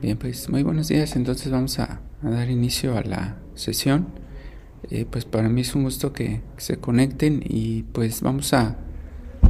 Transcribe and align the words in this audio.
Bien, 0.00 0.16
pues 0.16 0.48
muy 0.48 0.62
buenos 0.62 0.86
días. 0.86 1.16
Entonces 1.16 1.50
vamos 1.50 1.80
a, 1.80 2.00
dar 2.22 2.48
inicio 2.50 2.96
a 2.96 3.02
la 3.02 3.36
sesión. 3.56 4.06
Eh, 4.90 5.04
pues 5.10 5.24
para 5.24 5.48
mí 5.48 5.62
es 5.62 5.74
un 5.74 5.82
gusto 5.82 6.12
que, 6.12 6.40
se 6.56 6.76
conecten 6.76 7.42
y 7.44 7.82
pues 7.82 8.22
vamos 8.22 8.52
a, 8.52 8.76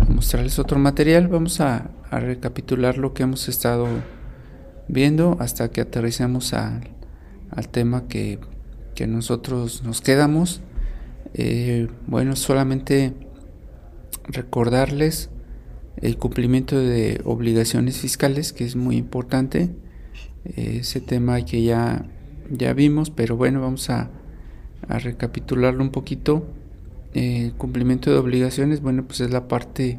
mostrarles 0.08 0.58
otro 0.58 0.78
material. 0.78 1.28
Vamos 1.28 1.60
a, 1.60 1.90
recapitular 2.10 2.96
lo 2.96 3.12
que 3.12 3.24
hemos 3.24 3.46
estado 3.50 3.86
viendo 4.88 5.36
hasta 5.38 5.70
que 5.70 5.82
aterricemos 5.82 6.54
al 6.54 7.68
tema 7.70 8.08
que, 8.08 8.38
nosotros 9.06 9.82
nos 9.84 10.00
quedamos. 10.00 10.62
Eh, 11.34 11.88
bueno, 12.06 12.36
solamente 12.36 13.12
recordarles 14.24 15.28
el 15.98 16.16
cumplimiento 16.16 16.80
de 16.80 17.20
obligaciones 17.24 17.98
fiscales, 17.98 18.54
que 18.54 18.64
es 18.64 18.76
muy 18.76 18.96
importante 18.96 19.70
ese 20.44 21.00
tema 21.00 21.44
que 21.44 21.62
ya, 21.62 22.06
ya 22.50 22.72
vimos, 22.72 23.10
pero 23.10 23.36
bueno, 23.36 23.60
vamos 23.60 23.90
a, 23.90 24.10
recapitularlo 24.88 25.82
un 25.82 25.90
poquito. 25.90 26.46
El 27.12 27.52
cumplimiento 27.54 28.10
de 28.10 28.16
obligaciones, 28.16 28.80
bueno, 28.80 29.04
pues 29.04 29.20
es 29.20 29.30
la 29.30 29.48
parte 29.48 29.98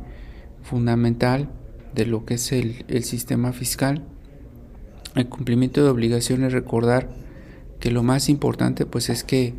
fundamental 0.64 1.50
de 1.94 2.06
lo 2.06 2.26
que 2.26 2.36
es 2.36 2.52
el, 2.52 2.86
el 2.88 3.04
sistema 3.04 3.52
fiscal. 3.52 4.04
El 5.16 5.28
cumplimiento 5.28 5.84
de 5.84 5.90
obligaciones, 5.90 6.54
recordar 6.54 7.10
que 7.80 7.92
lo 7.92 8.04
más 8.04 8.30
importante 8.30 8.86
pues 8.86 9.10
es 9.10 9.24
que 9.24 9.54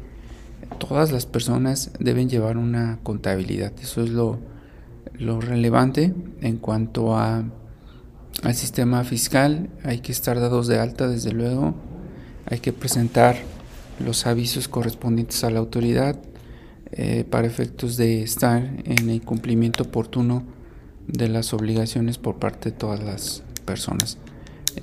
todas 0.79 1.13
las 1.13 1.27
personas 1.27 1.93
deben 1.99 2.29
llevar 2.29 2.57
una 2.57 2.99
contabilidad. 3.03 3.73
Eso 3.81 4.03
es 4.03 4.11
lo, 4.11 4.39
lo 5.19 5.41
relevante 5.41 6.15
en 6.41 6.57
cuanto 6.57 7.17
a 7.17 7.45
al 8.43 8.55
sistema 8.55 9.05
fiscal, 9.05 9.69
hay 9.85 10.01
que 10.01 10.13
estar 10.13 10.41
dados 10.41 10.67
de 10.67 10.79
alta 10.79 11.09
desde 11.09 11.33
luego, 11.33 11.75
hay 12.47 12.61
que 12.61 12.73
presentar 12.73 13.37
los 14.05 14.27
avisos 14.27 14.69
correspondientes 14.69 15.45
a 15.45 15.51
la 15.51 15.59
autoridad 15.59 16.19
eh, 16.93 17.25
para 17.29 17.47
efectos 17.47 17.97
de 17.97 18.23
estar 18.23 18.63
en 18.85 19.11
el 19.11 19.23
cumplimiento 19.23 19.85
oportuno 19.85 20.45
de 21.07 21.29
las 21.29 21.53
obligaciones 21.53 22.19
por 22.19 22.37
parte 22.37 22.71
de 22.71 22.77
todas 22.77 23.03
las 23.03 23.43
personas. 23.65 24.19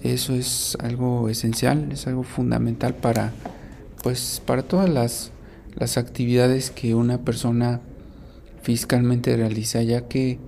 Eso 0.04 0.34
es 0.34 0.78
algo 0.82 1.30
esencial, 1.30 1.92
es 1.92 2.08
algo 2.08 2.24
fundamental 2.24 2.94
para 2.96 3.34
pues 4.04 4.42
para 4.46 4.64
todas 4.64 4.90
las, 4.90 5.32
las 5.76 5.98
actividades 5.98 6.72
que 6.72 6.96
una 6.96 7.20
persona 7.20 7.82
fiscalmente 8.62 9.36
realiza, 9.36 9.82
ya 9.82 10.08
que 10.08 10.40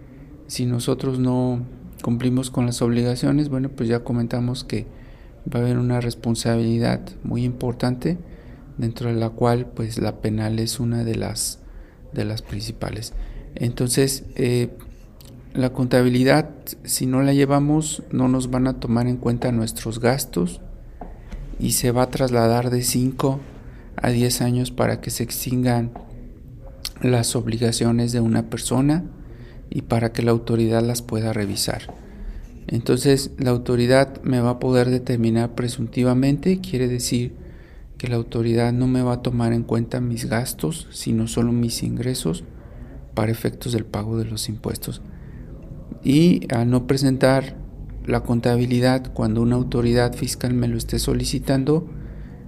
si 0.48 0.66
nosotros 0.66 1.20
no 1.20 1.60
cumplimos 2.02 2.52
con 2.52 2.66
las 2.66 2.82
obligaciones, 2.82 3.50
bueno, 3.50 3.70
pues 3.70 3.90
ya 3.90 4.04
comentamos 4.04 4.64
que 4.64 4.86
va 5.54 5.60
a 5.60 5.64
haber 5.64 5.78
una 5.78 6.02
responsabilidad 6.02 7.02
muy 7.24 7.44
importante 7.44 8.18
dentro 8.78 9.10
de 9.10 9.16
la 9.16 9.30
cual 9.30 9.66
pues 9.66 9.98
la 10.00 10.22
penal 10.22 10.60
es 10.60 10.80
una 10.80 11.04
de 11.04 11.16
las 11.16 11.60
de 12.14 12.26
las 12.26 12.42
principales. 12.42 13.14
Entonces, 13.56 14.24
eh, 14.36 14.70
la 15.54 15.72
contabilidad, 15.72 16.50
si 16.84 17.06
no 17.06 17.22
la 17.22 17.34
llevamos, 17.34 18.04
no 18.12 18.28
nos 18.28 18.50
van 18.52 18.68
a 18.68 18.80
tomar 18.80 19.08
en 19.08 19.18
cuenta 19.18 19.52
nuestros 19.52 20.00
gastos 20.00 20.62
y 21.60 21.72
se 21.72 21.92
va 21.92 22.04
a 22.04 22.10
trasladar 22.10 22.70
de 22.70 22.84
5 22.84 23.40
a 23.98 24.10
10 24.10 24.42
años 24.42 24.72
para 24.72 25.02
que 25.02 25.10
se 25.10 25.24
extingan 25.24 25.92
las 27.02 27.36
obligaciones 27.36 28.12
de 28.12 28.22
una 28.22 28.50
persona 28.50 29.04
y 29.70 29.84
para 29.84 30.12
que 30.12 30.24
la 30.24 30.32
autoridad 30.32 30.84
las 30.84 31.02
pueda 31.02 31.34
revisar. 31.34 31.94
Entonces 32.68 33.32
la 33.38 33.52
autoridad 33.52 34.22
me 34.24 34.40
va 34.40 34.52
a 34.52 34.60
poder 34.60 34.90
determinar 34.90 35.56
presuntivamente, 35.56 36.60
quiere 36.60 36.88
decir 36.88 37.34
que 37.98 38.08
la 38.08 38.16
autoridad 38.16 38.72
no 38.72 38.88
me 38.88 39.02
va 39.02 39.14
a 39.14 39.22
tomar 39.22 39.54
en 39.54 39.64
cuenta 39.64 40.00
mis 40.00 40.26
gastos, 40.26 40.88
sino 40.92 41.28
solo 41.28 41.52
mis 41.52 41.84
ingresos 41.84 42.44
para 43.14 43.32
efectos 43.32 43.74
del 43.74 43.86
pago 43.86 44.18
de 44.18 44.26
los 44.26 44.50
impuestos. 44.50 45.02
Y 46.04 46.48
al 46.54 46.70
no 46.70 46.88
presentar 46.88 47.58
la 48.06 48.22
contabilidad 48.22 49.12
cuando 49.14 49.42
una 49.42 49.56
autoridad 49.56 50.14
fiscal 50.14 50.54
me 50.54 50.68
lo 50.68 50.78
esté 50.78 50.98
solicitando, 50.98 51.90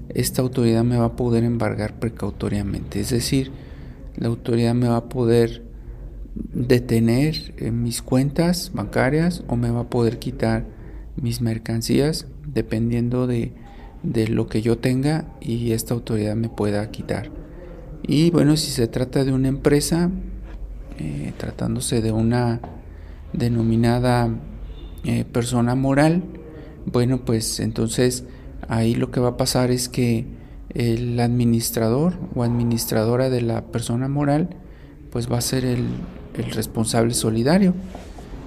esta 0.10 0.42
autoridad 0.42 0.84
me 0.84 0.98
va 0.98 1.06
a 1.06 1.16
poder 1.16 1.44
embargar 1.44 2.00
precautoriamente. 2.00 3.00
Es 3.00 3.10
decir, 3.10 3.52
la 4.16 4.28
autoridad 4.28 4.74
me 4.74 4.88
va 4.88 4.98
a 4.98 5.10
poder 5.10 5.64
detener 6.36 7.54
en 7.58 7.84
mis 7.84 8.02
cuentas 8.02 8.72
bancarias 8.74 9.44
o 9.48 9.56
me 9.56 9.70
va 9.70 9.82
a 9.82 9.90
poder 9.90 10.20
quitar 10.20 10.66
mis 11.16 11.42
mercancías 11.42 12.28
dependiendo 12.46 13.28
de, 13.28 13.54
lo 14.04 14.48
que 14.48 14.62
yo 14.62 14.78
tenga 14.78 15.26
y 15.42 15.74
esta 15.74 15.94
autoridad 15.94 16.36
me 16.36 16.50
pueda 16.50 16.90
quitar. 16.90 17.30
Y 18.04 18.32
bueno, 18.32 18.58
si 18.58 18.72
se 18.72 18.88
trata 18.88 19.24
de 19.24 19.32
una 19.32 19.48
empresa, 19.48 20.10
eh, 20.98 21.34
tratándose 21.38 22.02
de 22.02 22.12
una 22.12 22.62
denominada 23.34 24.30
eh, 25.04 25.26
persona 25.26 25.76
moral, 25.76 26.24
bueno, 26.86 27.24
pues 27.24 27.60
entonces 27.60 28.24
ahí 28.68 28.96
lo 28.96 29.12
que 29.12 29.20
va 29.20 29.30
a 29.30 29.38
pasar 29.38 29.70
es 29.70 29.88
que 29.88 30.26
el 30.74 31.20
administrador 31.20 32.14
o 32.34 32.44
administradora 32.44 33.30
de 33.30 33.42
la 33.42 33.66
persona 33.66 34.08
moral, 34.08 34.50
pues 35.12 35.32
va 35.32 35.38
a 35.38 35.42
ser 35.42 35.66
el, 35.66 35.86
el 36.36 36.52
responsable 36.52 37.14
solidario. 37.14 37.74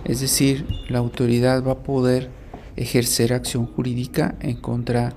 Es 0.05 0.21
decir, 0.21 0.67
la 0.89 0.99
autoridad 0.99 1.65
va 1.65 1.73
a 1.73 1.83
poder 1.83 2.31
ejercer 2.77 3.33
acción 3.33 3.67
jurídica 3.67 4.37
en 4.41 4.57
contra 4.57 5.15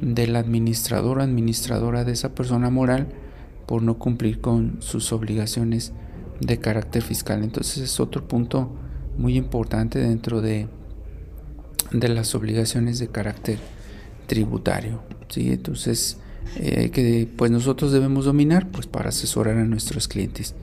del 0.00 0.36
administrador 0.36 1.18
o 1.18 1.22
administradora 1.22 2.04
de 2.04 2.12
esa 2.12 2.34
persona 2.34 2.70
moral 2.70 3.08
por 3.66 3.82
no 3.82 3.98
cumplir 3.98 4.40
con 4.40 4.76
sus 4.80 5.12
obligaciones 5.12 5.92
de 6.40 6.58
carácter 6.58 7.02
fiscal. 7.02 7.44
Entonces 7.44 7.78
es 7.78 8.00
otro 8.00 8.26
punto 8.26 8.70
muy 9.18 9.36
importante 9.36 9.98
dentro 9.98 10.40
de, 10.40 10.68
de 11.92 12.08
las 12.08 12.34
obligaciones 12.34 12.98
de 12.98 13.08
carácter 13.08 13.58
tributario. 14.26 15.02
¿sí? 15.28 15.52
Entonces, 15.52 16.18
eh, 16.56 16.90
que 16.90 17.28
pues 17.36 17.50
nosotros 17.50 17.92
debemos 17.92 18.24
dominar 18.24 18.70
pues 18.70 18.86
para 18.86 19.10
asesorar 19.10 19.56
a 19.58 19.64
nuestros 19.64 20.08
clientes. 20.08 20.54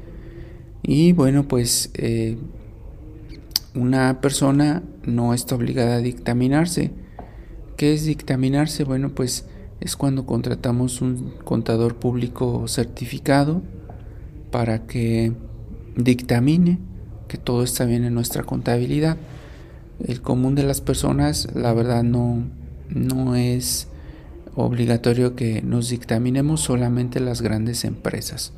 Y 0.87 1.11
bueno, 1.11 1.49
pues 1.49 1.91
eh, 1.95 2.37
una 3.75 4.21
persona 4.21 4.83
no 5.03 5.33
está 5.33 5.55
obligada 5.55 5.97
a 5.97 6.01
dictaminarse. 6.01 6.91
¿Qué 7.75 7.93
es 7.93 8.05
dictaminarse? 8.05 8.85
Bueno, 8.85 9.09
pues 9.09 9.45
es 9.81 9.97
cuando 9.97 10.25
contratamos 10.25 11.01
un 11.01 11.33
contador 11.43 11.97
público 11.97 12.69
certificado 12.69 13.61
para 14.49 14.87
que 14.87 15.33
dictamine 15.97 16.79
que 17.27 17.37
todo 17.37 17.63
está 17.63 17.83
bien 17.83 18.05
en 18.05 18.13
nuestra 18.13 18.43
contabilidad. 18.43 19.17
El 20.05 20.21
común 20.21 20.55
de 20.55 20.63
las 20.63 20.79
personas, 20.79 21.49
la 21.53 21.73
verdad, 21.73 22.03
no, 22.03 22.43
no 22.89 23.35
es 23.35 23.89
obligatorio 24.55 25.35
que 25.35 25.61
nos 25.61 25.89
dictaminemos 25.89 26.61
solamente 26.61 27.19
las 27.19 27.41
grandes 27.41 27.83
empresas. 27.83 28.53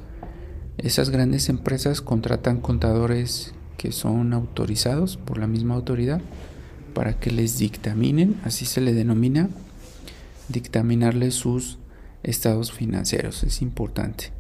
Esas 0.82 1.10
grandes 1.10 1.50
empresas 1.50 2.00
contratan 2.00 2.62
contadores 2.62 3.54
que 3.78 3.92
son 3.92 4.32
autorizados 4.32 5.18
por 5.18 5.38
la 5.38 5.46
misma 5.46 5.76
autoridad 5.76 6.22
para 6.94 7.20
que 7.20 7.32
les 7.32 7.58
dictaminen, 7.58 8.40
así 8.46 8.66
se 8.66 8.80
le 8.80 8.94
denomina, 8.94 9.50
dictaminarles 10.48 11.36
sus 11.36 11.80
estados 12.24 12.72
financieros. 12.72 13.44
Es 13.44 13.62
importante. 13.62 14.32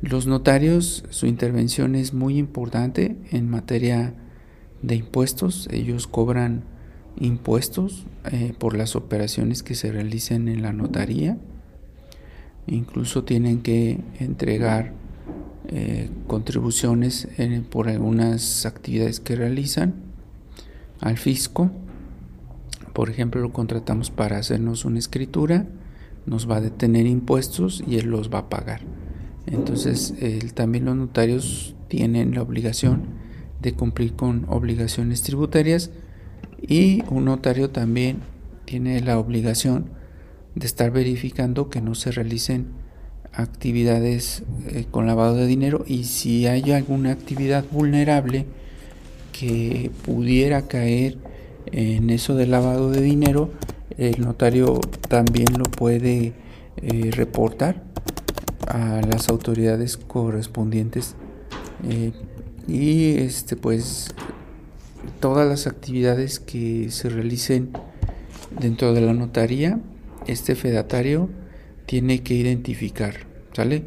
Los 0.00 0.26
notarios, 0.26 1.04
su 1.10 1.26
intervención 1.26 1.94
es 1.94 2.14
muy 2.14 2.38
importante 2.38 3.16
en 3.30 3.50
materia 3.50 4.14
de 4.80 4.96
impuestos. 4.96 5.68
Ellos 5.70 6.06
cobran 6.06 6.64
impuestos 7.20 8.06
eh, 8.32 8.54
por 8.58 8.76
las 8.76 8.96
operaciones 8.96 9.62
que 9.62 9.74
se 9.74 9.92
realicen 9.92 10.48
en 10.48 10.62
la 10.62 10.72
notaría. 10.72 11.36
Incluso 12.66 13.24
tienen 13.24 13.60
que 13.60 14.00
entregar 14.18 15.01
eh, 15.68 16.10
contribuciones 16.26 17.28
por 17.70 17.88
algunas 17.88 18.66
actividades 18.66 19.20
que 19.20 19.36
realizan 19.36 19.94
al 21.00 21.18
fisco. 21.18 21.70
Por 22.92 23.10
ejemplo, 23.10 23.40
lo 23.40 23.52
contratamos 23.52 24.10
para 24.10 24.38
hacernos 24.38 24.84
una 24.84 24.98
escritura, 24.98 25.66
nos 26.26 26.50
va 26.50 26.56
a 26.56 26.60
detener 26.60 27.06
impuestos 27.06 27.82
y 27.86 27.96
él 27.96 28.06
los 28.06 28.32
va 28.32 28.40
a 28.40 28.48
pagar. 28.48 28.82
Entonces, 29.46 30.14
también 30.54 30.84
los 30.84 30.96
notarios 30.96 31.74
tienen 31.88 32.34
la 32.34 32.42
obligación 32.42 33.02
de 33.60 33.72
cumplir 33.72 34.14
con 34.14 34.44
obligaciones 34.48 35.22
tributarias 35.22 35.90
y 36.60 37.02
un 37.10 37.24
notario 37.24 37.70
también 37.70 38.18
tiene 38.64 39.00
la 39.00 39.18
obligación 39.18 39.90
de 40.54 40.66
estar 40.66 40.90
verificando 40.90 41.70
que 41.70 41.80
no 41.80 41.94
se 41.94 42.12
realicen 42.12 42.66
actividades 43.32 44.42
eh, 44.68 44.86
con 44.90 45.06
lavado 45.06 45.36
de 45.36 45.46
dinero 45.46 45.84
y 45.86 46.04
si 46.04 46.46
hay 46.46 46.72
alguna 46.72 47.12
actividad 47.12 47.64
vulnerable 47.70 48.46
que 49.32 49.90
pudiera 50.04 50.62
caer 50.68 51.18
en 51.66 52.10
eso 52.10 52.34
del 52.34 52.50
lavado 52.50 52.90
de 52.90 53.00
dinero, 53.00 53.50
el 53.96 54.20
notario 54.20 54.80
también 55.08 55.46
lo 55.56 55.64
puede 55.64 56.34
eh, 56.76 57.10
reportar 57.12 57.82
a 58.66 59.00
las 59.02 59.28
autoridades 59.28 59.96
correspondientes 59.96 61.14
eh, 61.88 62.12
y 62.68 63.16
este 63.16 63.56
pues 63.56 64.14
todas 65.20 65.48
las 65.48 65.66
actividades 65.66 66.38
que 66.38 66.90
se 66.90 67.08
realicen 67.08 67.70
dentro 68.60 68.92
de 68.92 69.00
la 69.00 69.14
notaría 69.14 69.80
este 70.26 70.54
fedatario 70.54 71.28
tiene 71.86 72.22
que 72.22 72.34
identificar 72.34 73.26
¿sale? 73.52 73.84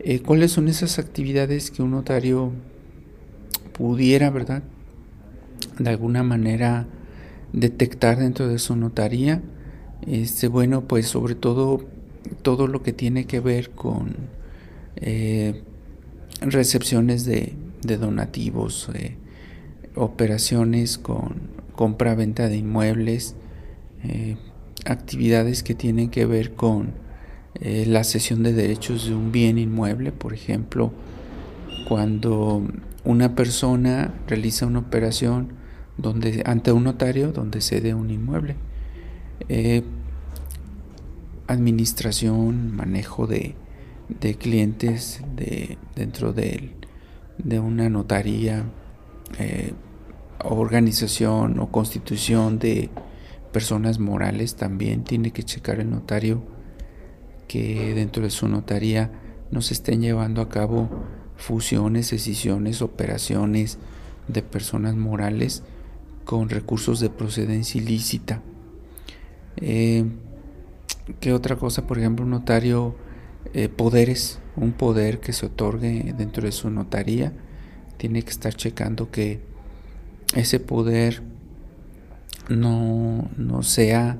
Eh, 0.00 0.20
cuáles 0.20 0.52
son 0.52 0.68
esas 0.68 0.98
actividades 0.98 1.70
que 1.70 1.82
un 1.82 1.90
notario 1.90 2.52
pudiera 3.72 4.30
verdad 4.30 4.62
de 5.78 5.90
alguna 5.90 6.22
manera 6.22 6.86
detectar 7.52 8.18
dentro 8.18 8.48
de 8.48 8.58
su 8.58 8.76
notaría 8.76 9.42
este 10.06 10.48
bueno 10.48 10.82
pues 10.82 11.08
sobre 11.08 11.34
todo 11.34 11.84
todo 12.42 12.66
lo 12.66 12.82
que 12.82 12.92
tiene 12.92 13.26
que 13.26 13.40
ver 13.40 13.70
con 13.70 14.16
eh, 14.96 15.62
recepciones 16.40 17.24
de, 17.24 17.54
donativos, 17.82 18.90
eh, 18.94 19.16
operaciones 19.94 20.98
con 20.98 21.50
compra-venta 21.74 22.48
de 22.48 22.56
inmuebles, 22.58 23.34
actividades 24.84 25.62
que 25.62 25.74
tienen 25.74 26.10
que 26.10 26.26
ver 26.26 26.54
con 26.54 26.92
la 27.60 28.04
cesión 28.04 28.42
de 28.42 28.52
derechos 28.52 29.06
de 29.06 29.14
un 29.14 29.32
bien 29.32 29.58
inmueble, 29.58 30.12
por 30.12 30.32
ejemplo, 30.32 30.92
cuando 31.88 32.62
una 33.04 33.34
persona 33.34 34.14
realiza 34.26 34.66
una 34.66 34.78
operación 34.80 35.54
donde, 35.96 36.42
ante 36.46 36.70
un 36.70 36.84
notario 36.84 37.32
donde 37.32 37.60
cede 37.60 37.94
un 37.94 38.10
inmueble. 38.10 38.56
Administración, 41.48 42.76
manejo 42.76 43.26
de, 43.26 43.56
clientes 44.38 45.22
de, 45.34 45.78
dentro 45.96 46.32
de, 46.32 46.72
de 47.38 47.58
una 47.58 47.88
notaría, 47.88 48.64
eh, 49.38 49.72
organización 50.44 51.58
o 51.58 51.70
constitución 51.70 52.58
de 52.58 52.90
personas 53.52 53.98
morales, 53.98 54.56
también 54.56 55.04
tiene 55.04 55.30
que 55.32 55.42
checar 55.42 55.80
el 55.80 55.90
notario 55.90 56.42
que 57.48 57.94
dentro 57.94 58.22
de 58.22 58.30
su 58.30 58.46
notaría 58.46 59.10
no 59.50 59.62
se 59.62 59.74
estén 59.74 60.00
llevando 60.00 60.40
a 60.40 60.48
cabo 60.48 60.88
fusiones, 61.36 62.10
decisiones, 62.10 62.82
operaciones 62.82 63.78
de 64.28 64.42
personas 64.42 64.94
morales 64.94 65.62
con 66.24 66.50
recursos 66.50 67.00
de 67.00 67.10
procedencia 67.10 67.80
ilícita. 67.80 68.42
Eh, 69.56 70.04
¿Qué 71.20 71.32
otra 71.32 71.56
cosa? 71.56 71.86
Por 71.86 71.98
ejemplo, 71.98 72.24
un 72.24 72.30
notario, 72.32 72.94
eh, 73.54 73.68
poderes, 73.68 74.40
un 74.56 74.72
poder 74.72 75.20
que 75.20 75.32
se 75.32 75.46
otorgue 75.46 76.14
dentro 76.16 76.44
de 76.44 76.52
su 76.52 76.68
notaría, 76.70 77.32
tiene 77.96 78.22
que 78.22 78.30
estar 78.30 78.54
checando 78.54 79.10
que 79.10 79.40
ese 80.34 80.60
poder 80.60 81.22
no, 82.48 83.28
sea 83.62 84.18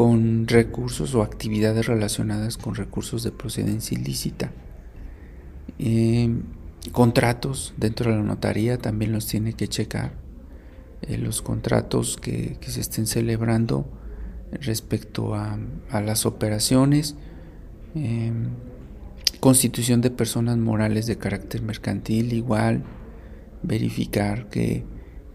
con 0.00 0.48
recursos 0.48 1.14
o 1.14 1.20
actividades 1.20 1.86
relacionadas 1.86 2.56
con 2.56 2.74
recursos 2.74 3.22
de 3.22 3.32
procedencia 3.32 3.98
ilícita. 3.98 4.50
Em, 5.78 6.44
contratos 6.90 7.74
dentro 7.76 8.10
de 8.10 8.16
la 8.16 8.22
notaría 8.22 8.78
también 8.78 9.12
los 9.12 9.26
tiene 9.26 9.52
que 9.52 9.68
checar. 9.68 10.14
Eh, 11.02 11.18
los 11.18 11.42
contratos 11.42 12.16
que, 12.16 12.56
se 12.62 12.80
estén 12.80 13.06
celebrando 13.06 13.86
respecto 14.52 15.34
a, 15.34 15.58
las 15.92 16.24
operaciones, 16.24 17.16
em, 17.94 18.52
constitución 19.38 20.00
de 20.00 20.10
personas 20.10 20.56
morales 20.56 21.04
de 21.04 21.18
carácter 21.18 21.60
mercantil, 21.60 22.32
igual, 22.32 22.84
verificar 23.62 24.48
que, 24.48 24.86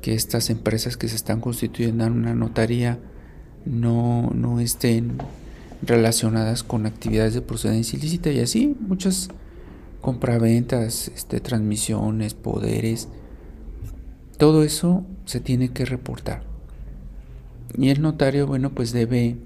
estas 0.01 0.50
empresas 0.50 0.97
que 0.97 1.07
se 1.07 1.15
están 1.15 1.39
constituyendo 1.39 2.03
en 2.06 2.13
una 2.13 2.33
notaría 2.33 3.00
no, 3.65 4.31
no 4.33 4.59
estén 4.59 5.17
relacionadas 5.81 6.63
con 6.63 6.85
actividades 6.85 7.33
de 7.33 7.41
procedencia 7.41 7.97
ilícita 7.97 8.31
y 8.31 8.39
así 8.39 8.75
muchas 8.79 9.29
compraventas, 10.01 11.09
este, 11.15 11.39
transmisiones, 11.39 12.33
poderes, 12.33 13.07
todo 14.38 14.63
eso 14.63 15.03
se 15.25 15.39
tiene 15.39 15.69
que 15.69 15.85
reportar. 15.85 16.44
Y 17.77 17.89
el 17.89 18.01
notario, 18.01 18.47
bueno, 18.47 18.69
pues 18.69 18.91
debe 18.91 19.38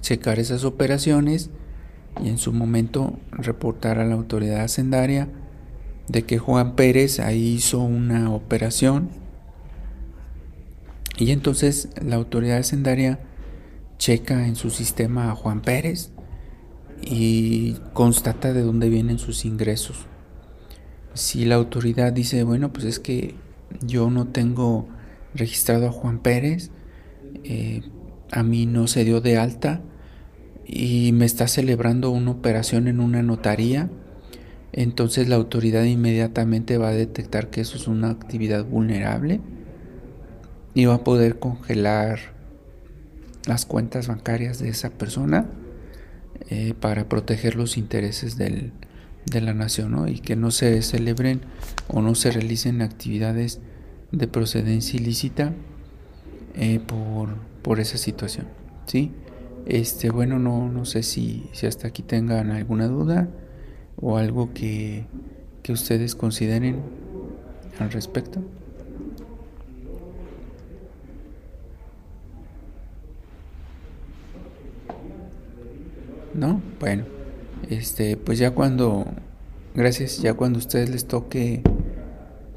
checar 0.00 0.38
esas 0.38 0.64
operaciones 0.64 1.50
y 2.22 2.28
en 2.28 2.38
su 2.38 2.52
momento 2.52 3.18
reportar 3.30 3.98
a 3.98 4.04
la 4.04 4.14
autoridad 4.14 4.60
hacendaria 4.60 5.28
de 6.08 6.22
que 6.22 6.38
Juan 6.38 6.74
Pérez 6.76 7.20
ahí 7.20 7.54
hizo 7.54 7.80
una 7.80 8.32
operación 8.32 9.08
y 11.16 11.30
entonces 11.30 11.88
la 12.02 12.16
autoridad 12.16 12.58
hacendaria 12.58 13.20
checa 13.98 14.46
en 14.46 14.56
su 14.56 14.70
sistema 14.70 15.30
a 15.30 15.34
Juan 15.34 15.62
Pérez 15.62 16.10
y 17.02 17.74
constata 17.92 18.52
de 18.52 18.62
dónde 18.62 18.88
vienen 18.88 19.18
sus 19.18 19.44
ingresos. 19.44 20.06
Si 21.14 21.44
la 21.44 21.54
autoridad 21.54 22.12
dice, 22.12 22.42
bueno, 22.42 22.72
pues 22.72 22.84
es 22.86 22.98
que 22.98 23.36
yo 23.82 24.10
no 24.10 24.26
tengo 24.28 24.88
registrado 25.34 25.88
a 25.88 25.92
Juan 25.92 26.18
Pérez, 26.18 26.70
eh, 27.44 27.82
a 28.32 28.42
mí 28.42 28.66
no 28.66 28.88
se 28.88 29.04
dio 29.04 29.20
de 29.20 29.38
alta 29.38 29.82
y 30.66 31.12
me 31.12 31.24
está 31.24 31.46
celebrando 31.46 32.10
una 32.10 32.32
operación 32.32 32.88
en 32.88 32.98
una 32.98 33.22
notaría, 33.22 33.90
entonces 34.72 35.28
la 35.28 35.36
autoridad 35.36 35.84
inmediatamente 35.84 36.78
va 36.78 36.88
a 36.88 36.92
detectar 36.92 37.50
que 37.50 37.60
eso 37.60 37.76
es 37.76 37.86
una 37.86 38.10
actividad 38.10 38.64
vulnerable 38.64 39.40
va 40.82 40.94
a 40.94 41.04
poder 41.04 41.38
congelar 41.38 42.18
las 43.46 43.66
cuentas 43.66 44.08
bancarias 44.08 44.58
de 44.58 44.68
esa 44.68 44.90
persona 44.90 45.46
eh, 46.50 46.74
para 46.78 47.08
proteger 47.08 47.54
los 47.54 47.76
intereses 47.76 48.36
de 48.36 48.72
la 49.40 49.54
nación 49.54 50.08
y 50.08 50.18
que 50.18 50.36
no 50.36 50.50
se 50.50 50.82
celebren 50.82 51.42
o 51.88 52.02
no 52.02 52.14
se 52.14 52.30
realicen 52.30 52.82
actividades 52.82 53.60
de 54.12 54.26
procedencia 54.28 54.98
ilícita 54.98 55.52
eh, 56.54 56.80
por, 56.80 57.36
por, 57.62 57.80
esa 57.80 57.98
situación. 57.98 58.46
¿sí? 58.86 59.12
Este, 59.66 60.10
bueno, 60.10 60.38
no, 60.38 60.68
no 60.68 60.84
sé 60.84 61.02
si, 61.02 61.48
si 61.52 61.66
hasta 61.66 61.88
aquí 61.88 62.02
tengan 62.02 62.50
alguna 62.50 62.88
duda 62.88 63.28
o 63.96 64.18
algo 64.18 64.52
que, 64.52 65.06
que 65.62 65.72
ustedes 65.72 66.14
consideren 66.14 66.82
al 67.78 67.90
respecto. 67.90 68.42
¿No? 76.34 76.60
Bueno, 76.80 77.04
este, 77.70 78.16
pues 78.16 78.38
ya 78.38 78.50
cuando, 78.50 79.06
gracias, 79.74 80.20
ya 80.20 80.34
cuando 80.34 80.58
a 80.58 80.60
ustedes 80.60 80.90
les 80.90 81.06
toque 81.06 81.62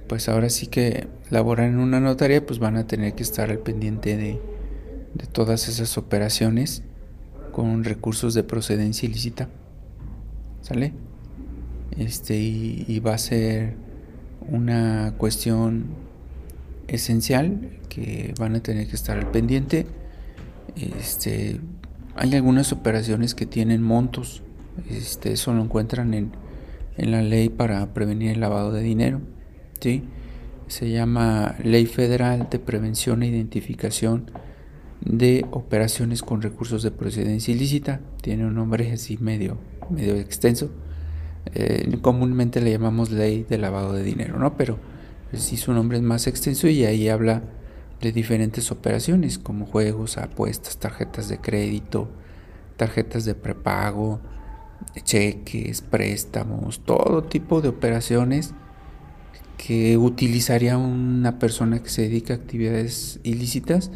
pues 0.07 0.29
ahora 0.29 0.49
sí 0.49 0.67
que 0.67 1.07
laborar 1.29 1.67
en 1.67 1.77
una 1.77 1.99
notaría, 1.99 2.45
pues 2.45 2.59
van 2.59 2.77
a 2.77 2.87
tener 2.87 3.13
que 3.13 3.23
estar 3.23 3.49
al 3.49 3.59
pendiente 3.59 4.17
de, 4.17 4.39
todas 5.31 5.67
esas 5.67 5.97
operaciones 5.97 6.83
con 7.51 7.83
recursos 7.83 8.33
de 8.33 8.43
procedencia 8.43 9.07
ilícita. 9.07 9.49
¿Sale? 10.61 10.93
Este, 11.97 12.35
y, 12.35 12.99
va 12.99 13.15
a 13.15 13.17
ser 13.17 13.75
una 14.47 15.15
cuestión 15.17 15.87
esencial 16.87 17.79
que 17.89 18.33
van 18.39 18.55
a 18.55 18.59
tener 18.61 18.87
que 18.87 18.95
estar 18.95 19.17
al 19.17 19.31
pendiente. 19.31 19.87
Este, 20.75 21.59
hay 22.17 22.33
algunas 22.35 22.71
operaciones 22.73 23.35
que 23.35 23.45
tienen 23.45 23.81
montos. 23.81 24.43
Este, 24.89 25.33
eso 25.33 25.53
lo 25.53 25.63
encuentran 25.63 26.13
en, 26.13 26.31
en 26.97 27.11
la 27.11 27.21
ley 27.21 27.49
para 27.49 27.93
prevenir 27.93 28.31
el 28.31 28.39
lavado 28.39 28.71
de 28.71 28.81
dinero. 28.81 29.21
¿sí? 29.79 30.03
Se 30.67 30.89
llama 30.89 31.55
Ley 31.63 31.85
Federal 31.85 32.47
de 32.49 32.59
Prevención 32.59 33.23
e 33.23 33.27
Identificación 33.27 34.31
de 35.01 35.45
Operaciones 35.51 36.23
con 36.23 36.41
Recursos 36.41 36.83
de 36.83 36.91
Procedencia 36.91 37.53
Ilícita. 37.53 38.01
Tiene 38.21 38.45
un 38.45 38.55
nombre 38.55 38.91
así 38.91 39.17
medio, 39.17 39.57
medio 39.89 40.15
extenso. 40.15 40.71
Eh, 41.53 41.97
comúnmente 42.01 42.61
le 42.61 42.71
llamamos 42.71 43.11
Ley 43.11 43.45
de 43.47 43.57
Lavado 43.57 43.93
de 43.93 44.03
Dinero, 44.03 44.37
¿no? 44.37 44.57
Pero 44.57 44.77
sí 45.33 45.55
su 45.57 45.71
nombre 45.73 45.97
es 45.97 46.03
más 46.03 46.27
extenso 46.27 46.67
y 46.67 46.83
ahí 46.83 47.09
habla 47.09 47.43
de 48.01 48.11
diferentes 48.11 48.71
operaciones 48.71 49.39
como 49.39 49.65
juegos, 49.65 50.17
apuestas, 50.17 50.77
tarjetas 50.77 51.29
de 51.29 51.39
crédito, 51.39 52.09
tarjetas 52.77 53.25
de 53.25 53.35
prepago, 53.35 54.19
cheques, 55.03 55.81
préstamos, 55.81 56.81
todo 56.81 57.23
tipo 57.23 57.61
de 57.61 57.69
operaciones 57.69 58.53
que 59.57 59.97
utilizaría 59.97 60.77
una 60.77 61.39
persona 61.39 61.81
que 61.81 61.89
se 61.89 62.03
dedica 62.03 62.33
a 62.33 62.37
actividades 62.37 63.19
ilícitas 63.23 63.91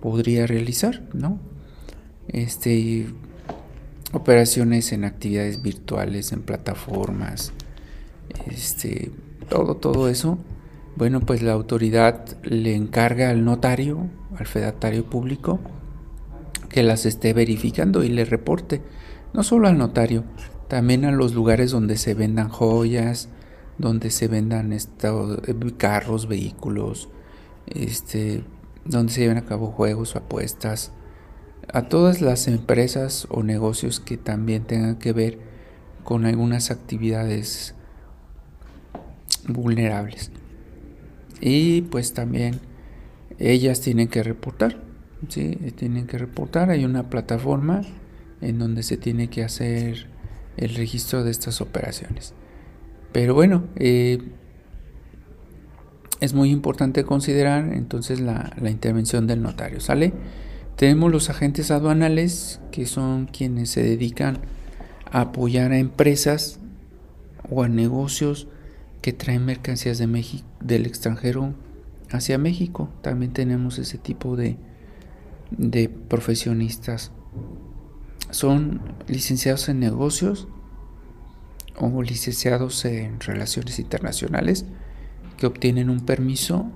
podría 0.00 0.46
realizar, 0.46 1.02
¿no? 1.14 1.38
Este, 2.28 3.06
operaciones 4.12 4.92
en 4.92 5.04
actividades 5.04 5.62
virtuales, 5.62 6.32
en 6.32 6.42
plataformas, 6.42 7.52
este, 8.46 9.12
todo, 9.48 9.76
todo 9.76 10.08
eso. 10.08 10.38
Bueno, 10.96 11.20
pues 11.20 11.42
la 11.42 11.52
autoridad 11.52 12.24
le 12.42 12.74
encarga 12.74 13.28
al 13.28 13.44
notario, 13.44 14.08
al 14.38 14.46
fedatario 14.46 15.04
público, 15.04 15.60
que 16.70 16.82
las 16.82 17.04
esté 17.04 17.34
verificando 17.34 18.02
y 18.02 18.08
le 18.08 18.24
reporte. 18.24 18.80
No 19.34 19.42
solo 19.42 19.68
al 19.68 19.76
notario, 19.76 20.24
también 20.68 21.04
a 21.04 21.12
los 21.12 21.34
lugares 21.34 21.70
donde 21.70 21.98
se 21.98 22.14
vendan 22.14 22.48
joyas, 22.48 23.28
donde 23.76 24.10
se 24.10 24.26
vendan 24.26 24.72
estos, 24.72 25.38
carros, 25.76 26.28
vehículos, 26.28 27.10
este, 27.66 28.42
donde 28.86 29.12
se 29.12 29.20
lleven 29.20 29.36
a 29.36 29.44
cabo 29.44 29.66
juegos 29.72 30.14
o 30.14 30.18
apuestas, 30.18 30.92
a 31.74 31.82
todas 31.82 32.22
las 32.22 32.48
empresas 32.48 33.26
o 33.30 33.42
negocios 33.42 34.00
que 34.00 34.16
también 34.16 34.64
tengan 34.64 34.96
que 34.96 35.12
ver 35.12 35.40
con 36.04 36.24
algunas 36.24 36.70
actividades 36.70 37.74
vulnerables. 39.46 40.30
Y 41.40 41.82
pues 41.82 42.14
también 42.14 42.60
ellas 43.38 43.80
tienen 43.80 44.08
que 44.08 44.22
reportar, 44.22 44.82
¿sí? 45.28 45.56
Tienen 45.76 46.06
que 46.06 46.18
reportar, 46.18 46.70
hay 46.70 46.84
una 46.84 47.10
plataforma 47.10 47.82
en 48.40 48.58
donde 48.58 48.82
se 48.82 48.96
tiene 48.96 49.28
que 49.28 49.44
hacer 49.44 50.06
el 50.56 50.74
registro 50.74 51.24
de 51.24 51.30
estas 51.30 51.60
operaciones. 51.60 52.34
Pero 53.12 53.34
bueno, 53.34 53.64
eh, 53.76 54.18
es 56.20 56.32
muy 56.34 56.50
importante 56.50 57.04
considerar 57.04 57.72
entonces 57.72 58.20
la, 58.20 58.52
la, 58.60 58.70
intervención 58.70 59.26
del 59.26 59.42
notario, 59.42 59.80
¿sale? 59.80 60.12
Tenemos 60.76 61.10
los 61.10 61.30
agentes 61.30 61.70
aduanales, 61.70 62.60
que 62.70 62.86
son 62.86 63.26
quienes 63.26 63.70
se 63.70 63.82
dedican 63.82 64.38
a 65.10 65.22
apoyar 65.22 65.72
a 65.72 65.78
empresas 65.78 66.58
o 67.50 67.62
a 67.62 67.68
negocios 67.68 68.48
que 69.06 69.12
traen 69.12 69.44
mercancías 69.44 69.98
de 69.98 70.08
México, 70.08 70.44
del 70.58 70.84
extranjero 70.84 71.54
hacia 72.10 72.38
México. 72.38 72.88
También 73.02 73.32
tenemos 73.32 73.78
ese 73.78 73.98
tipo 73.98 74.34
de, 74.34 74.56
de 75.52 75.88
profesionistas. 75.88 77.12
Son 78.30 78.80
licenciados 79.06 79.68
en 79.68 79.78
negocios 79.78 80.48
o 81.78 82.02
licenciados 82.02 82.84
en 82.84 83.20
relaciones 83.20 83.78
internacionales 83.78 84.64
que 85.38 85.46
obtienen 85.46 85.88
un 85.88 86.00
permiso 86.00 86.66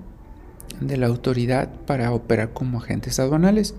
de 0.79 0.95
la 0.95 1.07
autoridad 1.07 1.69
para 1.85 2.13
operar 2.13 2.53
como 2.53 2.77
agentes 2.77 3.19
aduanales. 3.19 3.75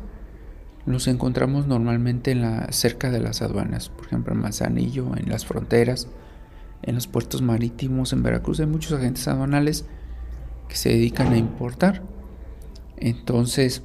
Los 0.84 1.08
encontramos 1.08 1.66
normalmente 1.66 2.32
en 2.32 2.42
la, 2.42 2.70
cerca 2.70 3.10
de 3.10 3.20
las 3.20 3.40
aduanas, 3.40 3.88
por 3.88 4.08
ejemplo 4.08 4.34
en 4.34 4.40
Manzanillo, 4.40 5.16
en 5.16 5.30
las 5.30 5.46
fronteras, 5.46 6.06
en 6.82 6.94
los 6.94 7.06
puertos 7.06 7.42
marítimos, 7.42 8.12
en 8.12 8.22
Veracruz 8.22 8.60
hay 8.60 8.66
muchos 8.66 8.92
agentes 8.92 9.26
aduanales 9.28 9.84
que 10.68 10.76
se 10.76 10.90
dedican 10.90 11.32
a 11.32 11.38
importar. 11.38 12.02
Entonces, 12.96 13.82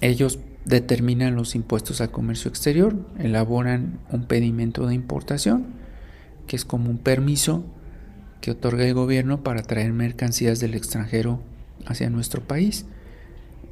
ellos 0.00 0.38
determinan 0.64 1.34
los 1.34 1.54
impuestos 1.54 2.00
al 2.00 2.10
comercio 2.10 2.48
exterior, 2.48 2.96
elaboran 3.18 4.00
un 4.10 4.26
pedimento 4.26 4.86
de 4.86 4.94
importación 4.94 5.80
que 6.50 6.56
es 6.56 6.64
como 6.64 6.90
un 6.90 6.98
permiso 6.98 7.64
que 8.40 8.50
otorga 8.50 8.84
el 8.84 8.92
gobierno 8.92 9.44
para 9.44 9.62
traer 9.62 9.92
mercancías 9.92 10.58
del 10.58 10.74
extranjero 10.74 11.40
hacia 11.86 12.10
nuestro 12.10 12.42
país. 12.42 12.86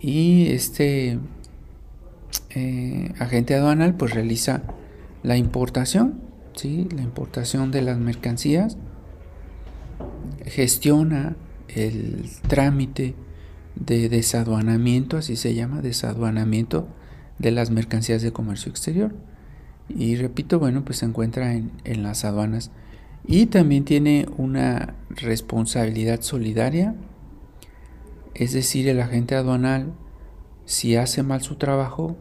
Y 0.00 0.46
este 0.52 1.18
eh, 2.50 3.12
agente 3.18 3.56
aduanal 3.56 3.94
pues 3.94 4.14
realiza 4.14 4.62
la 5.24 5.36
importación, 5.36 6.20
¿sí? 6.58 6.88
la 6.94 7.02
importación 7.02 7.70
de 7.70 7.82
las 7.82 7.98
mercancías, 7.98 8.76
gestiona 10.44 11.36
el 11.68 12.30
trámite 12.48 13.14
de 13.76 14.08
desaduanamiento, 14.08 15.16
así 15.16 15.36
se 15.36 15.54
llama, 15.54 15.80
desaduanamiento 15.82 16.88
de 17.38 17.50
las 17.52 17.70
mercancías 17.70 18.22
de 18.22 18.32
comercio 18.32 18.70
exterior. 18.70 19.14
Y 19.88 20.16
repito, 20.16 20.58
bueno, 20.58 20.84
pues 20.84 20.98
se 20.98 21.06
encuentra 21.06 21.54
en, 21.54 22.02
las 22.02 22.24
aduanas. 22.24 22.70
Y 23.26 23.46
también 23.46 23.84
tiene 23.84 24.26
una 24.36 24.94
responsabilidad 25.10 26.20
solidaria, 26.22 26.94
es 28.34 28.52
decir, 28.52 28.88
el 28.88 29.00
agente 29.00 29.34
aduanal, 29.34 29.92
si 30.64 30.96
hace 30.96 31.22
mal 31.22 31.42
su 31.42 31.56
trabajo, 31.56 32.16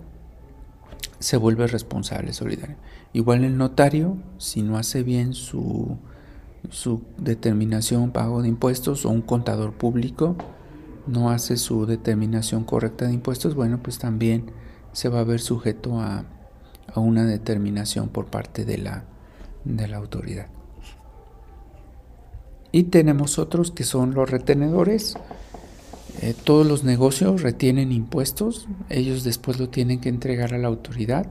se 1.20 1.38
vuelve 1.38 1.68
responsable 1.68 2.34
solidario. 2.34 2.78
Igual 3.18 3.44
el 3.44 3.58
notario, 3.58 4.16
si 4.38 4.62
no 4.62 4.78
hace 4.78 5.02
bien 5.02 5.34
su, 5.34 5.98
su 6.70 7.02
determinación, 7.18 8.12
pago 8.12 8.44
de 8.44 8.48
impuestos, 8.48 9.08
o 9.08 9.10
un 9.10 9.24
contador 9.24 9.74
público 9.74 10.36
no 11.08 11.32
hace 11.32 11.58
su 11.58 11.88
determinación 11.88 12.64
correcta 12.64 13.08
de 13.08 13.16
impuestos, 13.16 13.56
bueno, 13.56 13.80
pues 13.82 13.98
también 13.98 14.52
se 14.92 15.10
va 15.10 15.22
a 15.22 15.24
ver 15.24 15.40
sujeto 15.40 16.00
a, 16.00 16.26
a 16.94 17.00
una 17.00 17.26
determinación 17.26 18.10
por 18.10 18.28
parte 18.28 18.66
de 18.66 18.78
la, 18.78 19.06
de 19.66 19.88
la 19.88 19.98
autoridad. 19.98 20.50
Y 22.72 22.84
tenemos 22.84 23.40
otros 23.40 23.72
que 23.72 23.84
son 23.84 24.14
los 24.14 24.30
retenedores. 24.30 25.16
Eh, 26.22 26.36
todos 26.44 26.68
los 26.68 26.84
negocios 26.84 27.42
retienen 27.42 27.92
impuestos, 27.92 28.68
ellos 28.90 29.24
después 29.24 29.60
lo 29.60 29.70
tienen 29.70 30.02
que 30.02 30.10
entregar 30.10 30.54
a 30.54 30.60
la 30.60 30.68
autoridad. 30.68 31.26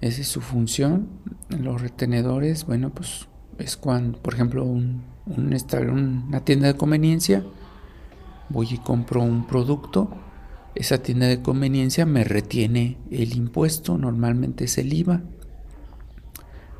Esa 0.00 0.22
es 0.22 0.28
su 0.28 0.40
función. 0.40 1.08
Los 1.50 1.80
retenedores, 1.80 2.64
bueno, 2.64 2.90
pues 2.90 3.28
es 3.58 3.76
cuando, 3.76 4.18
por 4.20 4.34
ejemplo, 4.34 4.64
un, 4.64 5.04
una 5.26 6.40
tienda 6.44 6.68
de 6.68 6.76
conveniencia, 6.76 7.44
voy 8.48 8.68
y 8.70 8.78
compro 8.78 9.22
un 9.22 9.46
producto. 9.46 10.10
Esa 10.74 11.02
tienda 11.02 11.26
de 11.26 11.42
conveniencia 11.42 12.06
me 12.06 12.24
retiene 12.24 12.96
el 13.10 13.36
impuesto, 13.36 13.98
normalmente 13.98 14.64
es 14.64 14.78
el 14.78 14.92
IVA, 14.92 15.22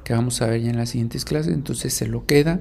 que 0.05 0.15
vamos 0.15 0.41
a 0.41 0.47
ver 0.47 0.63
ya 0.63 0.71
en 0.71 0.77
las 0.77 0.91
siguientes 0.91 1.25
clases, 1.25 1.53
entonces 1.53 1.93
se 1.93 2.07
lo 2.07 2.25
queda, 2.25 2.61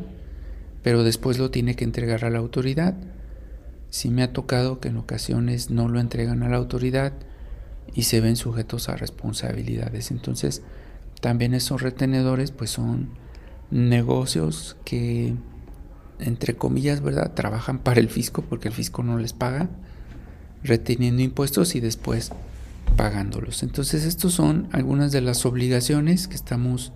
pero 0.82 1.04
después 1.04 1.38
lo 1.38 1.52
tiene 1.52 1.76
que 1.76 1.84
entregar 1.84 2.26
a 2.26 2.30
la 2.30 2.40
autoridad. 2.40 2.96
Si 3.90 4.10
me 4.10 4.24
ha 4.24 4.34
tocado 4.34 4.80
que 4.80 4.90
en 4.90 4.98
ocasiones 4.98 5.70
no 5.70 5.88
lo 5.88 6.00
entregan 6.00 6.44
a 6.44 6.50
la 6.50 6.58
autoridad 6.58 7.14
y 7.96 8.04
se 8.04 8.22
ven 8.22 8.36
sujetos 8.36 8.90
a 8.90 8.96
responsabilidades. 8.96 10.12
Entonces, 10.12 10.62
también 11.22 11.54
esos 11.54 11.82
retenedores 11.82 12.52
pues 12.52 12.70
son 12.72 13.10
negocios 13.72 14.78
que 14.86 15.36
entre 16.20 16.56
comillas, 16.56 17.02
¿verdad? 17.02 17.34
Trabajan 17.34 17.80
para 17.80 18.00
el 18.00 18.10
fisco 18.10 18.42
porque 18.42 18.68
el 18.68 18.74
fisco 18.74 19.04
no 19.04 19.18
les 19.18 19.34
paga 19.34 19.70
reteniendo 20.64 21.22
impuestos 21.22 21.76
y 21.76 21.80
después 21.80 22.32
pagándolos. 22.98 23.64
Entonces, 23.64 24.06
estas 24.06 24.34
son 24.34 24.68
algunas 24.72 25.12
de 25.12 25.22
las 25.22 25.46
obligaciones 25.46 26.28
que 26.28 26.36
estamos 26.36 26.92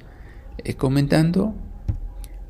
eh, 0.58 0.74
comentando. 0.76 1.56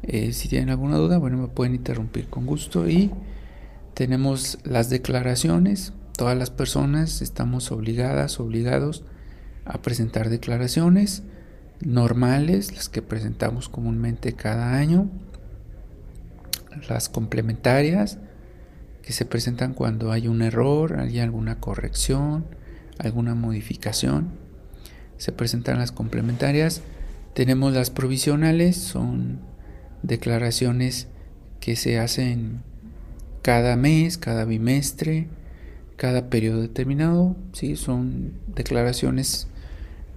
Eh, 0.02 0.34
si 0.34 0.48
tienen 0.48 0.70
alguna 0.70 0.98
duda, 0.98 1.18
bueno, 1.18 1.38
me 1.38 1.48
pueden 1.48 1.76
interrumpir 1.76 2.28
con 2.28 2.46
gusto. 2.46 2.90
Y 2.90 3.12
tenemos 3.94 4.58
las 4.64 4.90
declaraciones. 4.90 5.94
Todas 6.16 6.38
las 6.38 6.52
personas 6.52 7.22
estamos 7.22 7.72
obligadas, 7.72 8.40
obligados 8.40 9.04
a 9.66 9.82
presentar 9.82 10.30
declaraciones 10.30 11.24
normales, 11.82 12.74
las 12.76 12.88
que 12.88 13.02
presentamos 13.02 13.68
comúnmente 13.68 14.34
cada 14.34 14.76
año, 14.76 15.10
las 16.88 17.10
complementarias, 17.10 18.20
que 19.02 19.12
se 19.12 19.26
presentan 19.26 19.74
cuando 19.74 20.12
hay 20.12 20.28
un 20.28 20.42
error, 20.42 21.00
hay 21.00 21.20
alguna 21.20 21.60
corrección, 21.60 22.46
alguna 23.00 23.36
modificación. 23.36 24.30
Se 25.18 25.32
presentan 25.32 25.80
las 25.80 25.92
complementarias. 25.92 26.82
Tenemos 27.34 27.74
las 27.74 27.90
provisionales, 27.90 28.78
son 28.78 29.40
declaraciones 30.04 31.08
que 31.60 31.76
se 31.76 32.00
hacen 32.00 32.62
cada 33.42 33.76
mes, 33.76 34.18
cada 34.18 34.46
bimestre, 34.46 35.28
cada 35.96 36.30
periodo 36.30 36.62
determinado. 36.62 37.36
¿sí? 37.54 37.76
Son 37.76 38.34
declaraciones 38.48 39.48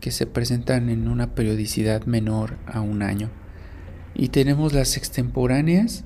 que 0.00 0.10
se 0.10 0.26
presentan 0.26 0.88
en 0.88 1.08
una 1.08 1.34
periodicidad 1.34 2.04
menor 2.04 2.56
a 2.66 2.80
un 2.80 3.02
año. 3.02 3.30
Y 4.14 4.28
tenemos 4.28 4.72
las 4.72 4.96
extemporáneas, 4.96 6.04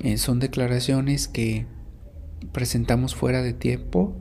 eh, 0.00 0.18
son 0.18 0.40
declaraciones 0.40 1.26
que 1.28 1.66
presentamos 2.52 3.14
fuera 3.14 3.42
de 3.42 3.52
tiempo, 3.52 4.14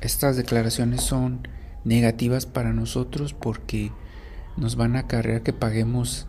estas 0.00 0.36
declaraciones 0.36 1.02
son 1.02 1.48
negativas 1.84 2.46
para 2.46 2.72
nosotros 2.72 3.32
porque 3.32 3.92
nos 4.56 4.76
van 4.76 4.96
a 4.96 5.00
acarrear 5.00 5.42
que 5.42 5.52
paguemos 5.52 6.26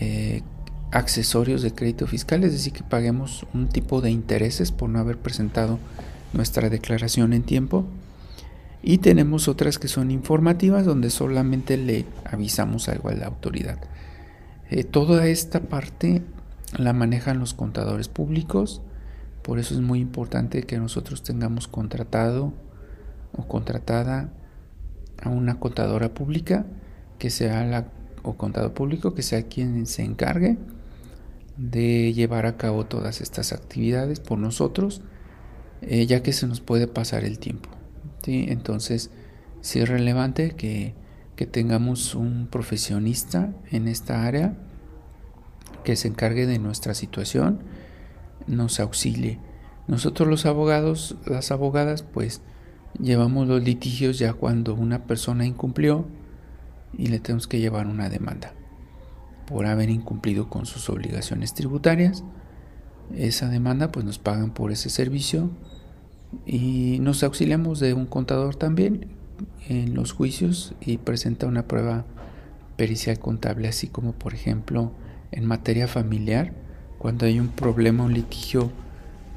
eh, 0.00 0.42
accesorios 0.90 1.62
de 1.62 1.74
crédito 1.74 2.06
fiscal, 2.06 2.44
es 2.44 2.52
decir, 2.52 2.72
que 2.72 2.82
paguemos 2.82 3.46
un 3.52 3.68
tipo 3.68 4.00
de 4.00 4.10
intereses 4.10 4.72
por 4.72 4.88
no 4.88 4.98
haber 4.98 5.18
presentado 5.18 5.78
nuestra 6.32 6.68
declaración 6.68 7.32
en 7.32 7.42
tiempo. 7.42 7.84
Y 8.82 8.98
tenemos 8.98 9.48
otras 9.48 9.78
que 9.78 9.88
son 9.88 10.10
informativas 10.10 10.84
donde 10.84 11.10
solamente 11.10 11.76
le 11.76 12.06
avisamos 12.24 12.88
algo 12.88 13.08
a 13.08 13.14
la 13.14 13.26
autoridad. 13.26 13.78
Eh, 14.70 14.84
toda 14.84 15.26
esta 15.26 15.60
parte 15.60 16.22
la 16.76 16.92
manejan 16.92 17.38
los 17.40 17.54
contadores 17.54 18.08
públicos, 18.08 18.82
por 19.42 19.58
eso 19.58 19.74
es 19.74 19.80
muy 19.80 20.00
importante 20.00 20.62
que 20.62 20.78
nosotros 20.78 21.22
tengamos 21.22 21.66
contratado 21.66 22.52
o 23.32 23.48
contratada 23.48 24.30
a 25.22 25.30
una 25.30 25.58
contadora 25.58 26.14
pública 26.14 26.66
que 27.18 27.30
sea 27.30 27.64
la 27.64 27.86
o 28.22 28.36
contador 28.36 28.74
público 28.74 29.14
que 29.14 29.22
sea 29.22 29.44
quien 29.44 29.86
se 29.86 30.02
encargue 30.02 30.58
de 31.56 32.12
llevar 32.12 32.46
a 32.46 32.56
cabo 32.56 32.86
todas 32.86 33.20
estas 33.20 33.52
actividades 33.52 34.20
por 34.20 34.38
nosotros, 34.38 35.02
eh, 35.82 36.06
ya 36.06 36.22
que 36.22 36.32
se 36.32 36.46
nos 36.46 36.60
puede 36.60 36.86
pasar 36.86 37.24
el 37.24 37.38
tiempo. 37.38 37.70
Entonces, 38.26 39.10
sí 39.62 39.80
es 39.80 39.88
relevante 39.88 40.50
que, 40.50 40.94
que 41.34 41.46
tengamos 41.46 42.14
un 42.14 42.46
profesionista 42.50 43.54
en 43.70 43.88
esta 43.88 44.26
área 44.26 44.54
que 45.82 45.96
se 45.96 46.08
encargue 46.08 46.46
de 46.46 46.58
nuestra 46.58 46.92
situación, 46.92 47.60
nos 48.46 48.80
auxilie. 48.80 49.38
Nosotros 49.86 50.28
los 50.28 50.44
abogados, 50.44 51.16
las 51.24 51.50
abogadas, 51.50 52.02
pues 52.02 52.42
llevamos 53.00 53.48
los 53.48 53.62
litigios 53.62 54.18
ya 54.18 54.34
cuando 54.34 54.74
una 54.74 55.04
persona 55.04 55.46
incumplió 55.46 56.06
y 56.92 57.06
le 57.06 57.20
tenemos 57.20 57.46
que 57.46 57.60
llevar 57.60 57.86
una 57.86 58.08
demanda 58.08 58.52
por 59.46 59.64
haber 59.64 59.88
incumplido 59.88 60.50
con 60.50 60.66
sus 60.66 60.90
obligaciones 60.90 61.54
tributarias. 61.54 62.24
Esa 63.16 63.48
demanda 63.48 63.90
pues 63.90 64.04
nos 64.04 64.18
pagan 64.18 64.50
por 64.50 64.70
ese 64.70 64.90
servicio 64.90 65.50
y 66.46 66.98
nos 67.00 67.22
auxiliamos 67.22 67.80
de 67.80 67.94
un 67.94 68.06
contador 68.06 68.56
también 68.56 69.06
en 69.68 69.94
los 69.94 70.12
juicios 70.12 70.74
y 70.80 70.98
presenta 70.98 71.46
una 71.46 71.66
prueba 71.66 72.04
pericial 72.76 73.18
contable, 73.18 73.68
así 73.68 73.88
como 73.88 74.12
por 74.12 74.34
ejemplo 74.34 74.92
en 75.32 75.46
materia 75.46 75.88
familiar, 75.88 76.52
cuando 76.98 77.26
hay 77.26 77.38
un 77.38 77.48
problema, 77.48 78.04
un 78.04 78.14
litigio 78.14 78.70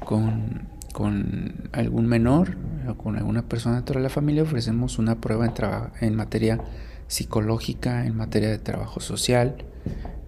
con, 0.04 0.68
con 0.92 1.68
algún 1.72 2.06
menor 2.06 2.56
o 2.88 2.94
con 2.94 3.16
alguna 3.16 3.42
persona 3.42 3.76
dentro 3.76 3.96
de 3.96 4.02
la 4.02 4.08
familia, 4.08 4.42
ofrecemos 4.42 4.98
una 4.98 5.20
prueba 5.20 5.46
en, 5.46 5.52
en 6.00 6.14
materia 6.14 6.60
psicológica, 7.08 8.06
en 8.06 8.16
materia 8.16 8.48
de 8.48 8.58
trabajo 8.58 9.00
social, 9.00 9.56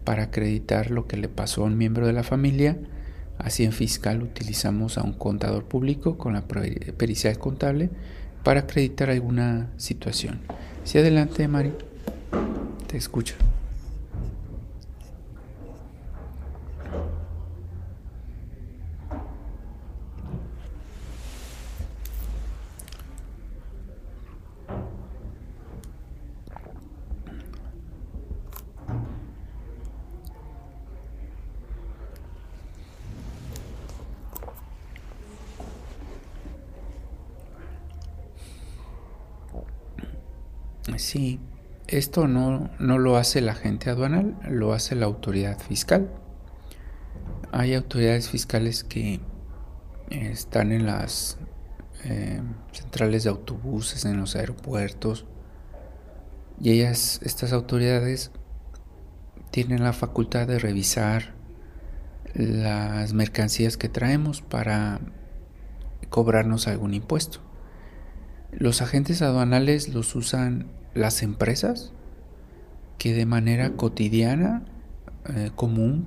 para 0.04 0.24
acreditar 0.24 0.90
lo 0.90 1.06
que 1.06 1.16
le 1.16 1.28
pasó 1.28 1.62
a 1.62 1.66
un 1.66 1.78
miembro 1.78 2.06
de 2.06 2.12
la 2.12 2.22
familia. 2.22 2.76
Así 3.38 3.64
en 3.64 3.72
fiscal 3.72 4.22
utilizamos 4.22 4.98
a 4.98 5.02
un 5.02 5.12
contador 5.12 5.64
público 5.64 6.16
con 6.16 6.34
la 6.34 6.42
pericia 6.46 7.34
contable 7.34 7.90
para 8.42 8.60
acreditar 8.60 9.10
alguna 9.10 9.70
situación. 9.76 10.40
Si 10.84 10.98
adelante, 10.98 11.48
Mari, 11.48 11.72
te 12.86 12.96
escucho. 12.96 13.34
Sí, 40.96 41.40
esto 41.86 42.28
no, 42.28 42.70
no 42.78 42.98
lo 42.98 43.16
hace 43.16 43.40
la 43.40 43.54
gente 43.54 43.90
aduanal, 43.90 44.36
lo 44.48 44.72
hace 44.72 44.94
la 44.94 45.06
autoridad 45.06 45.58
fiscal. 45.58 46.10
Hay 47.52 47.74
autoridades 47.74 48.28
fiscales 48.28 48.84
que 48.84 49.20
están 50.10 50.72
en 50.72 50.86
las 50.86 51.38
eh, 52.04 52.42
centrales 52.72 53.24
de 53.24 53.30
autobuses, 53.30 54.04
en 54.04 54.18
los 54.18 54.36
aeropuertos, 54.36 55.26
y 56.60 56.70
ellas, 56.70 57.20
estas 57.22 57.52
autoridades, 57.52 58.30
tienen 59.50 59.82
la 59.82 59.92
facultad 59.92 60.46
de 60.46 60.58
revisar 60.58 61.34
las 62.34 63.12
mercancías 63.12 63.76
que 63.76 63.88
traemos 63.88 64.42
para 64.42 65.00
cobrarnos 66.10 66.66
algún 66.66 66.94
impuesto. 66.94 67.43
Los 68.58 68.82
agentes 68.82 69.20
aduanales 69.20 69.88
los 69.88 70.14
usan 70.14 70.66
las 70.94 71.22
empresas 71.22 71.92
que 72.98 73.12
de 73.12 73.26
manera 73.26 73.72
cotidiana, 73.72 74.62
eh, 75.28 75.50
común, 75.54 76.06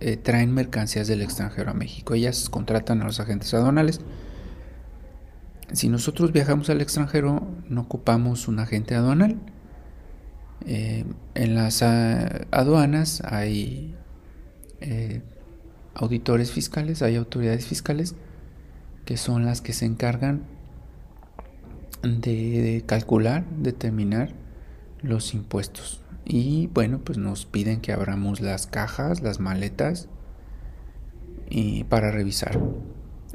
eh, 0.00 0.16
traen 0.16 0.52
mercancías 0.52 1.08
del 1.08 1.22
extranjero 1.22 1.72
a 1.72 1.74
México. 1.74 2.14
Ellas 2.14 2.48
contratan 2.48 3.02
a 3.02 3.04
los 3.04 3.18
agentes 3.18 3.52
aduanales. 3.52 4.00
Si 5.72 5.88
nosotros 5.88 6.32
viajamos 6.32 6.70
al 6.70 6.80
extranjero, 6.80 7.48
no 7.68 7.80
ocupamos 7.80 8.46
un 8.46 8.60
agente 8.60 8.94
aduanal. 8.94 9.38
Eh, 10.66 11.04
en 11.34 11.54
las 11.56 11.82
ah, 11.82 12.46
aduanas 12.52 13.22
hay 13.24 13.96
auditores 15.94 16.50
fiscales, 16.50 17.02
hay 17.02 17.16
autoridades 17.16 17.66
fiscales 17.66 18.14
que 19.04 19.16
son 19.16 19.44
las 19.44 19.60
que 19.60 19.72
se 19.72 19.84
encargan 19.84 20.42
de, 22.02 22.82
calcular, 22.86 23.44
determinar 23.58 24.30
los 25.02 25.34
impuestos. 25.34 26.02
Y 26.24 26.68
bueno, 26.68 27.00
pues 27.02 27.18
nos 27.18 27.46
piden 27.46 27.80
que 27.80 27.92
abramos 27.92 28.40
las 28.40 28.66
cajas, 28.66 29.22
las 29.22 29.40
maletas 29.40 30.08
y 31.48 31.84
para 31.84 32.10
revisar. 32.10 32.60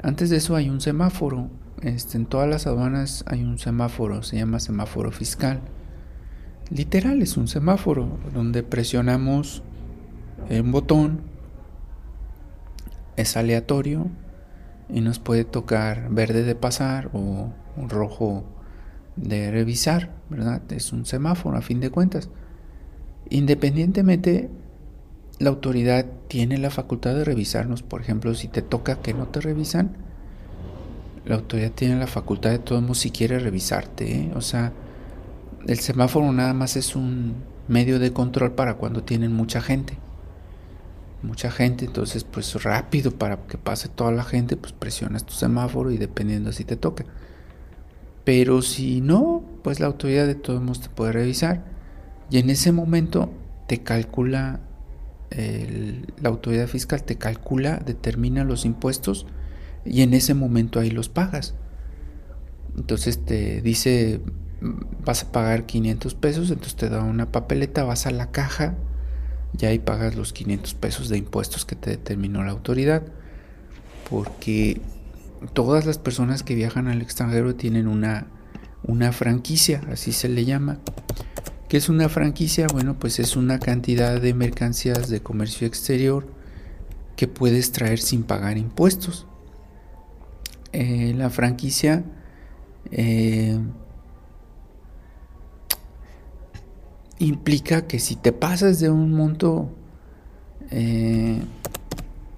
Antes 0.02 0.30
de 0.30 0.38
eso 0.38 0.56
hay 0.56 0.70
un 0.70 0.82
semáforo. 0.82 1.50
Este, 1.82 2.18
en 2.18 2.26
todas 2.26 2.50
las 2.50 2.66
aduanas 2.66 3.24
hay 3.28 3.44
un 3.44 3.60
semáforo, 3.60 4.24
se 4.24 4.38
llama 4.38 4.60
semáforo 4.60 5.12
fiscal. 5.12 5.62
Literal 6.70 7.22
es 7.22 7.38
un 7.38 7.48
semáforo 7.48 8.18
donde 8.34 8.64
presionamos 8.64 9.64
un 10.50 10.72
botón, 10.72 11.22
es 13.16 13.36
aleatorio 13.36 14.08
y 14.90 15.02
nos 15.02 15.20
puede 15.20 15.44
tocar 15.44 16.10
verde 16.10 16.44
de 16.44 16.56
pasar 16.56 17.10
o 17.14 17.52
rojo 17.90 18.46
de 19.18 19.52
revisar, 19.52 20.14
¿verdad? 20.30 20.62
Es 20.72 20.94
un 20.94 21.06
semáforo 21.06 21.58
a 21.58 21.62
fin 21.62 21.80
de 21.80 21.90
cuentas. 21.90 22.30
Independientemente, 23.30 24.50
la 25.40 25.50
autoridad 25.50 26.06
tiene 26.28 26.58
la 26.58 26.70
facultad 26.70 27.16
de 27.16 27.26
revisarnos. 27.26 27.84
Por 27.84 28.02
ejemplo, 28.02 28.34
si 28.34 28.48
te 28.48 28.62
toca 28.62 29.02
que 29.02 29.14
no 29.14 29.28
te 29.28 29.42
revisan, 29.42 29.98
la 31.26 31.36
autoridad 31.36 31.72
tiene 31.72 32.00
la 32.00 32.08
facultad 32.08 32.58
de 32.58 32.82
modos 32.82 33.00
si 33.00 33.12
quiere 33.12 33.40
revisarte. 33.40 34.16
¿eh? 34.16 34.32
O 34.36 34.42
sea, 34.42 34.72
el 35.68 35.80
semáforo 35.80 36.32
nada 36.32 36.54
más 36.54 36.78
es 36.78 36.96
un 36.96 37.36
medio 37.68 38.00
de 38.00 38.14
control 38.14 38.54
para 38.54 38.76
cuando 38.76 39.04
tienen 39.04 39.34
mucha 39.34 39.62
gente. 39.62 39.98
Mucha 41.24 41.52
gente, 41.52 41.86
entonces 41.86 42.24
pues 42.24 42.64
rápido 42.64 43.12
para 43.12 43.38
que 43.48 43.58
pase 43.58 43.90
toda 43.90 44.12
la 44.12 44.24
gente, 44.24 44.56
pues 44.56 44.72
presionas 44.72 45.26
tu 45.26 45.34
semáforo 45.34 45.92
y 45.92 45.98
dependiendo 45.98 46.52
si 46.52 46.64
te 46.64 46.78
toca. 46.78 47.06
Pero 48.28 48.62
si 48.62 49.00
no, 49.00 49.42
pues 49.64 49.80
la 49.80 49.86
autoridad 49.86 50.28
de 50.28 50.36
todos 50.36 50.62
modos 50.62 50.82
te 50.82 50.90
puede 50.90 51.14
revisar. 51.14 51.64
Y 52.30 52.40
en 52.40 52.50
ese 52.50 52.74
momento 52.74 53.32
te 53.70 53.84
calcula, 53.84 54.60
la 55.32 56.28
autoridad 56.28 56.68
fiscal 56.68 57.04
te 57.04 57.16
calcula, 57.16 57.78
determina 57.78 58.44
los 58.44 58.66
impuestos 58.66 59.28
y 59.86 60.02
en 60.02 60.14
ese 60.14 60.34
momento 60.34 60.82
ahí 60.82 60.90
los 60.90 61.08
pagas. 61.08 61.56
Entonces 62.76 63.24
te 63.24 63.62
dice, 63.62 64.20
vas 65.06 65.24
a 65.24 65.32
pagar 65.32 65.66
500 65.66 66.14
pesos, 66.16 66.50
entonces 66.50 66.76
te 66.76 66.90
da 66.90 67.04
una 67.04 67.32
papeleta, 67.32 67.86
vas 67.86 68.08
a 68.08 68.12
la 68.12 68.32
caja 68.32 68.76
y 69.58 69.68
ahí 69.68 69.80
pagas 69.80 70.18
los 70.18 70.34
500 70.34 70.74
pesos 70.74 71.08
de 71.08 71.18
impuestos 71.18 71.64
que 71.64 71.78
te 71.78 71.92
determinó 71.92 72.44
la 72.44 72.52
autoridad. 72.52 73.04
Porque 74.10 74.82
todas 75.54 75.86
las 75.86 75.98
personas 75.98 76.44
que 76.44 76.56
viajan 76.56 76.88
al 76.88 77.02
extranjero 77.02 77.56
tienen 77.56 77.88
una, 77.88 78.28
una 78.84 79.12
franquicia, 79.12 79.82
así 79.92 80.12
se 80.12 80.30
le 80.30 80.46
llama. 80.46 80.80
¿Qué 81.68 81.78
es 81.78 81.90
una 81.90 82.08
franquicia? 82.08 82.68
Bueno, 82.72 82.98
pues 82.98 83.20
es 83.20 83.36
una 83.36 83.60
cantidad 83.60 84.22
de 84.22 84.34
mercancías 84.34 85.10
de 85.10 85.22
comercio 85.22 85.68
exterior 85.68 86.28
que 87.18 87.28
puedes 87.28 87.72
traer 87.72 88.00
sin 88.00 88.24
pagar 88.24 88.58
impuestos. 88.58 89.28
Eh, 90.72 91.14
la 91.16 91.30
franquicia 91.30 92.04
eh, 92.92 93.60
implica 97.20 97.88
que 97.88 98.00
si 98.00 98.16
te 98.16 98.32
pasas 98.32 98.80
de 98.80 98.90
un 98.90 99.12
monto 99.12 99.70
eh, 100.72 101.42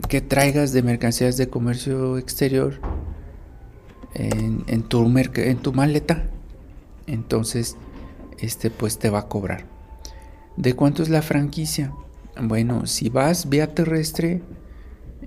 que 0.07 0.21
traigas 0.21 0.71
de 0.71 0.83
mercancías 0.83 1.37
de 1.37 1.49
comercio 1.49 2.17
exterior, 2.17 2.79
en, 4.13 4.83
tu, 4.83 5.73
maleta. 5.73 6.23
Entonces, 7.07 7.77
este 8.39 8.69
pues 8.69 8.99
te 8.99 9.09
va 9.09 9.19
a 9.19 9.27
cobrar. 9.27 9.65
¿De 10.57 10.73
cuánto 10.73 11.03
es 11.03 11.09
la 11.09 11.21
franquicia? 11.21 11.93
Bueno, 12.41 12.85
si 12.85 13.09
vas 13.09 13.49
vía 13.49 13.73
terrestre, 13.73 14.41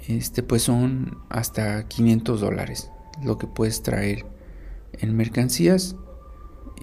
este 0.08 0.42
pues 0.42 0.62
son 0.62 1.18
hasta 1.28 1.87
500 1.87 2.40
dólares 2.40 2.90
lo 3.22 3.38
que 3.38 3.46
puedes 3.46 3.82
traer 3.82 4.24
en 4.98 5.16
mercancías. 5.16 5.96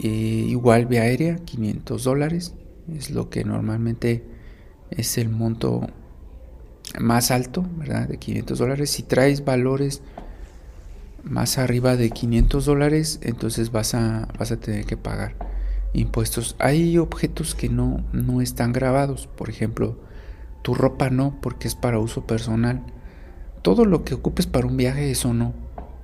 Eh, 0.01 0.07
igual 0.47 0.85
vía 0.85 1.01
aérea, 1.01 1.37
500 1.37 2.03
dólares. 2.03 2.53
Es 2.93 3.11
lo 3.11 3.29
que 3.29 3.43
normalmente 3.43 4.23
es 4.89 5.17
el 5.17 5.29
monto 5.29 5.87
más 6.97 7.31
alto, 7.31 7.65
¿verdad? 7.77 8.07
De 8.07 8.17
500 8.17 8.57
dólares. 8.57 8.89
Si 8.89 9.03
traes 9.03 9.45
valores 9.45 10.01
más 11.23 11.57
arriba 11.57 11.95
de 11.95 12.09
500 12.09 12.65
dólares, 12.65 13.19
entonces 13.21 13.71
vas 13.71 13.93
a, 13.93 14.27
vas 14.37 14.51
a 14.51 14.57
tener 14.57 14.85
que 14.85 14.97
pagar 14.97 15.35
impuestos. 15.93 16.55
Hay 16.59 16.97
objetos 16.97 17.55
que 17.55 17.69
no, 17.69 18.03
no 18.13 18.41
están 18.41 18.73
grabados, 18.73 19.27
por 19.27 19.49
ejemplo, 19.49 19.97
tu 20.61 20.73
ropa 20.73 21.09
no, 21.09 21.37
porque 21.41 21.67
es 21.67 21.75
para 21.75 21.99
uso 21.99 22.25
personal. 22.25 22.81
Todo 23.61 23.85
lo 23.85 24.03
que 24.03 24.13
ocupes 24.13 24.47
para 24.47 24.67
un 24.67 24.77
viaje, 24.77 25.11
eso 25.11 25.33
no. 25.33 25.53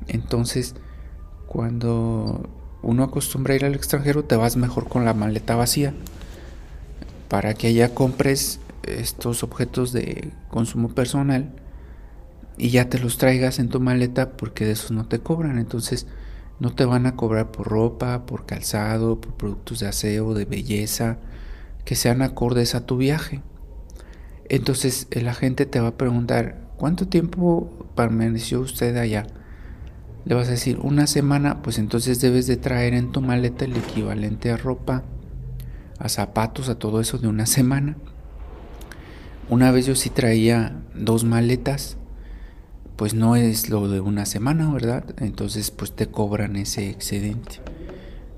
Entonces, 0.08 0.76
cuando 1.48 2.50
uno 2.82 3.04
acostumbra 3.04 3.56
ir 3.56 3.66
al 3.66 3.76
extranjero, 3.76 4.24
te 4.26 4.36
vas 4.36 4.58
mejor 4.58 4.88
con 4.88 5.06
la 5.06 5.14
maleta 5.14 5.56
vacía 5.56 5.94
para 7.30 7.54
que 7.54 7.68
allá 7.68 7.94
compres 7.94 8.60
estos 8.88 9.44
objetos 9.44 9.92
de 9.92 10.32
consumo 10.50 10.90
personal 10.90 11.54
y 12.58 12.70
ya 12.70 12.90
te 12.90 13.00
los 13.00 13.18
traigas 13.18 13.60
en 13.60 13.70
tu 13.70 13.80
maleta 13.80 14.32
porque 14.38 14.66
de 14.66 14.72
esos 14.72 14.92
no 14.92 15.08
te 15.08 15.20
cobran. 15.20 15.60
Entonces 15.60 16.08
no 16.60 16.74
te 16.74 16.86
van 16.86 17.06
a 17.06 17.16
cobrar 17.16 17.52
por 17.52 17.68
ropa, 17.68 18.26
por 18.26 18.46
calzado, 18.46 19.20
por 19.20 19.34
productos 19.34 19.80
de 19.80 19.88
aseo, 19.88 20.34
de 20.34 20.46
belleza, 20.46 21.18
que 21.84 21.96
sean 21.96 22.22
acordes 22.22 22.76
a 22.76 22.86
tu 22.86 22.98
viaje. 22.98 23.42
Entonces 24.48 25.08
el 25.12 25.28
agente 25.28 25.66
te 25.66 25.80
va 25.80 25.90
a 25.90 25.98
preguntar, 25.98 26.62
¿cuánto 26.78 27.08
tiempo 27.08 27.90
permaneció 27.96 28.62
usted 28.62 28.96
allá? 28.98 29.28
Le 30.24 30.34
vas 30.34 30.48
a 30.48 30.52
decir, 30.52 30.80
una 30.82 31.08
semana, 31.08 31.62
pues 31.62 31.78
entonces 31.78 32.22
debes 32.22 32.48
de 32.48 32.58
traer 32.58 32.94
en 32.94 33.12
tu 33.12 33.22
maleta 33.22 33.66
el 33.66 33.76
equivalente 33.76 34.52
a 34.52 34.58
ropa, 34.58 35.04
a 36.00 36.10
zapatos, 36.10 36.70
a 36.70 36.80
todo 36.80 37.00
eso 37.00 37.18
de 37.18 37.28
una 37.28 37.46
semana. 37.46 37.98
Una 39.50 39.72
vez 39.72 39.86
yo 39.86 39.96
sí 39.96 40.10
traía 40.10 40.82
dos 40.96 41.24
maletas 41.24 41.98
pues 42.96 43.14
no 43.14 43.36
es 43.36 43.70
lo 43.70 43.90
de 43.90 44.00
una 44.00 44.26
semana, 44.26 44.72
¿verdad? 44.72 45.04
Entonces 45.20 45.72
pues 45.72 45.92
te 45.92 46.08
cobran 46.08 46.56
ese 46.56 46.90
excedente. 46.90 47.60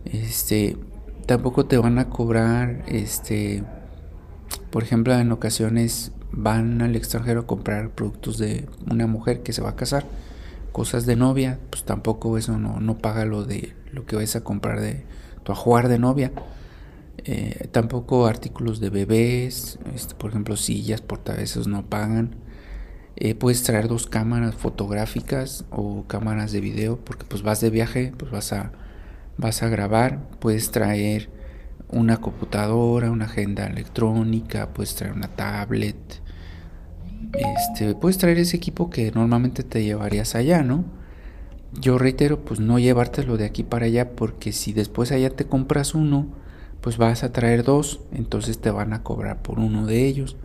Este, 0.06 0.78
tampoco 1.26 1.65
te 1.65 1.78
van 1.78 2.00
a 2.00 2.10
cobrar, 2.10 2.84
este, 2.88 3.63
por 4.72 4.84
ejemplo, 4.84 5.13
en 5.13 5.32
ocasiones 5.32 6.12
van 6.32 6.82
al 6.82 6.96
extranjero 6.96 7.41
a 7.41 7.48
comprar 7.48 7.89
productos 7.91 8.38
de 8.38 8.67
una 8.89 9.08
mujer 9.08 9.43
que 9.43 9.54
se 9.54 9.62
va 9.62 9.70
a 9.70 9.76
casar, 9.76 10.06
cosas 10.72 11.06
de 11.06 11.15
novia, 11.15 11.60
pues 11.70 11.84
tampoco 11.84 12.38
eso 12.38 12.58
no, 12.58 12.80
no 12.80 12.98
paga 12.98 13.26
lo 13.26 13.43
de 13.43 13.74
lo 13.91 14.06
que 14.06 14.15
vas 14.15 14.36
a 14.36 14.43
comprar 14.43 14.80
de 14.80 15.04
tu 15.43 15.52
ajuar 15.52 15.88
de 15.88 16.00
novia. 16.00 16.32
Eh, 17.27 17.67
tampoco 17.71 18.25
artículos 18.25 18.79
de 18.79 18.89
bebés, 18.89 19.79
este, 19.93 20.15
por 20.15 20.31
ejemplo 20.31 20.55
sillas, 20.55 21.01
portavesos 21.01 21.67
no 21.67 21.85
pagan 21.85 22.35
eh, 23.19 23.33
puedes 23.33 23.63
traer 23.63 23.87
dos 23.87 24.05
cámaras 24.05 24.53
fotográficas 24.53 25.65
o 25.71 26.03
cámaras 26.05 26.51
de 26.51 26.61
video 26.61 26.97
porque 26.97 27.25
pues 27.25 27.41
vas 27.41 27.59
de 27.61 27.71
viaje, 27.71 28.13
pues 28.15 28.31
vas 28.31 28.53
a, 28.53 28.71
vas 29.37 29.63
a 29.63 29.69
grabar. 29.69 30.29
Puedes 30.39 30.69
traer 30.69 31.29
una 31.89 32.17
computadora, 32.17 33.09
una 33.09 33.25
agenda 33.25 33.65
electrónica, 33.65 34.71
puedes 34.71 34.93
traer 34.93 35.13
una 35.13 35.29
tablet. 35.29 35.97
Este, 37.33 37.95
puedes 37.95 38.19
traer 38.19 38.37
ese 38.37 38.57
equipo 38.57 38.91
que 38.91 39.11
normalmente 39.11 39.63
te 39.63 39.83
llevarías 39.83 40.35
allá, 40.35 40.61
¿no? 40.61 40.85
Yo 41.73 41.97
reitero, 41.97 42.45
pues 42.45 42.59
no 42.59 42.77
llevártelo 42.77 43.37
de 43.37 43.45
aquí 43.45 43.63
para 43.63 43.87
allá 43.87 44.11
porque 44.11 44.51
si 44.51 44.73
después 44.73 45.11
allá 45.11 45.31
te 45.31 45.47
compras 45.47 45.95
uno, 45.95 46.27
pues 46.81 46.97
vas 46.97 47.23
a 47.23 47.31
traer 47.31 47.63
dos, 47.63 48.01
entonces 48.11 48.59
te 48.59 48.71
van 48.71 48.93
a 48.93 49.03
cobrar 49.03 49.41
por 49.41 49.59
uno 49.59 49.85
de 49.85 50.05
ellos. 50.05 50.37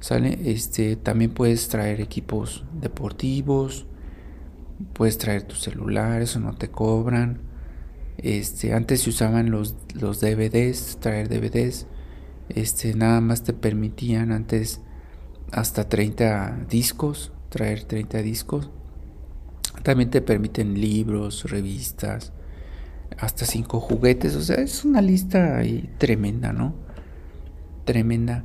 ¿Sale? 0.00 0.38
Este, 0.50 0.96
también 0.96 1.32
puedes 1.32 1.68
traer 1.68 2.00
equipos 2.00 2.64
deportivos, 2.72 3.86
puedes 4.94 5.18
traer 5.18 5.42
tu 5.42 5.56
celular, 5.56 6.22
eso 6.22 6.40
no 6.40 6.54
te 6.54 6.70
cobran. 6.70 7.40
Este, 8.16 8.72
antes 8.72 9.02
se 9.02 9.10
usaban 9.10 9.50
los, 9.50 9.76
los 9.94 10.20
DVDs, 10.20 10.98
traer 11.00 11.28
DVDs. 11.28 11.86
Este, 12.48 12.94
nada 12.94 13.20
más 13.20 13.44
te 13.44 13.52
permitían 13.52 14.32
antes 14.32 14.80
hasta 15.52 15.88
30 15.88 16.66
discos, 16.68 17.32
traer 17.50 17.84
30 17.84 18.22
discos. 18.22 18.70
También 19.82 20.10
te 20.10 20.20
permiten 20.20 20.80
libros, 20.80 21.50
revistas, 21.50 22.32
hasta 23.18 23.44
5 23.44 23.80
juguetes. 23.80 24.36
O 24.36 24.42
sea, 24.42 24.56
es 24.56 24.84
una 24.84 25.00
lista 25.02 25.58
ahí 25.58 25.90
tremenda, 25.98 26.52
¿no? 26.52 26.74
Tremenda. 27.84 28.44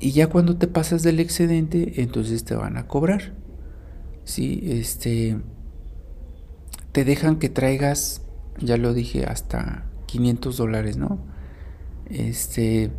Y 0.00 0.12
ya 0.12 0.28
cuando 0.28 0.56
te 0.56 0.66
pasas 0.66 1.02
del 1.02 1.20
excedente, 1.20 2.02
entonces 2.02 2.44
te 2.44 2.54
van 2.54 2.76
a 2.76 2.86
cobrar. 2.86 3.34
Sí, 4.24 4.60
este 4.64 5.38
te 6.94 7.04
dejan 7.04 7.40
que 7.40 7.48
traigas, 7.48 8.22
ya 8.60 8.76
lo 8.76 8.94
dije, 8.94 9.24
hasta 9.26 9.84
500 10.06 10.56
dólares, 10.56 10.96
¿no? 10.96 11.18
Este, 12.08 12.92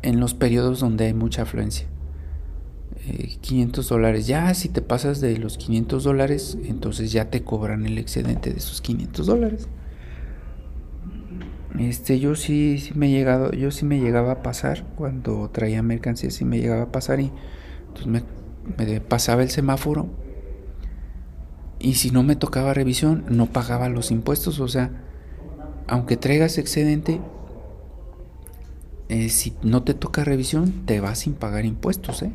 en 0.00 0.18
los 0.18 0.32
periodos 0.32 0.80
donde 0.80 1.04
hay 1.04 1.12
mucha 1.12 1.42
afluencia. 1.42 1.86
500 3.42 3.84
eh, 3.84 3.88
dólares. 3.90 4.26
Ya 4.26 4.54
si 4.54 4.70
te 4.70 4.80
pasas 4.80 5.20
de 5.20 5.36
los 5.36 5.58
500 5.58 6.04
dólares, 6.04 6.56
entonces 6.64 7.12
ya 7.12 7.28
te 7.28 7.42
cobran 7.42 7.84
el 7.84 7.98
excedente 7.98 8.50
de 8.50 8.56
esos 8.56 8.80
500 8.80 9.26
dólares. 9.26 9.68
Este, 11.78 12.20
yo 12.20 12.36
sí, 12.36 12.78
sí 12.78 12.92
me 12.94 13.08
he 13.08 13.10
llegado, 13.10 13.50
yo 13.52 13.72
sí 13.72 13.84
me 13.84 13.98
llegaba 13.98 14.32
a 14.32 14.42
pasar 14.42 14.84
cuando 14.96 15.50
traía 15.50 15.82
mercancía, 15.82 16.30
sí 16.30 16.44
me 16.44 16.60
llegaba 16.60 16.82
a 16.82 16.92
pasar 16.92 17.18
y 17.18 17.32
entonces 17.88 18.06
me, 18.06 18.22
me 18.78 19.00
pasaba 19.00 19.42
el 19.42 19.50
semáforo 19.50 20.08
y 21.80 21.94
si 21.94 22.10
no 22.10 22.22
me 22.22 22.36
tocaba 22.36 22.74
revisión 22.74 23.24
no 23.28 23.46
pagaba 23.46 23.88
los 23.88 24.12
impuestos, 24.12 24.60
o 24.60 24.68
sea, 24.68 24.90
aunque 25.88 26.16
traigas 26.16 26.58
excedente, 26.58 27.20
eh, 29.08 29.28
si 29.28 29.54
no 29.62 29.82
te 29.82 29.94
toca 29.94 30.22
revisión 30.22 30.86
te 30.86 31.00
vas 31.00 31.18
sin 31.18 31.34
pagar 31.34 31.64
impuestos, 31.64 32.22
¿eh? 32.22 32.30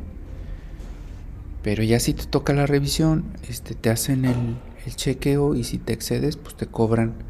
Pero 1.62 1.82
ya 1.82 1.98
si 1.98 2.12
te 2.14 2.26
toca 2.26 2.52
la 2.52 2.66
revisión, 2.66 3.24
este, 3.48 3.74
te 3.74 3.90
hacen 3.90 4.24
el 4.24 4.96
chequeo 4.96 5.54
y 5.54 5.64
si 5.64 5.78
te 5.78 5.92
excedes, 5.92 6.36
pues 6.36 6.54
te 6.56 6.66
cobran 6.66 7.29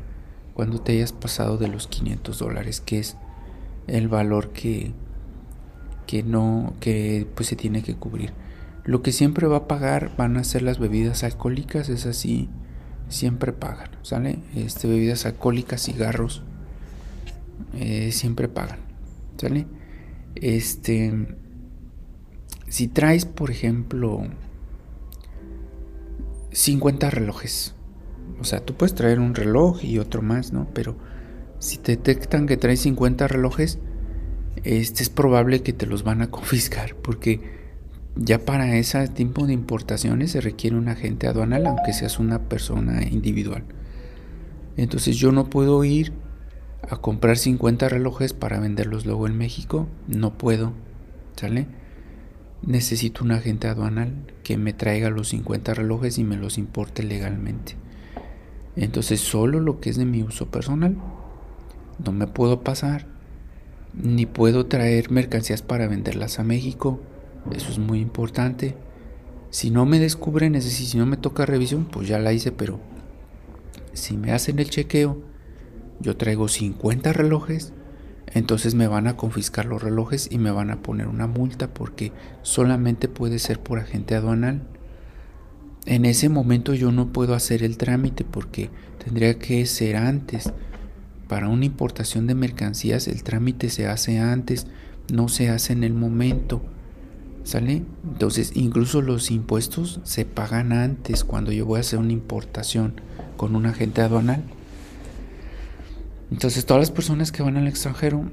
cuando 0.61 0.83
te 0.83 0.93
hayas 0.93 1.13
pasado 1.13 1.57
de 1.57 1.69
los 1.69 1.87
500 1.87 2.39
dólares, 2.39 2.83
que 2.83 2.99
es 2.99 3.17
el 3.87 4.09
valor 4.09 4.51
que, 4.53 4.93
que 6.07 6.23
no, 6.23 6.75
que 6.81 7.27
pues 7.35 7.49
se 7.49 7.57
tiene 7.57 7.83
que 7.83 7.95
cubrir. 7.95 8.35
Lo 8.85 9.01
que 9.01 9.11
siempre 9.11 9.47
va 9.47 9.57
a 9.57 9.69
pagar 9.69 10.15
van 10.19 10.37
a 10.37 10.45
ser 10.45 10.61
las 10.61 10.79
bebidas 10.79 11.25
alcohólicas, 11.25 11.89
es 11.89 12.05
así, 12.05 12.51
siempre 13.09 13.55
pagan, 13.55 13.89
¿sale? 14.03 14.41
Este, 14.55 14.87
bebidas 14.87 15.25
alcohólicas, 15.25 15.83
cigarros, 15.83 16.43
eh, 17.73 18.13
siempre 18.13 18.47
pagan, 18.49 18.81
¿sale? 19.39 19.67
Este, 20.35 21.39
si 22.69 22.87
traes, 22.87 23.25
por 23.25 23.51
ejemplo, 23.51 24.25
50 26.53 27.09
relojes, 27.09 27.75
o 28.41 28.45
sea, 28.45 28.61
tú 28.61 28.75
puedes 28.75 28.95
traer 28.95 29.21
un 29.21 29.35
reloj 29.35 29.85
y 29.85 29.99
otro 29.99 30.23
más, 30.23 30.53
¿no? 30.53 30.69
Pero 30.73 30.97
si 31.59 31.77
te 31.77 31.93
detectan 31.93 32.47
que 32.47 32.57
traes 32.57 32.81
50 32.81 33.29
relojes, 33.29 33.79
este 34.65 35.03
es 35.03 35.11
probable 35.11 35.63
que 35.63 35.73
te 35.73 35.87
los 35.87 36.03
van 36.03 36.23
a 36.23 36.31
confiscar 36.31 36.97
porque 36.97 37.41
ya 38.17 38.39
para 38.39 38.77
ese 38.77 39.07
tipo 39.09 39.47
de 39.47 39.53
importaciones 39.53 40.33
se 40.33 40.41
requiere 40.41 40.77
un 40.77 40.89
agente 40.89 41.27
aduanal, 41.27 41.67
aunque 41.67 41.93
seas 41.93 42.19
una 42.19 42.49
persona 42.49 43.03
individual. 43.07 43.65
Entonces 44.77 45.17
yo 45.17 45.33
no 45.33 45.49
puedo 45.51 45.85
ir 45.85 46.13
a 46.89 46.97
comprar 46.97 47.37
50 47.37 47.89
relojes 47.89 48.33
para 48.33 48.59
venderlos 48.59 49.07
luego 49.07 49.27
en 49.27 49.37
México. 49.37 49.87
No 50.09 50.37
puedo, 50.37 50.73
¿sale? 51.37 51.67
Necesito 52.63 53.25
un 53.25 53.33
agente 53.33 53.69
aduanal 53.69 54.13
que 54.43 54.57
me 54.57 54.73
traiga 54.73 55.11
los 55.11 55.29
50 55.29 55.75
relojes 55.75 56.19
y 56.19 56.25
me 56.25 56.37
los 56.37 56.59
importe 56.59 57.03
legalmente. 57.03 57.77
Entonces 58.81 59.21
solo 59.21 59.61
lo 59.61 59.79
que 59.79 59.91
es 59.91 59.97
de 59.99 60.07
mi 60.07 60.23
uso 60.23 60.47
personal. 60.47 60.97
No 62.03 62.13
me 62.13 62.27
puedo 62.27 62.63
pasar. 62.63 63.07
Ni 63.93 64.25
puedo 64.25 64.67
traer 64.67 65.11
mercancías 65.11 65.61
para 65.61 65.87
venderlas 65.87 66.39
a 66.39 66.45
México. 66.45 66.99
Eso 67.53 67.71
es 67.71 67.79
muy 67.79 68.01
importante. 68.01 68.75
Si 69.51 69.71
no 69.71 69.85
me 69.85 69.99
descubren, 69.99 70.55
es 70.55 70.65
decir, 70.65 70.87
si 70.87 70.97
no 70.97 71.05
me 71.05 71.19
toca 71.19 71.45
revisión, 71.45 71.85
pues 71.85 72.09
ya 72.09 72.19
la 72.19 72.33
hice, 72.33 72.53
pero 72.53 72.81
si 73.93 74.17
me 74.17 74.33
hacen 74.33 74.59
el 74.59 74.71
chequeo, 74.71 75.19
yo 76.01 76.17
traigo 76.17 76.49
50 76.49 77.13
relojes, 77.13 77.75
entonces 78.29 78.75
me 78.75 78.87
van 78.87 79.09
a 79.09 79.17
confiscar 79.19 79.67
los 79.67 79.83
relojes 79.83 80.29
y 80.31 80.39
me 80.39 80.53
van 80.53 80.71
a 80.71 80.81
poner 80.81 81.09
una 81.09 81.27
multa 81.27 81.75
porque 81.75 82.13
solamente 82.43 83.09
puede 83.09 83.39
ser 83.41 83.61
por 83.61 83.79
agente 83.79 84.15
aduanal. 84.15 84.63
En 85.87 86.05
ese 86.05 86.29
momento 86.29 86.75
yo 86.75 86.93
no 86.93 87.13
puedo 87.13 87.35
hacer 87.35 87.63
el 87.63 87.79
trámite 87.79 88.25
porque 88.25 88.71
tendría 89.03 89.39
que 89.39 89.65
ser 89.67 89.97
antes. 89.97 90.53
Para 91.27 91.49
una 91.49 91.65
importación 91.65 92.27
de 92.27 92.35
mercancías 92.35 93.09
el 93.09 93.23
trámite 93.23 93.71
se 93.71 93.87
hace 93.87 94.19
antes, 94.19 94.67
no 95.13 95.29
se 95.29 95.49
hace 95.49 95.73
en 95.73 95.85
el 95.85 95.95
momento. 95.95 96.63
¿Sale? 97.45 97.83
Entonces 98.05 98.53
incluso 98.55 99.01
los 99.01 99.31
impuestos 99.31 100.01
se 100.05 100.27
pagan 100.27 100.73
antes 100.73 101.25
cuando 101.25 101.51
yo 101.53 101.65
voy 101.65 101.79
a 101.79 101.81
hacer 101.81 101.99
una 101.99 102.13
importación 102.13 103.01
con 103.39 103.57
un 103.57 103.65
agente 103.65 104.03
aduanal. 104.03 104.45
Entonces 106.31 106.67
todas 106.67 106.83
las 106.83 106.91
personas 106.91 107.33
que 107.33 107.43
van 107.43 107.57
al 107.57 107.67
extranjero 107.67 108.31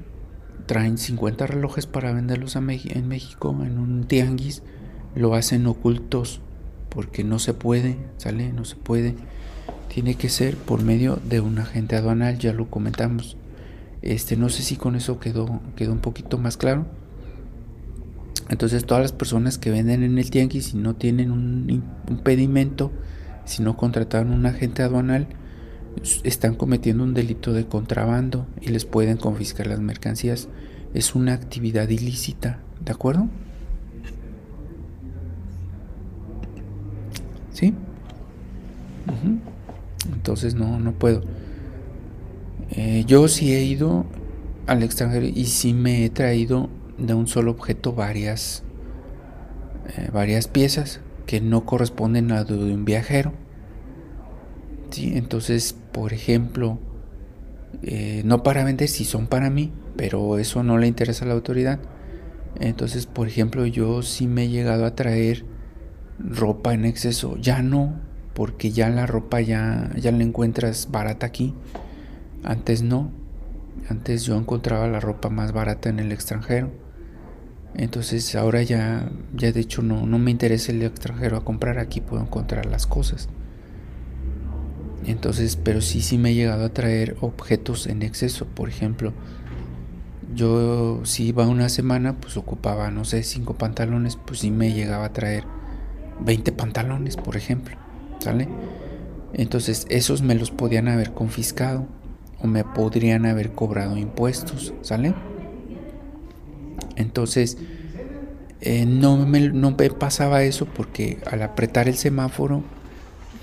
traen 0.66 0.98
50 0.98 1.46
relojes 1.46 1.86
para 1.86 2.12
venderlos 2.12 2.54
en 2.56 2.66
México 3.08 3.56
en 3.64 3.78
un 3.78 4.04
tianguis, 4.04 4.62
lo 5.14 5.34
hacen 5.34 5.66
ocultos 5.66 6.42
porque 6.88 7.24
no 7.24 7.38
se 7.38 7.54
puede, 7.54 7.96
¿sale? 8.16 8.52
No 8.52 8.64
se 8.64 8.76
puede. 8.76 9.14
Tiene 9.92 10.14
que 10.14 10.28
ser 10.28 10.56
por 10.56 10.82
medio 10.82 11.18
de 11.28 11.40
un 11.40 11.58
agente 11.58 11.96
aduanal, 11.96 12.38
ya 12.38 12.52
lo 12.52 12.70
comentamos. 12.70 13.36
Este, 14.02 14.36
no 14.36 14.48
sé 14.48 14.62
si 14.62 14.76
con 14.76 14.96
eso 14.96 15.18
quedó, 15.18 15.60
quedó 15.76 15.92
un 15.92 16.00
poquito 16.00 16.38
más 16.38 16.56
claro. 16.56 16.86
Entonces 18.48 18.84
todas 18.86 19.02
las 19.02 19.12
personas 19.12 19.58
que 19.58 19.70
venden 19.70 20.02
en 20.02 20.18
el 20.18 20.30
tianguis 20.30 20.72
y 20.72 20.76
no 20.76 20.94
tienen 20.94 21.30
un, 21.30 21.82
un 22.08 22.18
pedimento, 22.18 22.90
si 23.44 23.62
no 23.62 23.76
contrataron 23.76 24.32
un 24.32 24.46
agente 24.46 24.82
aduanal, 24.82 25.26
están 26.22 26.54
cometiendo 26.54 27.04
un 27.04 27.14
delito 27.14 27.52
de 27.52 27.66
contrabando 27.66 28.46
y 28.60 28.68
les 28.68 28.84
pueden 28.84 29.16
confiscar 29.16 29.66
las 29.66 29.80
mercancías. 29.80 30.48
Es 30.94 31.14
una 31.14 31.34
actividad 31.34 31.88
ilícita, 31.88 32.60
¿de 32.80 32.92
acuerdo? 32.92 33.28
¿Sí? 37.58 37.74
Entonces 40.12 40.54
no, 40.54 40.78
no 40.78 40.92
puedo. 40.92 41.24
Eh, 42.70 43.02
yo 43.04 43.26
sí 43.26 43.52
he 43.52 43.64
ido 43.64 44.06
al 44.68 44.84
extranjero 44.84 45.26
y 45.26 45.46
sí 45.46 45.74
me 45.74 46.04
he 46.04 46.10
traído 46.10 46.68
de 46.98 47.14
un 47.14 47.26
solo 47.26 47.50
objeto 47.50 47.92
varias, 47.94 48.62
eh, 49.96 50.08
varias 50.12 50.46
piezas 50.46 51.00
que 51.26 51.40
no 51.40 51.64
corresponden 51.64 52.30
a 52.30 52.44
de 52.44 52.54
un 52.54 52.84
viajero. 52.84 53.32
¿Sí? 54.90 55.14
Entonces, 55.16 55.74
por 55.90 56.12
ejemplo, 56.12 56.78
eh, 57.82 58.22
no 58.24 58.44
para 58.44 58.62
vender 58.62 58.86
si 58.86 59.04
son 59.04 59.26
para 59.26 59.50
mí, 59.50 59.72
pero 59.96 60.38
eso 60.38 60.62
no 60.62 60.78
le 60.78 60.86
interesa 60.86 61.24
a 61.24 61.28
la 61.28 61.34
autoridad. 61.34 61.80
Entonces, 62.60 63.06
por 63.06 63.26
ejemplo, 63.26 63.66
yo 63.66 64.02
sí 64.02 64.28
me 64.28 64.44
he 64.44 64.48
llegado 64.48 64.86
a 64.86 64.94
traer 64.94 65.57
ropa 66.18 66.74
en 66.74 66.84
exceso. 66.84 67.36
Ya 67.36 67.62
no, 67.62 67.94
porque 68.34 68.70
ya 68.70 68.88
la 68.88 69.06
ropa 69.06 69.40
ya, 69.40 69.90
ya 69.96 70.12
la 70.12 70.22
encuentras 70.22 70.90
barata 70.90 71.26
aquí. 71.26 71.54
Antes 72.44 72.82
no. 72.82 73.10
Antes 73.88 74.24
yo 74.24 74.36
encontraba 74.36 74.86
la 74.88 75.00
ropa 75.00 75.30
más 75.30 75.52
barata 75.52 75.88
en 75.88 75.98
el 75.98 76.12
extranjero. 76.12 76.70
Entonces 77.74 78.34
ahora 78.34 78.62
ya, 78.62 79.10
ya 79.34 79.52
de 79.52 79.60
hecho 79.60 79.82
no, 79.82 80.06
no 80.06 80.18
me 80.18 80.30
interesa 80.30 80.72
el 80.72 80.82
extranjero 80.82 81.36
a 81.36 81.44
comprar, 81.44 81.78
aquí 81.78 82.00
puedo 82.00 82.22
encontrar 82.22 82.66
las 82.66 82.86
cosas. 82.86 83.28
Entonces, 85.04 85.56
pero 85.56 85.80
sí, 85.80 86.02
sí 86.02 86.18
me 86.18 86.30
he 86.30 86.34
llegado 86.34 86.64
a 86.64 86.68
traer 86.70 87.16
objetos 87.20 87.86
en 87.86 88.02
exceso. 88.02 88.46
Por 88.46 88.68
ejemplo, 88.68 89.12
yo 90.34 91.00
si 91.04 91.28
iba 91.28 91.46
una 91.46 91.68
semana, 91.68 92.16
pues 92.20 92.36
ocupaba, 92.36 92.90
no 92.90 93.04
sé, 93.04 93.22
cinco 93.22 93.54
pantalones, 93.54 94.16
pues 94.16 94.40
sí 94.40 94.50
me 94.50 94.72
llegaba 94.72 95.06
a 95.06 95.12
traer 95.12 95.44
20 96.20 96.52
pantalones, 96.52 97.16
por 97.16 97.36
ejemplo. 97.36 97.76
¿Sale? 98.18 98.48
Entonces, 99.32 99.86
esos 99.88 100.22
me 100.22 100.34
los 100.34 100.50
podían 100.50 100.88
haber 100.88 101.12
confiscado 101.12 101.86
o 102.40 102.46
me 102.46 102.64
podrían 102.64 103.26
haber 103.26 103.52
cobrado 103.52 103.96
impuestos. 103.96 104.74
¿Sale? 104.82 105.14
Entonces, 106.96 107.58
eh, 108.60 108.86
no, 108.86 109.16
me, 109.16 109.48
no 109.50 109.76
me 109.78 109.90
pasaba 109.90 110.42
eso 110.42 110.66
porque 110.66 111.18
al 111.30 111.42
apretar 111.42 111.88
el 111.88 111.96
semáforo 111.96 112.62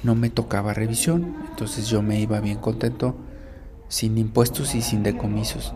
no 0.03 0.15
me 0.15 0.29
tocaba 0.29 0.73
revisión. 0.73 1.35
Entonces 1.49 1.87
yo 1.87 2.01
me 2.01 2.19
iba 2.19 2.39
bien 2.41 2.57
contento 2.57 3.15
sin 3.87 4.17
impuestos 4.17 4.75
y 4.75 4.81
sin 4.81 5.03
decomisos. 5.03 5.73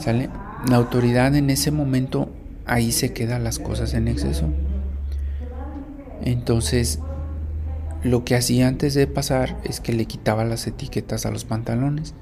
¿Sale? 0.00 0.30
La 0.68 0.76
autoridad 0.76 1.34
en 1.36 1.50
ese 1.50 1.70
momento 1.70 2.28
ahí 2.66 2.92
se 2.92 3.12
quedan 3.12 3.44
las 3.44 3.58
cosas 3.58 3.94
en 3.94 4.08
exceso. 4.08 4.48
Entonces, 6.22 7.00
lo 8.02 8.24
que 8.24 8.36
hacía 8.36 8.68
antes 8.68 8.94
de 8.94 9.06
pasar 9.06 9.58
es 9.64 9.80
que 9.80 9.92
le 9.92 10.06
quitaba 10.06 10.44
las 10.44 10.66
etiquetas 10.66 11.26
a 11.26 11.30
los 11.30 11.44
pantalones 11.44 12.14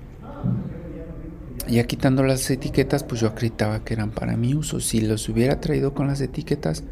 ya 1.69 1.85
quitando 1.85 2.23
las 2.23 2.49
etiquetas, 2.51 3.05
pues 3.05 3.21
yo 3.21 3.29
acreditaba 3.29 3.85
que 3.85 3.95
eran 3.95 4.11
para 4.11 4.37
mi 4.37 4.55
uso. 4.55 4.81
Si 4.81 5.01
los 5.01 5.29
hubiera 5.29 5.61
traído 5.61 5.95
con 5.95 6.07
las 6.07 6.21
etiquetas, 6.21 6.85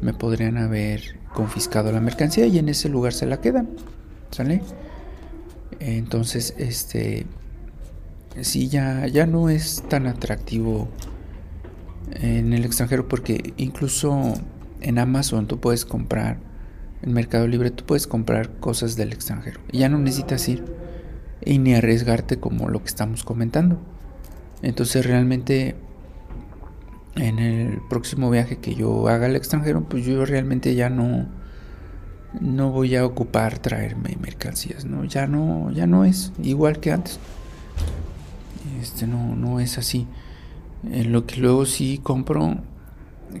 me 0.00 0.14
podrían 0.14 0.56
haber 0.56 1.18
confiscado 1.34 1.92
la 1.92 2.00
mercancía 2.00 2.46
y 2.46 2.58
en 2.58 2.68
ese 2.68 2.88
lugar 2.88 3.12
se 3.12 3.26
la 3.26 3.40
quedan. 3.40 3.68
¿Sale? 4.30 4.62
Entonces, 5.80 6.54
este 6.58 7.26
sí 8.40 8.68
ya 8.68 9.06
ya 9.06 9.26
no 9.26 9.48
es 9.48 9.84
tan 9.88 10.06
atractivo 10.06 10.88
en 12.14 12.52
el 12.52 12.64
extranjero 12.64 13.06
porque 13.06 13.54
incluso 13.56 14.34
en 14.84 14.98
Amazon 14.98 15.46
tú 15.46 15.58
puedes 15.58 15.84
comprar 15.84 16.38
en 17.02 17.12
Mercado 17.12 17.46
Libre 17.48 17.70
tú 17.70 17.84
puedes 17.84 18.06
comprar 18.06 18.50
cosas 18.60 18.96
del 18.96 19.12
extranjero 19.12 19.60
y 19.72 19.78
ya 19.78 19.88
no 19.88 19.98
necesitas 19.98 20.48
ir 20.48 20.64
y 21.44 21.58
ni 21.58 21.74
arriesgarte 21.74 22.38
como 22.38 22.68
lo 22.68 22.80
que 22.80 22.88
estamos 22.88 23.24
comentando. 23.24 23.78
Entonces 24.62 25.04
realmente 25.04 25.76
en 27.16 27.38
el 27.38 27.80
próximo 27.88 28.30
viaje 28.30 28.58
que 28.58 28.74
yo 28.74 29.08
haga 29.08 29.26
al 29.26 29.36
extranjero, 29.36 29.82
pues 29.84 30.04
yo 30.04 30.24
realmente 30.24 30.74
ya 30.74 30.90
no 30.90 31.26
no 32.40 32.70
voy 32.70 32.96
a 32.96 33.06
ocupar 33.06 33.58
traerme 33.58 34.16
mercancías, 34.20 34.84
no, 34.84 35.04
ya 35.04 35.26
no 35.26 35.70
ya 35.70 35.86
no 35.86 36.04
es 36.04 36.32
igual 36.42 36.80
que 36.80 36.92
antes. 36.92 37.20
Este 38.80 39.06
no 39.06 39.36
no 39.36 39.60
es 39.60 39.78
así. 39.78 40.06
En 40.90 41.12
lo 41.12 41.26
que 41.26 41.36
luego 41.36 41.64
sí 41.66 42.00
compro 42.02 42.58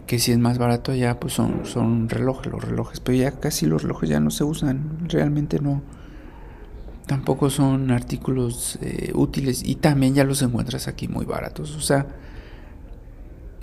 que 0.06 0.18
si 0.18 0.32
es 0.32 0.38
más 0.38 0.58
barato 0.58 0.92
allá 0.92 1.20
pues 1.20 1.34
son 1.34 1.64
son 1.64 2.08
relojes, 2.08 2.52
los 2.52 2.62
relojes, 2.62 3.00
pero 3.00 3.18
ya 3.18 3.32
casi 3.32 3.66
los 3.66 3.82
relojes 3.82 4.08
ya 4.08 4.20
no 4.20 4.30
se 4.30 4.44
usan, 4.44 5.08
realmente 5.08 5.60
no 5.60 5.82
tampoco 7.06 7.50
son 7.50 7.90
artículos 7.90 8.78
eh, 8.80 9.12
útiles 9.14 9.62
y 9.64 9.76
también 9.76 10.14
ya 10.14 10.24
los 10.24 10.42
encuentras 10.42 10.88
aquí 10.88 11.08
muy 11.08 11.24
baratos. 11.24 11.76
O 11.76 11.80
sea, 11.80 12.06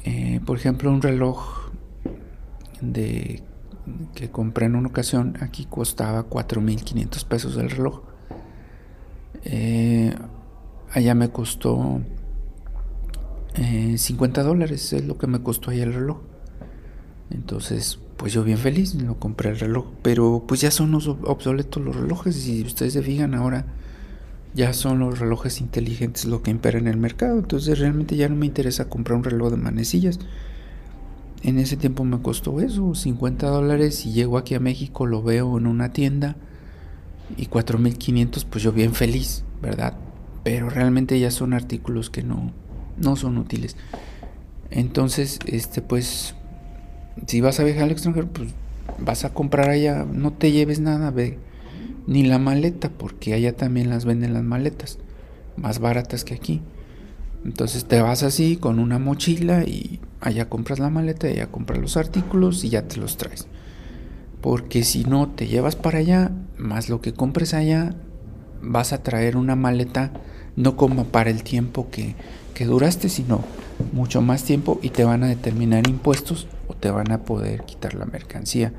eh, 0.03 0.39
por 0.45 0.57
ejemplo, 0.57 0.91
un 0.91 1.01
reloj 1.01 1.71
de 2.81 3.43
que 4.15 4.29
compré 4.29 4.67
en 4.67 4.75
una 4.75 4.89
ocasión 4.89 5.37
aquí 5.41 5.65
costaba 5.65 6.29
4.500 6.29 7.25
pesos 7.25 7.57
el 7.57 7.69
reloj. 7.69 8.01
Eh, 9.43 10.13
allá 10.91 11.15
me 11.15 11.29
costó 11.29 12.01
50 13.53 14.43
dólares, 14.43 14.93
es 14.93 15.05
lo 15.05 15.17
que 15.17 15.27
me 15.27 15.41
costó 15.41 15.71
allá 15.71 15.83
el 15.83 15.93
reloj. 15.93 16.19
Entonces, 17.29 17.99
pues 18.17 18.33
yo 18.33 18.43
bien 18.43 18.57
feliz, 18.57 18.93
lo 18.95 19.17
compré 19.19 19.49
el 19.49 19.59
reloj, 19.59 19.85
pero 20.01 20.43
pues 20.47 20.61
ya 20.61 20.69
son 20.69 20.93
obsoletos 20.93 21.83
los 21.83 21.95
relojes, 21.95 22.37
y 22.37 22.41
si 22.41 22.63
ustedes 22.63 22.93
se 22.93 23.01
fijan 23.01 23.33
ahora, 23.33 23.65
ya 24.53 24.73
son 24.73 24.99
los 24.99 25.19
relojes 25.19 25.61
inteligentes 25.61 26.25
lo 26.25 26.43
que 26.43 26.51
impera 26.51 26.77
en 26.77 26.87
el 26.87 26.97
mercado, 26.97 27.39
entonces 27.39 27.79
realmente 27.79 28.17
ya 28.17 28.27
no 28.27 28.35
me 28.35 28.45
interesa 28.45 28.89
comprar 28.89 29.17
un 29.17 29.23
reloj 29.23 29.51
de 29.51 29.57
manecillas. 29.57 30.19
En 31.43 31.57
ese 31.57 31.77
tiempo 31.77 32.03
me 32.03 32.21
costó 32.21 32.59
eso, 32.59 32.93
50 32.93 33.47
dólares, 33.47 34.05
y 34.05 34.11
llego 34.11 34.37
aquí 34.37 34.53
a 34.53 34.59
México, 34.59 35.07
lo 35.07 35.23
veo 35.23 35.57
en 35.57 35.67
una 35.67 35.93
tienda, 35.93 36.35
y 37.37 37.47
4.500, 37.47 38.45
pues 38.45 38.63
yo 38.63 38.73
bien 38.73 38.93
feliz, 38.93 39.45
¿verdad? 39.61 39.97
Pero 40.43 40.69
realmente 40.69 41.17
ya 41.19 41.31
son 41.31 41.53
artículos 41.53 42.09
que 42.09 42.23
no, 42.23 42.51
no 42.97 43.15
son 43.15 43.37
útiles. 43.37 43.75
Entonces, 44.69 45.39
este 45.45 45.81
pues 45.81 46.35
si 47.27 47.41
vas 47.41 47.59
a 47.59 47.63
viajar 47.63 47.83
al 47.83 47.91
extranjero, 47.91 48.27
pues 48.27 48.49
vas 48.99 49.25
a 49.25 49.33
comprar 49.33 49.69
allá, 49.69 50.05
no 50.05 50.33
te 50.33 50.51
lleves 50.51 50.79
nada, 50.79 51.11
ve, 51.11 51.37
ni 52.07 52.23
la 52.23 52.39
maleta, 52.39 52.89
porque 52.89 53.33
allá 53.33 53.55
también 53.55 53.89
las 53.89 54.05
venden 54.05 54.33
las 54.33 54.43
maletas, 54.43 54.97
más 55.57 55.79
baratas 55.79 56.23
que 56.23 56.33
aquí. 56.33 56.61
Entonces 57.43 57.85
te 57.85 58.01
vas 58.01 58.23
así 58.23 58.55
con 58.57 58.79
una 58.79 58.99
mochila 58.99 59.63
y 59.63 59.99
allá 60.19 60.47
compras 60.47 60.79
la 60.79 60.89
maleta, 60.89 61.27
allá 61.27 61.47
compras 61.47 61.79
los 61.79 61.97
artículos 61.97 62.63
y 62.63 62.69
ya 62.69 62.87
te 62.87 62.97
los 62.97 63.17
traes. 63.17 63.47
Porque 64.41 64.83
si 64.83 65.03
no 65.03 65.29
te 65.29 65.47
llevas 65.47 65.75
para 65.75 65.99
allá, 65.99 66.31
más 66.57 66.89
lo 66.89 67.01
que 67.01 67.13
compres 67.13 67.53
allá, 67.53 67.95
vas 68.61 68.93
a 68.93 69.01
traer 69.03 69.37
una 69.37 69.55
maleta 69.55 70.11
no 70.55 70.75
como 70.75 71.05
para 71.05 71.29
el 71.29 71.43
tiempo 71.43 71.89
que, 71.89 72.15
que 72.53 72.65
duraste, 72.65 73.09
sino 73.09 73.43
mucho 73.91 74.21
más 74.21 74.43
tiempo 74.43 74.79
y 74.81 74.89
te 74.89 75.03
van 75.03 75.23
a 75.23 75.27
determinar 75.27 75.87
impuestos 75.87 76.47
o 76.67 76.73
te 76.73 76.91
van 76.91 77.11
a 77.11 77.23
poder 77.23 77.63
quitar 77.63 77.93
la 77.93 78.05
mercancía 78.05 78.73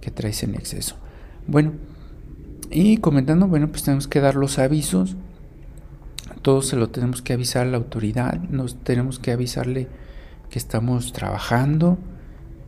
que 0.00 0.10
traes 0.10 0.42
en 0.42 0.54
exceso. 0.54 0.96
Bueno, 1.46 1.72
y 2.70 2.98
comentando, 2.98 3.48
bueno, 3.48 3.68
pues 3.68 3.82
tenemos 3.82 4.08
que 4.08 4.20
dar 4.20 4.34
los 4.34 4.58
avisos. 4.58 5.16
Todos 6.40 6.66
se 6.68 6.76
lo 6.76 6.88
tenemos 6.88 7.22
que 7.22 7.34
avisar 7.34 7.66
a 7.66 7.70
la 7.70 7.76
autoridad. 7.76 8.40
Nos 8.48 8.76
tenemos 8.82 9.18
que 9.18 9.32
avisarle 9.32 9.88
que 10.50 10.58
estamos 10.58 11.12
trabajando. 11.12 11.98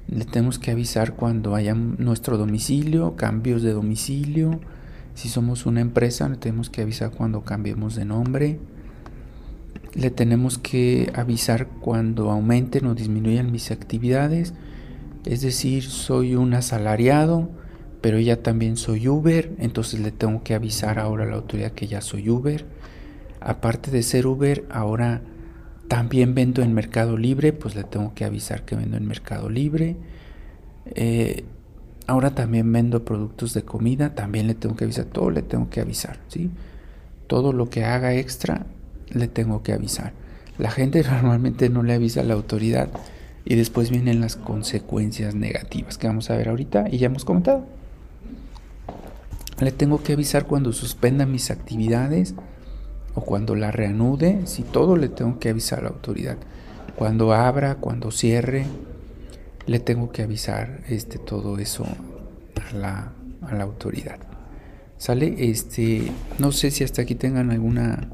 Le 0.06 0.24
tenemos 0.26 0.58
que 0.58 0.70
avisar 0.70 1.14
cuando 1.14 1.54
haya 1.54 1.74
nuestro 1.74 2.36
domicilio, 2.36 3.16
cambios 3.16 3.62
de 3.62 3.72
domicilio. 3.72 4.60
Si 5.14 5.28
somos 5.28 5.64
una 5.64 5.80
empresa, 5.80 6.28
le 6.28 6.36
tenemos 6.36 6.68
que 6.68 6.82
avisar 6.82 7.10
cuando 7.10 7.42
cambiemos 7.42 7.94
de 7.94 8.04
nombre. 8.04 8.60
Le 9.94 10.10
tenemos 10.10 10.58
que 10.58 11.12
avisar 11.14 11.68
cuando 11.68 12.30
aumenten 12.30 12.86
o 12.86 12.94
disminuyan 12.94 13.52
mis 13.52 13.70
actividades. 13.70 14.52
Es 15.24 15.40
decir, 15.40 15.84
soy 15.84 16.34
un 16.34 16.52
asalariado, 16.54 17.48
pero 18.00 18.18
ya 18.18 18.42
también 18.42 18.76
soy 18.76 19.08
Uber, 19.08 19.54
entonces 19.58 20.00
le 20.00 20.10
tengo 20.10 20.42
que 20.42 20.54
avisar 20.54 20.98
ahora 20.98 21.24
a 21.24 21.26
la 21.28 21.36
autoridad 21.36 21.72
que 21.72 21.86
ya 21.86 22.00
soy 22.00 22.28
Uber. 22.28 22.66
Aparte 23.40 23.90
de 23.90 24.02
ser 24.02 24.26
Uber, 24.26 24.66
ahora 24.70 25.22
también 25.88 26.34
vendo 26.34 26.62
en 26.62 26.74
Mercado 26.74 27.16
Libre, 27.16 27.52
pues 27.52 27.76
le 27.76 27.84
tengo 27.84 28.14
que 28.14 28.24
avisar 28.24 28.64
que 28.64 28.74
vendo 28.74 28.96
en 28.96 29.06
Mercado 29.06 29.48
Libre. 29.48 29.96
Eh, 30.94 31.44
ahora 32.06 32.34
también 32.34 32.70
vendo 32.72 33.04
productos 33.04 33.54
de 33.54 33.62
comida, 33.62 34.14
también 34.14 34.48
le 34.48 34.54
tengo 34.54 34.76
que 34.76 34.84
avisar, 34.84 35.06
todo 35.06 35.30
le 35.30 35.42
tengo 35.42 35.70
que 35.70 35.80
avisar, 35.80 36.18
¿sí? 36.28 36.50
Todo 37.26 37.52
lo 37.52 37.70
que 37.70 37.84
haga 37.84 38.14
extra 38.14 38.66
le 39.14 39.28
tengo 39.28 39.62
que 39.62 39.72
avisar. 39.72 40.12
La 40.58 40.70
gente 40.70 41.02
normalmente 41.10 41.68
no 41.68 41.82
le 41.82 41.94
avisa 41.94 42.20
a 42.20 42.24
la 42.24 42.34
autoridad 42.34 42.88
y 43.44 43.56
después 43.56 43.90
vienen 43.90 44.20
las 44.20 44.36
consecuencias 44.36 45.34
negativas 45.34 45.98
que 45.98 46.06
vamos 46.06 46.30
a 46.30 46.36
ver 46.36 46.48
ahorita 46.48 46.86
y 46.90 46.98
ya 46.98 47.06
hemos 47.06 47.24
comentado. 47.24 47.66
Le 49.60 49.70
tengo 49.70 50.02
que 50.02 50.14
avisar 50.14 50.46
cuando 50.46 50.72
suspenda 50.72 51.26
mis 51.26 51.50
actividades 51.50 52.34
o 53.14 53.20
cuando 53.20 53.54
la 53.54 53.70
reanude, 53.70 54.46
si 54.46 54.62
todo 54.62 54.96
le 54.96 55.08
tengo 55.08 55.38
que 55.38 55.50
avisar 55.50 55.80
a 55.80 55.82
la 55.82 55.88
autoridad. 55.90 56.36
Cuando 56.96 57.32
abra, 57.32 57.76
cuando 57.76 58.10
cierre, 58.10 58.66
le 59.66 59.78
tengo 59.78 60.10
que 60.10 60.22
avisar 60.22 60.80
este 60.88 61.18
todo 61.18 61.58
eso 61.58 61.84
a 61.84 62.74
la, 62.74 63.12
a 63.42 63.54
la 63.54 63.64
autoridad. 63.64 64.18
¿Sale? 64.98 65.50
Este, 65.50 66.10
no 66.38 66.50
sé 66.50 66.70
si 66.70 66.82
hasta 66.82 67.02
aquí 67.02 67.14
tengan 67.14 67.50
alguna 67.50 68.08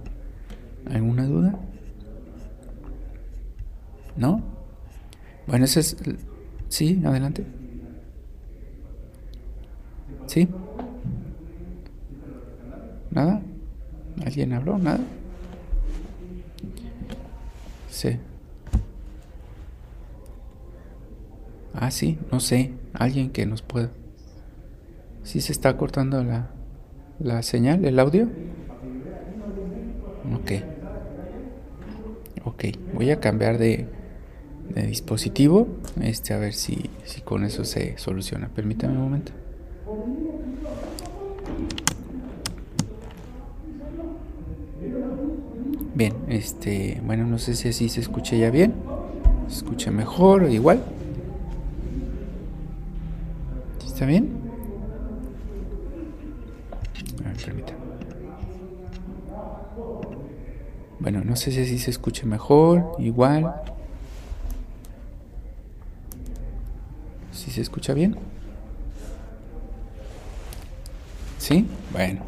alguna 0.87 1.27
duda. 1.27 1.59
¿No? 4.16 4.43
Bueno, 5.47 5.64
ese 5.64 5.81
es 5.81 5.97
sí, 6.69 7.01
adelante. 7.05 7.45
¿Sí? 10.27 10.49
¿Nada? 13.11 13.43
¿Alguien 14.25 14.53
habló? 14.53 14.79
¿Nada? 14.79 15.01
Sí. 17.90 18.16
Ah, 21.75 21.90
sí, 21.90 22.19
no 22.31 22.40
sé. 22.40 22.73
Alguien 22.93 23.31
que 23.31 23.47
nos 23.47 23.62
pueda. 23.62 23.90
¿Sí 25.25 25.40
se 25.40 25.53
está 25.53 25.77
cortando 25.77 26.23
la, 26.23 26.51
la 27.19 27.43
señal, 27.43 27.85
el 27.85 27.99
audio? 27.99 28.29
Ok. 30.35 30.69
Ok, 32.44 32.64
voy 32.94 33.11
a 33.11 33.20
cambiar 33.20 33.59
de, 33.59 33.87
dispositivo. 34.74 35.68
Este, 36.00 36.33
a 36.33 36.38
ver 36.38 36.55
si, 36.55 36.88
si 37.05 37.20
con 37.20 37.44
eso 37.44 37.64
se 37.64 37.98
soluciona. 37.98 38.48
Permítame 38.48 38.94
un 38.94 39.03
momento. 39.03 39.33
Bien, 45.94 46.14
este, 46.29 47.00
bueno, 47.05 47.26
no 47.26 47.38
sé 47.38 47.55
si 47.55 47.68
así 47.68 47.88
se 47.88 48.00
escucha 48.00 48.37
ya 48.37 48.50
bien. 48.50 48.74
Se 49.48 49.57
escucha 49.57 49.90
mejor 49.90 50.50
igual. 50.50 50.83
¿Está 53.85 54.07
bien? 54.07 54.31
A 57.22 57.29
ver, 57.29 57.37
permítame. 57.44 57.81
Bueno, 61.00 61.22
no 61.24 61.30
sé 61.40 61.64
si 61.64 61.79
se 61.79 61.90
escucha 61.90 62.26
mejor, 62.26 62.92
igual. 62.98 63.55
¿Sí 67.33 67.50
se 67.50 67.62
escucha 67.62 67.94
bien? 67.94 68.16
¿Sí? 71.38 71.66
Bueno. 71.92 72.20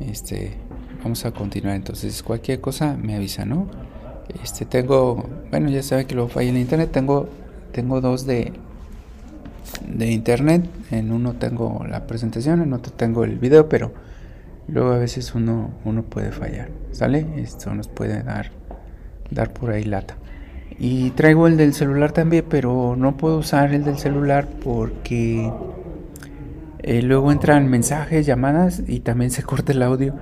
Este, 0.00 0.52
vamos 1.02 1.24
a 1.24 1.32
continuar 1.32 1.74
entonces. 1.74 2.22
Cualquier 2.22 2.60
cosa 2.60 2.96
me 2.96 3.14
avisa, 3.16 3.44
¿no? 3.44 3.66
Este, 4.42 4.64
tengo, 4.64 5.28
bueno, 5.50 5.70
ya 5.70 5.82
sabe 5.82 6.06
que 6.06 6.14
lo 6.14 6.28
falla 6.28 6.50
en 6.50 6.58
internet. 6.58 6.90
Tengo, 6.92 7.28
tengo 7.72 8.00
dos 8.00 8.26
de, 8.26 8.52
de 9.86 10.10
internet. 10.12 10.68
En 10.90 11.12
uno 11.12 11.34
tengo 11.34 11.84
la 11.88 12.06
presentación, 12.06 12.62
en 12.62 12.72
otro 12.72 12.92
tengo 12.92 13.24
el 13.24 13.38
video, 13.38 13.68
pero 13.68 13.92
luego 14.68 14.92
a 14.92 14.98
veces 14.98 15.34
uno, 15.34 15.70
uno 15.84 16.02
puede 16.02 16.32
fallar, 16.32 16.70
¿sale? 16.92 17.26
Esto 17.36 17.74
nos 17.74 17.88
puede 17.88 18.22
dar, 18.22 18.50
dar 19.30 19.52
por 19.52 19.70
ahí 19.70 19.84
lata. 19.84 20.16
Y 20.78 21.10
traigo 21.10 21.48
el 21.48 21.56
del 21.56 21.74
celular 21.74 22.12
también, 22.12 22.44
pero 22.48 22.94
no 22.96 23.16
puedo 23.16 23.38
usar 23.38 23.74
el 23.74 23.84
del 23.84 23.98
celular 23.98 24.46
porque 24.62 25.50
eh, 26.78 27.02
luego 27.02 27.32
entran 27.32 27.68
mensajes, 27.68 28.26
llamadas 28.26 28.82
y 28.86 29.00
también 29.00 29.30
se 29.32 29.42
corta 29.42 29.72
el 29.72 29.82
audio. 29.82 30.14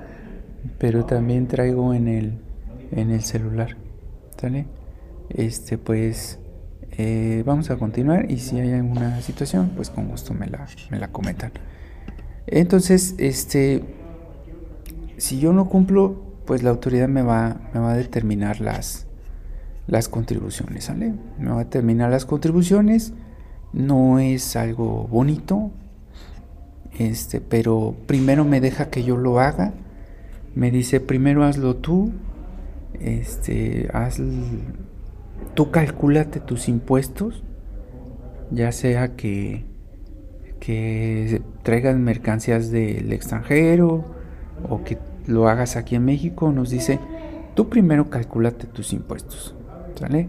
Pero 0.79 1.05
también 1.05 1.47
traigo 1.47 1.95
en 1.95 2.09
el, 2.09 2.39
en 2.91 3.11
el 3.11 3.23
celular, 3.23 3.77
¿sale? 4.41 4.67
Este, 5.29 5.79
pues 5.79 6.39
eh, 6.93 7.43
vamos 7.47 7.71
a 7.71 7.77
continuar 7.77 8.31
y 8.31 8.39
si 8.39 8.59
hay 8.59 8.73
alguna 8.73 9.21
situación, 9.21 9.73
pues 9.77 9.91
con 9.91 10.09
gusto 10.09 10.35
me 10.35 10.47
la, 10.47 10.67
me 10.91 10.99
la 10.99 11.09
comentan. 11.09 11.53
Entonces, 12.47 13.15
este 13.19 13.83
si 15.19 15.39
yo 15.39 15.53
no 15.53 15.69
cumplo, 15.69 16.23
pues 16.45 16.63
la 16.63 16.71
autoridad 16.71 17.09
me 17.09 17.23
va, 17.23 17.61
me 17.75 17.81
va 17.81 17.93
a 17.93 17.97
determinar 17.97 18.61
las, 18.61 19.07
las 19.87 20.09
contribuciones. 20.09 20.91
Me 21.39 21.49
va 21.49 21.61
a 21.61 21.65
determinar 21.65 22.11
las 22.11 22.25
contribuciones. 22.25 23.13
No 23.73 24.19
es 24.19 24.57
algo 24.57 25.07
bonito, 25.09 25.71
este, 26.99 27.41
pero 27.41 27.95
primero 28.07 28.45
me 28.45 28.61
deja 28.61 28.91
que 28.91 29.05
yo 29.05 29.17
lo 29.17 29.41
haga. 29.41 29.75
Me 30.55 30.71
dice, 30.71 31.01
primero 31.01 31.45
hazlo 31.45 31.77
tú, 31.77 32.13
este, 33.01 33.91
haz, 33.93 34.21
tú 35.55 35.71
calculate 35.71 36.41
tus 36.41 36.69
impuestos, 36.69 37.43
ya 38.51 38.73
sea 38.73 39.17
que, 39.17 39.67
que 40.61 41.43
traigan 41.63 42.03
mercancías 42.03 42.71
del 42.71 43.13
extranjero, 43.13 44.17
o 44.69 44.83
que 44.85 44.99
lo 45.27 45.49
hagas 45.49 45.77
aquí 45.77 45.97
en 45.97 46.05
México, 46.05 46.53
nos 46.53 46.71
dice, 46.71 47.01
tú 47.55 47.69
primero 47.69 48.11
calculate 48.11 48.67
tus 48.67 48.93
impuestos, 48.93 49.55
¿sale? 49.99 50.29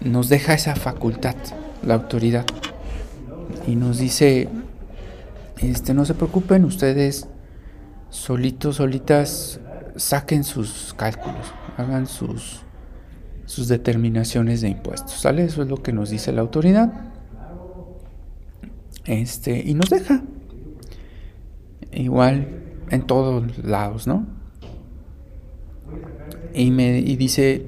Nos 0.00 0.28
deja 0.28 0.54
esa 0.54 0.74
facultad 0.74 1.36
la 1.82 1.94
autoridad 1.94 2.46
y 3.66 3.76
nos 3.76 3.98
dice, 3.98 4.48
este, 5.58 5.94
no 5.94 6.04
se 6.04 6.14
preocupen, 6.14 6.64
ustedes 6.64 7.28
solitos, 8.08 8.76
solitas, 8.76 9.60
saquen 9.96 10.44
sus 10.44 10.94
cálculos, 10.94 11.52
hagan 11.76 12.06
sus, 12.06 12.60
sus 13.44 13.68
determinaciones 13.68 14.62
de 14.62 14.68
impuestos, 14.68 15.12
¿sale? 15.12 15.44
Eso 15.44 15.62
es 15.62 15.68
lo 15.68 15.82
que 15.82 15.92
nos 15.92 16.10
dice 16.10 16.32
la 16.32 16.40
autoridad. 16.40 16.92
Este, 19.04 19.62
y 19.64 19.74
nos 19.74 19.90
deja. 19.90 20.22
Igual 21.92 22.59
en 22.90 23.02
todos 23.02 23.58
lados, 23.64 24.06
¿no? 24.06 24.26
Y 26.54 26.70
me 26.70 26.98
y 26.98 27.16
dice, 27.16 27.66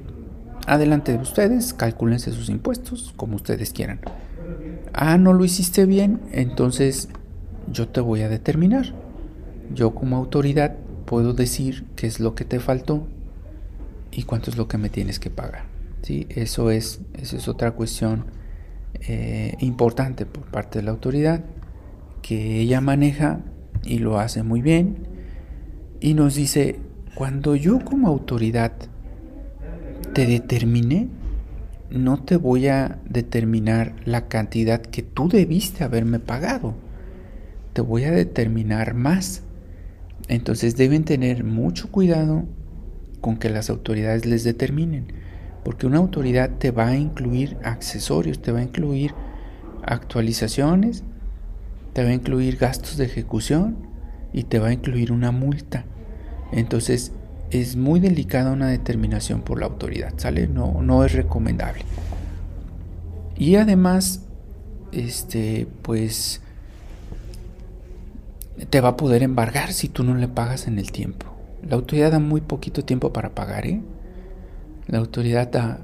adelante 0.67 1.13
de 1.13 1.19
ustedes, 1.19 1.73
calcúlense 1.73 2.31
sus 2.31 2.49
impuestos 2.49 3.13
como 3.15 3.35
ustedes 3.35 3.71
quieran. 3.71 3.99
Ah, 4.93 5.17
no 5.17 5.33
lo 5.33 5.45
hiciste 5.45 5.85
bien, 5.85 6.21
entonces 6.31 7.09
yo 7.71 7.87
te 7.87 8.01
voy 8.01 8.21
a 8.21 8.29
determinar. 8.29 8.93
Yo 9.73 9.95
como 9.95 10.17
autoridad 10.17 10.75
puedo 11.05 11.33
decir 11.33 11.85
qué 11.95 12.07
es 12.07 12.19
lo 12.19 12.35
que 12.35 12.45
te 12.45 12.59
faltó 12.59 13.07
y 14.11 14.23
cuánto 14.23 14.51
es 14.51 14.57
lo 14.57 14.67
que 14.67 14.77
me 14.77 14.89
tienes 14.89 15.19
que 15.19 15.29
pagar. 15.29 15.65
¿sí? 16.01 16.27
Eso, 16.29 16.69
es, 16.69 17.01
eso 17.13 17.37
es 17.37 17.47
otra 17.47 17.71
cuestión 17.71 18.25
eh, 19.07 19.55
importante 19.59 20.25
por 20.25 20.43
parte 20.45 20.79
de 20.79 20.85
la 20.85 20.91
autoridad 20.91 21.43
que 22.21 22.59
ella 22.59 22.79
maneja 22.81 23.39
y 23.83 23.99
lo 23.99 24.19
hace 24.19 24.43
muy 24.43 24.61
bien 24.61 25.12
Y 26.03 26.15
nos 26.15 26.35
dice, 26.35 26.81
cuando 27.15 27.55
yo 27.55 27.79
como 27.79 28.09
autoridad 28.09 28.73
te 30.13 30.27
determine, 30.27 31.07
no 31.89 32.21
te 32.21 32.35
voy 32.35 32.67
a 32.67 32.99
determinar 33.05 33.95
la 34.03 34.27
cantidad 34.27 34.81
que 34.81 35.01
tú 35.01 35.29
debiste 35.29 35.85
haberme 35.85 36.19
pagado. 36.19 36.75
Te 37.71 37.79
voy 37.79 38.03
a 38.03 38.11
determinar 38.11 38.95
más. 38.95 39.43
Entonces 40.27 40.75
deben 40.75 41.05
tener 41.05 41.45
mucho 41.45 41.89
cuidado 41.89 42.43
con 43.21 43.37
que 43.37 43.49
las 43.49 43.69
autoridades 43.69 44.25
les 44.25 44.43
determinen. 44.43 45.05
Porque 45.63 45.87
una 45.87 45.99
autoridad 45.99 46.49
te 46.59 46.71
va 46.71 46.87
a 46.87 46.97
incluir 46.97 47.55
accesorios, 47.63 48.41
te 48.41 48.51
va 48.51 48.59
a 48.59 48.63
incluir 48.63 49.13
actualizaciones, 49.85 51.05
te 51.93 52.03
va 52.03 52.09
a 52.09 52.13
incluir 52.13 52.57
gastos 52.57 52.97
de 52.97 53.05
ejecución 53.05 53.77
y 54.33 54.43
te 54.43 54.59
va 54.59 54.67
a 54.67 54.73
incluir 54.73 55.13
una 55.13 55.31
multa. 55.31 55.85
Entonces 56.53 57.11
es 57.49 57.75
muy 57.75 57.99
delicada 57.99 58.51
una 58.51 58.67
determinación 58.67 59.41
por 59.41 59.59
la 59.59 59.65
autoridad, 59.65 60.13
¿sale? 60.17 60.47
No, 60.47 60.81
no 60.81 61.03
es 61.03 61.13
recomendable. 61.13 61.83
Y 63.35 63.55
además, 63.55 64.21
este, 64.91 65.67
pues, 65.81 66.41
te 68.69 68.81
va 68.81 68.89
a 68.89 68.97
poder 68.97 69.23
embargar 69.23 69.73
si 69.73 69.89
tú 69.89 70.03
no 70.03 70.15
le 70.15 70.27
pagas 70.27 70.67
en 70.67 70.77
el 70.77 70.91
tiempo. 70.91 71.27
La 71.67 71.75
autoridad 71.75 72.11
da 72.11 72.19
muy 72.19 72.41
poquito 72.41 72.85
tiempo 72.85 73.11
para 73.13 73.33
pagar, 73.33 73.65
¿eh? 73.65 73.81
La 74.87 74.99
autoridad 74.99 75.47
da, 75.51 75.79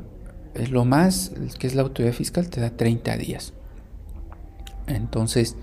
es 0.54 0.72
lo 0.72 0.86
más, 0.86 1.32
que 1.58 1.68
es 1.68 1.76
la 1.76 1.82
autoridad 1.82 2.14
fiscal, 2.14 2.50
te 2.50 2.62
da 2.62 2.70
30 2.70 3.18
días. 3.18 3.54
Entonces, 4.88 5.56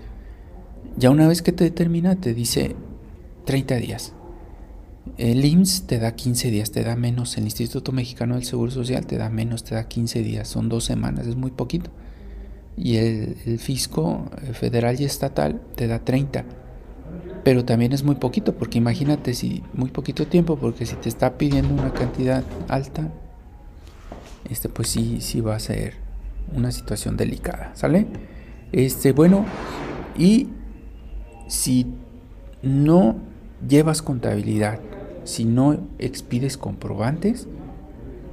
ya 0.97 1.11
una 1.11 1.27
vez 1.27 1.41
que 1.41 1.51
te 1.51 1.63
determina, 1.63 2.15
te 2.15 2.33
dice 2.33 2.75
30 3.45 3.75
días. 3.75 4.13
El 5.17 5.43
IMSS 5.43 5.87
te 5.87 5.99
da 5.99 6.15
15 6.15 6.51
días, 6.51 6.71
te 6.71 6.83
da 6.83 6.95
menos. 6.95 7.37
El 7.37 7.45
Instituto 7.45 7.91
Mexicano 7.91 8.35
del 8.35 8.43
Seguro 8.43 8.71
Social 8.71 9.05
te 9.05 9.17
da 9.17 9.29
menos, 9.29 9.63
te 9.63 9.75
da 9.75 9.87
15 9.87 10.21
días. 10.21 10.47
Son 10.47 10.69
dos 10.69 10.85
semanas, 10.85 11.27
es 11.27 11.35
muy 11.35 11.51
poquito. 11.51 11.89
Y 12.75 12.97
el, 12.97 13.59
fisco 13.59 14.29
eh, 14.41 14.53
federal 14.53 14.99
y 14.99 15.05
estatal 15.05 15.61
te 15.75 15.87
da 15.87 15.99
30. 15.99 16.45
Pero 17.43 17.65
también 17.65 17.93
es 17.93 18.03
muy 18.03 18.15
poquito, 18.15 18.55
porque 18.55 18.77
imagínate 18.77 19.33
si 19.33 19.63
muy 19.73 19.89
poquito 19.89 20.27
tiempo, 20.27 20.57
porque 20.57 20.85
si 20.85 20.95
te 20.95 21.09
está 21.09 21.37
pidiendo 21.37 21.73
una 21.73 21.93
cantidad 21.93 22.43
alta, 22.67 23.11
este 24.49 24.69
pues 24.69 24.89
sí, 24.89 25.21
sí 25.21 25.41
va 25.41 25.55
a 25.55 25.59
ser 25.59 25.95
una 26.53 26.71
situación 26.71 27.17
delicada, 27.17 27.71
¿sale? 27.73 28.07
Este, 28.71 29.13
bueno, 29.13 29.45
y 30.17 30.49
si 31.47 31.87
no 32.61 33.15
llevas 33.65 34.01
contabilidad, 34.01 34.79
si 35.27 35.43
no 35.43 35.77
expides 35.99 36.55
comprobantes, 36.55 37.47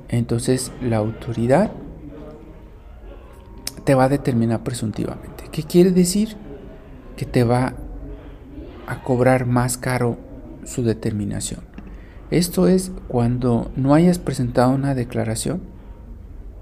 entonces 0.08 0.70
la 0.80 0.98
autoridad 0.98 1.72
te 3.82 3.96
va 3.96 4.04
a 4.04 4.08
determinar 4.08 4.62
presuntivamente. 4.62 5.48
¿Qué 5.50 5.64
quiere 5.64 5.90
decir? 5.90 6.36
Que 7.16 7.26
te 7.26 7.42
va 7.42 7.74
a 8.86 9.02
cobrar 9.02 9.44
más 9.44 9.76
caro 9.76 10.18
su 10.64 10.84
determinación. 10.84 11.62
Esto 12.30 12.68
es 12.68 12.92
cuando 13.08 13.72
no 13.74 13.92
hayas 13.94 14.20
presentado 14.20 14.70
una 14.70 14.94
declaración 14.94 15.62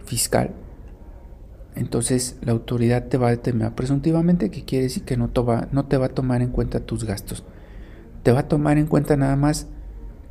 fiscal. 0.07 0.53
Entonces 1.75 2.39
la 2.41 2.53
autoridad 2.53 3.09
te 3.09 3.19
va 3.19 3.29
a 3.29 3.33
determinar 3.33 3.75
presuntivamente 3.75 4.51
que 4.51 4.65
quiere 4.65 4.85
decir 4.85 5.05
que 5.05 5.19
no, 5.19 5.31
no 5.73 5.85
te 5.85 5.97
va 5.99 6.07
a 6.07 6.15
tomar 6.15 6.41
en 6.41 6.49
cuenta 6.49 6.81
tus 6.81 7.05
gastos. 7.05 7.45
Te 8.23 8.33
va 8.33 8.41
a 8.41 8.49
tomar 8.49 8.79
en 8.79 8.87
cuenta 8.87 9.15
nada 9.17 9.37
más 9.37 9.67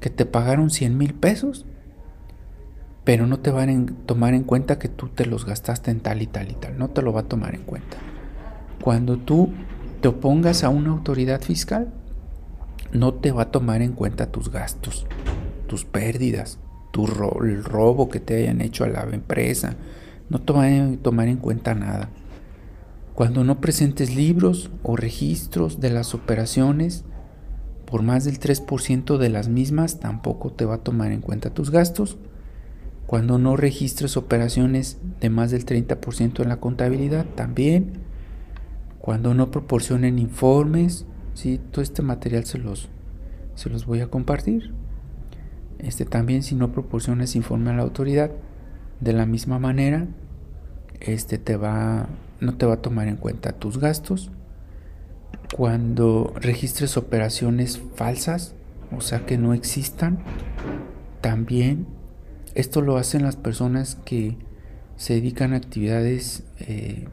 que 0.02 0.10
te 0.10 0.26
pagaron 0.26 0.70
100 0.70 0.98
mil 0.98 1.14
pesos, 1.14 1.66
pero 3.06 3.28
no 3.28 3.40
te 3.40 3.52
van 3.52 3.70
a 3.70 4.06
tomar 4.06 4.34
en 4.34 4.44
cuenta 4.44 4.78
que 4.78 4.90
tú 4.90 5.08
te 5.08 5.26
los 5.26 5.46
gastaste 5.46 5.92
en 5.92 6.02
tal 6.02 6.22
y 6.22 6.28
tal 6.28 6.52
y 6.52 6.56
tal. 6.56 6.78
No 6.78 6.90
te 6.90 7.02
lo 7.02 7.14
va 7.14 7.22
a 7.22 7.30
tomar 7.30 7.56
en 7.56 7.64
cuenta. 7.64 7.98
Cuando 8.82 9.18
tú 9.18 9.50
te 10.02 10.08
opongas 10.08 10.64
a 10.64 10.70
una 10.70 10.90
autoridad 10.90 11.42
fiscal, 11.42 11.94
no 12.92 13.14
te 13.14 13.32
va 13.32 13.44
a 13.44 13.52
tomar 13.52 13.82
en 13.82 13.94
cuenta 13.94 14.32
tus 14.32 14.52
gastos, 14.52 15.06
tus 15.68 15.86
pérdidas, 15.86 16.60
tu 16.92 17.06
el 17.46 17.64
robo 17.64 18.10
que 18.10 18.20
te 18.20 18.36
hayan 18.36 18.60
hecho 18.60 18.84
a 18.84 18.90
la 18.90 19.04
empresa. 19.04 19.76
No 20.30 20.40
te 20.40 20.54
va 20.54 20.66
a 20.66 20.98
tomar 21.02 21.28
en 21.28 21.38
cuenta 21.38 21.76
nada. 21.76 22.10
Cuando 23.14 23.44
no 23.44 23.62
presentes 23.62 24.16
libros 24.16 24.72
o 24.84 24.96
registros 24.96 25.80
de 25.80 25.92
las 25.92 26.16
operaciones, 26.16 27.04
por 27.92 28.04
más 28.04 28.24
del 28.24 28.40
3% 28.40 29.18
de 29.18 29.30
las 29.30 29.50
mismas 29.50 30.00
tampoco 30.00 30.54
te 30.54 30.64
va 30.64 30.76
a 30.76 30.84
tomar 30.84 31.12
en 31.12 31.20
cuenta 31.20 31.54
tus 31.54 31.72
gastos. 31.72 32.18
Cuando 33.06 33.38
no 33.38 33.58
registres 33.58 34.16
operaciones 34.16 34.98
de 35.20 35.30
más 35.30 35.52
del 35.52 35.66
30% 35.66 36.42
en 36.42 36.48
la 36.48 36.62
contabilidad, 36.62 37.26
también. 37.36 38.00
Cuando 39.00 39.34
no 39.34 39.52
proporcionen 39.52 40.20
informes, 40.20 41.06
¿sí? 41.34 41.60
todo 41.72 41.82
este 41.82 42.02
material 42.02 42.46
se 42.46 42.60
los, 42.60 42.88
se 43.56 43.70
los 43.70 43.86
voy 43.86 44.00
a 44.00 44.08
compartir. 44.08 44.74
Este 45.78 46.06
también 46.06 46.44
si 46.44 46.56
no 46.56 46.72
proporcionas 46.72 47.36
informe 47.36 47.72
a 47.72 47.74
la 47.74 47.84
autoridad, 47.84 48.32
de 49.02 49.12
la 49.12 49.26
misma 49.26 49.60
manera, 49.60 50.08
este 51.02 51.38
te 51.38 51.58
va, 51.58 52.08
no 52.40 52.56
te 52.56 52.66
va 52.66 52.76
a 52.76 52.82
tomar 52.82 53.10
en 53.10 53.18
cuenta 53.18 53.52
tus 53.52 53.80
gastos 53.80 54.32
cuando 55.56 56.34
registres 56.36 56.98
operaciones 56.98 57.82
falsas, 57.96 58.56
o 58.96 59.02
sea 59.02 59.26
que 59.26 59.38
no 59.38 59.54
existan, 59.54 60.20
también 61.22 61.88
esto 62.56 62.82
lo 62.82 62.98
hacen 62.98 63.24
las 63.24 63.36
personas 63.36 63.96
que 64.06 64.38
se 64.96 65.14
dedican 65.14 65.54
a 65.54 65.58
actividades 65.58 66.44
eh, 66.60 67.08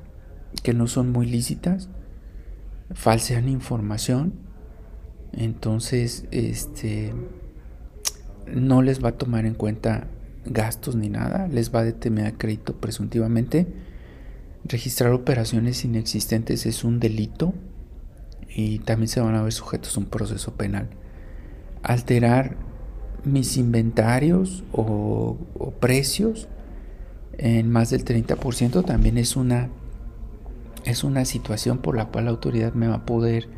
que 0.63 0.73
no 0.73 0.87
son 0.87 1.11
muy 1.11 1.27
lícitas, 1.27 1.89
falsean 2.95 3.49
información, 3.49 4.35
entonces 5.33 6.25
este 6.31 7.13
no 8.47 8.83
les 8.83 9.05
va 9.05 9.11
a 9.11 9.19
tomar 9.19 9.45
en 9.45 9.55
cuenta 9.55 10.09
gastos 10.47 10.97
ni 10.97 11.09
nada, 11.09 11.49
les 11.49 11.75
va 11.75 11.81
a 11.81 11.85
determinar 11.85 12.39
crédito 12.39 12.77
presuntivamente. 12.77 13.67
Registrar 14.65 15.13
operaciones 15.13 15.85
inexistentes 15.85 16.67
es 16.67 16.83
un 16.83 16.99
delito 16.99 17.53
y 18.59 18.81
también 18.81 19.07
se 19.07 19.21
van 19.21 19.37
a 19.37 19.43
ver 19.43 19.53
sujetos 19.53 19.97
a 19.97 20.01
un 20.01 20.07
proceso 20.07 20.55
penal. 20.55 20.89
Alterar 21.85 22.57
mis 23.23 23.57
inventarios 23.57 24.65
o, 24.73 25.37
precios 25.79 26.49
en 27.35 27.71
más 27.71 27.91
del 27.91 28.05
30% 28.05 28.85
también 28.85 29.17
es 29.17 29.37
una, 29.37 29.69
es 30.85 31.05
una 31.05 31.25
situación 31.25 31.79
por 31.79 31.97
la 31.97 32.07
cual 32.07 32.25
la 32.25 32.33
autoridad 32.33 32.73
me 32.73 32.89
va 32.89 32.97
a 32.97 33.07
poder 33.07 33.49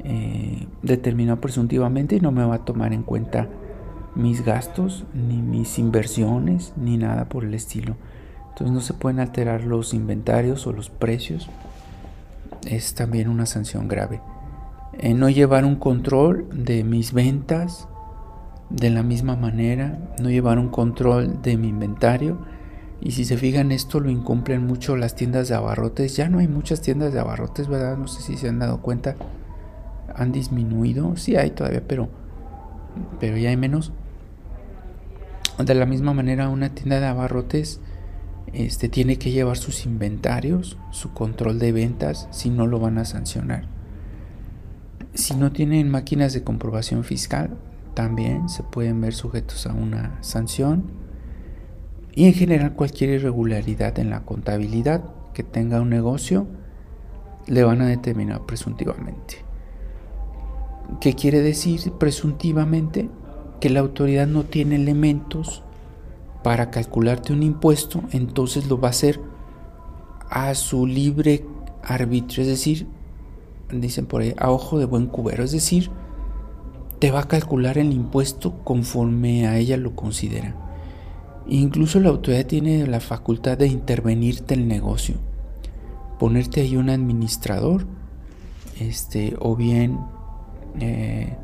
eh, 0.00 0.66
determinar 0.82 1.38
presuntivamente 1.38 2.16
y 2.16 2.20
no 2.20 2.32
me 2.32 2.44
va 2.44 2.56
a 2.56 2.64
tomar 2.64 2.92
en 2.92 3.04
cuenta 3.04 3.48
mis 4.16 4.44
gastos, 4.44 5.04
ni 5.14 5.40
mis 5.40 5.78
inversiones, 5.78 6.72
ni 6.76 6.96
nada 6.96 7.28
por 7.28 7.44
el 7.44 7.54
estilo. 7.54 7.94
Entonces 8.48 8.74
no 8.74 8.80
se 8.80 8.92
pueden 8.92 9.20
alterar 9.20 9.62
los 9.62 9.94
inventarios 9.94 10.66
o 10.66 10.72
los 10.72 10.90
precios 10.90 11.48
es 12.66 12.94
también 12.94 13.28
una 13.28 13.46
sanción 13.46 13.88
grave. 13.88 14.20
Eh, 14.98 15.14
no 15.14 15.28
llevar 15.28 15.64
un 15.64 15.76
control 15.76 16.46
de 16.52 16.82
mis 16.84 17.12
ventas 17.12 17.88
de 18.70 18.90
la 18.90 19.02
misma 19.02 19.36
manera, 19.36 19.98
no 20.20 20.30
llevar 20.30 20.58
un 20.58 20.68
control 20.68 21.42
de 21.42 21.56
mi 21.56 21.68
inventario. 21.68 22.38
Y 23.00 23.12
si 23.12 23.24
se 23.24 23.36
fijan, 23.36 23.72
esto 23.72 24.00
lo 24.00 24.10
incumplen 24.10 24.66
mucho 24.66 24.96
las 24.96 25.14
tiendas 25.14 25.48
de 25.48 25.54
abarrotes. 25.54 26.16
Ya 26.16 26.28
no 26.28 26.38
hay 26.38 26.48
muchas 26.48 26.80
tiendas 26.80 27.12
de 27.12 27.20
abarrotes, 27.20 27.68
¿verdad? 27.68 27.96
No 27.96 28.08
sé 28.08 28.22
si 28.22 28.36
se 28.36 28.48
han 28.48 28.58
dado 28.58 28.80
cuenta. 28.80 29.16
Han 30.14 30.32
disminuido. 30.32 31.16
Sí 31.16 31.36
hay 31.36 31.50
todavía, 31.50 31.82
pero, 31.86 32.08
pero 33.20 33.36
ya 33.36 33.50
hay 33.50 33.56
menos. 33.56 33.92
De 35.58 35.74
la 35.74 35.86
misma 35.86 36.14
manera, 36.14 36.48
una 36.48 36.70
tienda 36.70 37.00
de 37.00 37.06
abarrotes 37.06 37.80
este, 38.56 38.88
tiene 38.88 39.18
que 39.18 39.32
llevar 39.32 39.58
sus 39.58 39.84
inventarios, 39.84 40.78
su 40.90 41.12
control 41.12 41.58
de 41.58 41.72
ventas, 41.72 42.26
si 42.30 42.48
no 42.48 42.66
lo 42.66 42.80
van 42.80 42.96
a 42.96 43.04
sancionar. 43.04 43.68
Si 45.12 45.34
no 45.34 45.52
tienen 45.52 45.90
máquinas 45.90 46.32
de 46.32 46.42
comprobación 46.42 47.04
fiscal, 47.04 47.50
también 47.92 48.48
se 48.48 48.62
pueden 48.62 48.98
ver 49.02 49.12
sujetos 49.12 49.66
a 49.66 49.74
una 49.74 50.16
sanción. 50.22 50.84
Y 52.14 52.24
en 52.24 52.32
general 52.32 52.72
cualquier 52.72 53.10
irregularidad 53.10 53.98
en 53.98 54.08
la 54.08 54.22
contabilidad 54.22 55.04
que 55.34 55.42
tenga 55.42 55.82
un 55.82 55.90
negocio, 55.90 56.46
le 57.46 57.62
van 57.62 57.82
a 57.82 57.86
determinar 57.86 58.46
presuntivamente. 58.46 59.44
¿Qué 60.98 61.12
quiere 61.12 61.42
decir 61.42 61.92
presuntivamente? 61.92 63.10
Que 63.60 63.68
la 63.68 63.80
autoridad 63.80 64.26
no 64.26 64.44
tiene 64.44 64.76
elementos 64.76 65.62
para 66.46 66.70
calcularte 66.70 67.32
un 67.32 67.42
impuesto, 67.42 68.04
entonces 68.12 68.68
lo 68.68 68.78
va 68.80 68.86
a 68.86 68.90
hacer 68.92 69.20
a 70.30 70.54
su 70.54 70.86
libre 70.86 71.44
arbitrio, 71.82 72.42
es 72.42 72.48
decir, 72.48 72.86
dicen 73.68 74.06
por 74.06 74.22
ahí, 74.22 74.32
a 74.38 74.52
ojo 74.52 74.78
de 74.78 74.84
buen 74.84 75.06
cubero, 75.06 75.42
es 75.42 75.50
decir, 75.50 75.90
te 77.00 77.10
va 77.10 77.22
a 77.22 77.26
calcular 77.26 77.78
el 77.78 77.92
impuesto 77.92 78.62
conforme 78.62 79.48
a 79.48 79.58
ella 79.58 79.76
lo 79.76 79.96
considera. 79.96 80.54
Incluso 81.48 81.98
la 81.98 82.10
autoridad 82.10 82.46
tiene 82.46 82.86
la 82.86 83.00
facultad 83.00 83.58
de 83.58 83.66
intervenirte 83.66 84.54
el 84.54 84.68
negocio, 84.68 85.16
ponerte 86.20 86.60
ahí 86.60 86.76
un 86.76 86.90
administrador, 86.90 87.86
este, 88.78 89.34
o 89.40 89.56
bien 89.56 89.98
eh, 90.78 91.36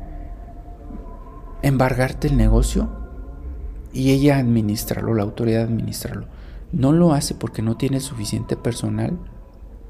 embargarte 1.61 2.29
el 2.29 2.37
negocio 2.37 3.02
y 3.93 4.11
ella 4.11 4.37
administrarlo, 4.37 5.13
la 5.13 5.23
autoridad 5.23 5.63
administrarlo. 5.63 6.25
No 6.71 6.91
lo 6.91 7.13
hace 7.13 7.35
porque 7.35 7.61
no 7.61 7.77
tiene 7.77 7.99
suficiente 7.99 8.57
personal, 8.57 9.17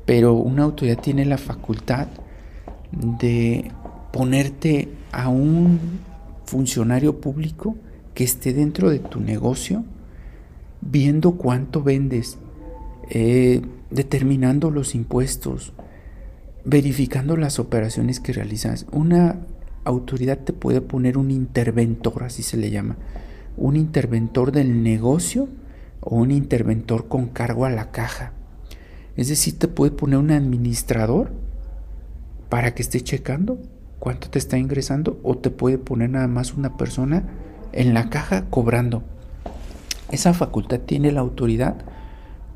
pero 0.06 0.34
una 0.34 0.64
autoridad 0.64 0.99
tiene 0.99 1.26
la 1.26 1.38
facultad 1.38 2.08
de 2.91 3.72
ponerte 4.12 4.89
a 5.12 5.30
un 5.30 5.80
funcionario 6.45 7.20
público 7.22 7.76
que 8.14 8.24
esté 8.24 8.54
dentro 8.54 8.89
de 8.89 8.99
tu 8.99 9.20
negocio, 9.20 9.84
viendo 10.82 11.32
cuánto 11.32 11.82
vendes, 11.82 12.38
eh, 13.10 13.62
determinando 13.89 14.70
los 14.70 14.93
impuestos, 14.93 15.74
verificando 16.66 17.38
las 17.38 17.60
operaciones 17.60 18.20
que 18.20 18.34
realizas. 18.34 18.86
Una 18.91 19.39
autoridad 19.86 20.39
te 20.39 20.54
puede 20.54 20.82
poner 20.82 21.18
un 21.18 21.32
interventor, 21.32 22.24
así 22.24 22.43
se 22.43 22.58
le 22.58 22.70
llama, 22.70 22.97
un 23.58 23.76
interventor 23.76 24.51
del 24.51 24.84
negocio 24.84 25.47
o 25.99 26.16
un 26.16 26.32
interventor 26.32 27.08
con 27.08 27.28
cargo 27.28 27.66
a 27.66 27.70
la 27.70 27.91
caja. 27.91 28.34
Es 29.16 29.28
decir, 29.30 29.60
te 29.60 29.68
puede 29.68 29.91
poner 29.91 30.18
un 30.18 30.32
administrador 30.32 31.32
para 32.49 32.74
que 32.74 32.82
esté 32.82 33.01
checando 33.01 33.60
cuánto 33.99 34.30
te 34.30 34.39
está 34.39 34.58
ingresando 34.58 35.20
o 35.24 35.38
te 35.38 35.49
puede 35.49 35.78
poner 35.78 36.10
nada 36.10 36.28
más 36.28 36.54
una 36.54 36.78
persona 36.78 37.24
en 37.72 37.93
la 37.93 38.10
caja 38.10 38.45
cobrando. 38.49 39.04
Esa 40.12 40.34
facultad 40.34 40.80
tiene 40.80 41.12
la 41.12 41.22
autoridad 41.22 41.78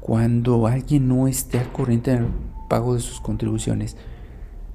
cuando 0.02 0.68
alguien 0.68 1.08
no 1.08 1.28
esté 1.28 1.60
al 1.60 1.72
corriente 1.72 2.12
del 2.12 2.28
pago 2.70 2.93
de 2.93 3.00
sus 3.00 3.20
contribuciones. 3.22 3.98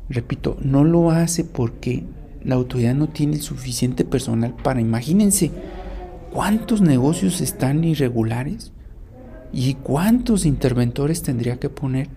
Repito, 0.08 0.56
no 0.60 0.84
lo 0.84 1.10
hace 1.10 1.44
porque 1.44 2.04
la 2.42 2.56
autoridad 2.56 2.94
no 2.94 3.08
tiene 3.08 3.36
suficiente 3.36 4.04
personal 4.04 4.54
para, 4.62 4.80
imagínense, 4.80 5.50
cuántos 6.32 6.80
negocios 6.80 7.40
están 7.40 7.84
irregulares 7.84 8.72
y 9.52 9.74
cuántos 9.74 10.46
interventores 10.46 11.22
tendría 11.22 11.58
que 11.58 11.68
poner 11.68 12.08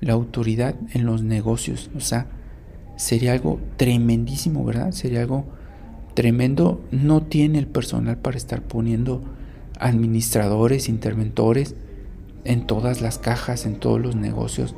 la 0.00 0.12
autoridad 0.12 0.74
en 0.92 1.06
los 1.06 1.22
negocios. 1.22 1.90
O 1.96 2.00
sea, 2.00 2.26
sería 2.96 3.32
algo 3.32 3.60
tremendísimo, 3.76 4.64
¿verdad? 4.64 4.92
Sería 4.92 5.22
algo 5.22 5.46
tremendo. 6.14 6.82
No 6.90 7.22
tiene 7.22 7.58
el 7.58 7.66
personal 7.66 8.18
para 8.18 8.36
estar 8.36 8.62
poniendo 8.62 9.22
administradores, 9.80 10.88
interventores 10.88 11.74
en 12.44 12.66
todas 12.66 13.00
las 13.00 13.18
cajas, 13.18 13.64
en 13.64 13.76
todos 13.76 14.00
los 14.00 14.14
negocios 14.14 14.74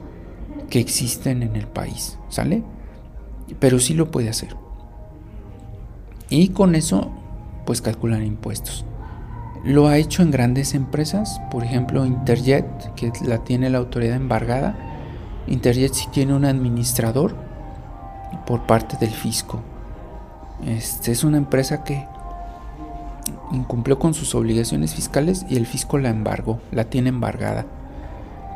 que 0.71 0.79
existen 0.79 1.43
en 1.43 1.57
el 1.57 1.67
país, 1.67 2.19
¿sale? 2.29 2.63
Pero 3.59 3.81
sí 3.81 3.95
lo 3.95 4.11
puede 4.11 4.29
hacer. 4.29 4.57
Y 6.29 6.49
con 6.49 6.75
eso, 6.75 7.13
pues 7.67 7.83
calculan 7.83 8.25
impuestos. 8.25 8.87
Lo 9.65 9.89
ha 9.89 9.99
hecho 9.99 10.23
en 10.23 10.31
grandes 10.31 10.75
empresas, 10.75 11.41
por 11.51 11.65
ejemplo 11.65 12.07
Interjet, 12.07 12.95
que 12.95 13.13
la 13.27 13.39
tiene 13.39 13.69
la 13.69 13.79
autoridad 13.79 14.15
embargada. 14.17 14.77
Interjet 15.49 15.93
sí 15.93 16.07
tiene 16.13 16.35
un 16.35 16.45
administrador 16.45 17.35
por 18.47 18.63
parte 18.63 18.97
del 18.97 19.11
fisco. 19.11 19.61
Este 20.65 21.13
es 21.13 21.25
una 21.25 21.37
empresa 21.37 21.83
que 21.83 22.07
incumplió 23.53 23.99
con 23.99 24.15
sus 24.15 24.35
obligaciones 24.35 24.95
fiscales 24.95 25.45
y 25.49 25.57
el 25.57 25.67
fisco 25.67 25.99
la 25.99 26.11
embargó, 26.11 26.61
la 26.71 26.85
tiene 26.85 27.09
embargada. 27.09 27.67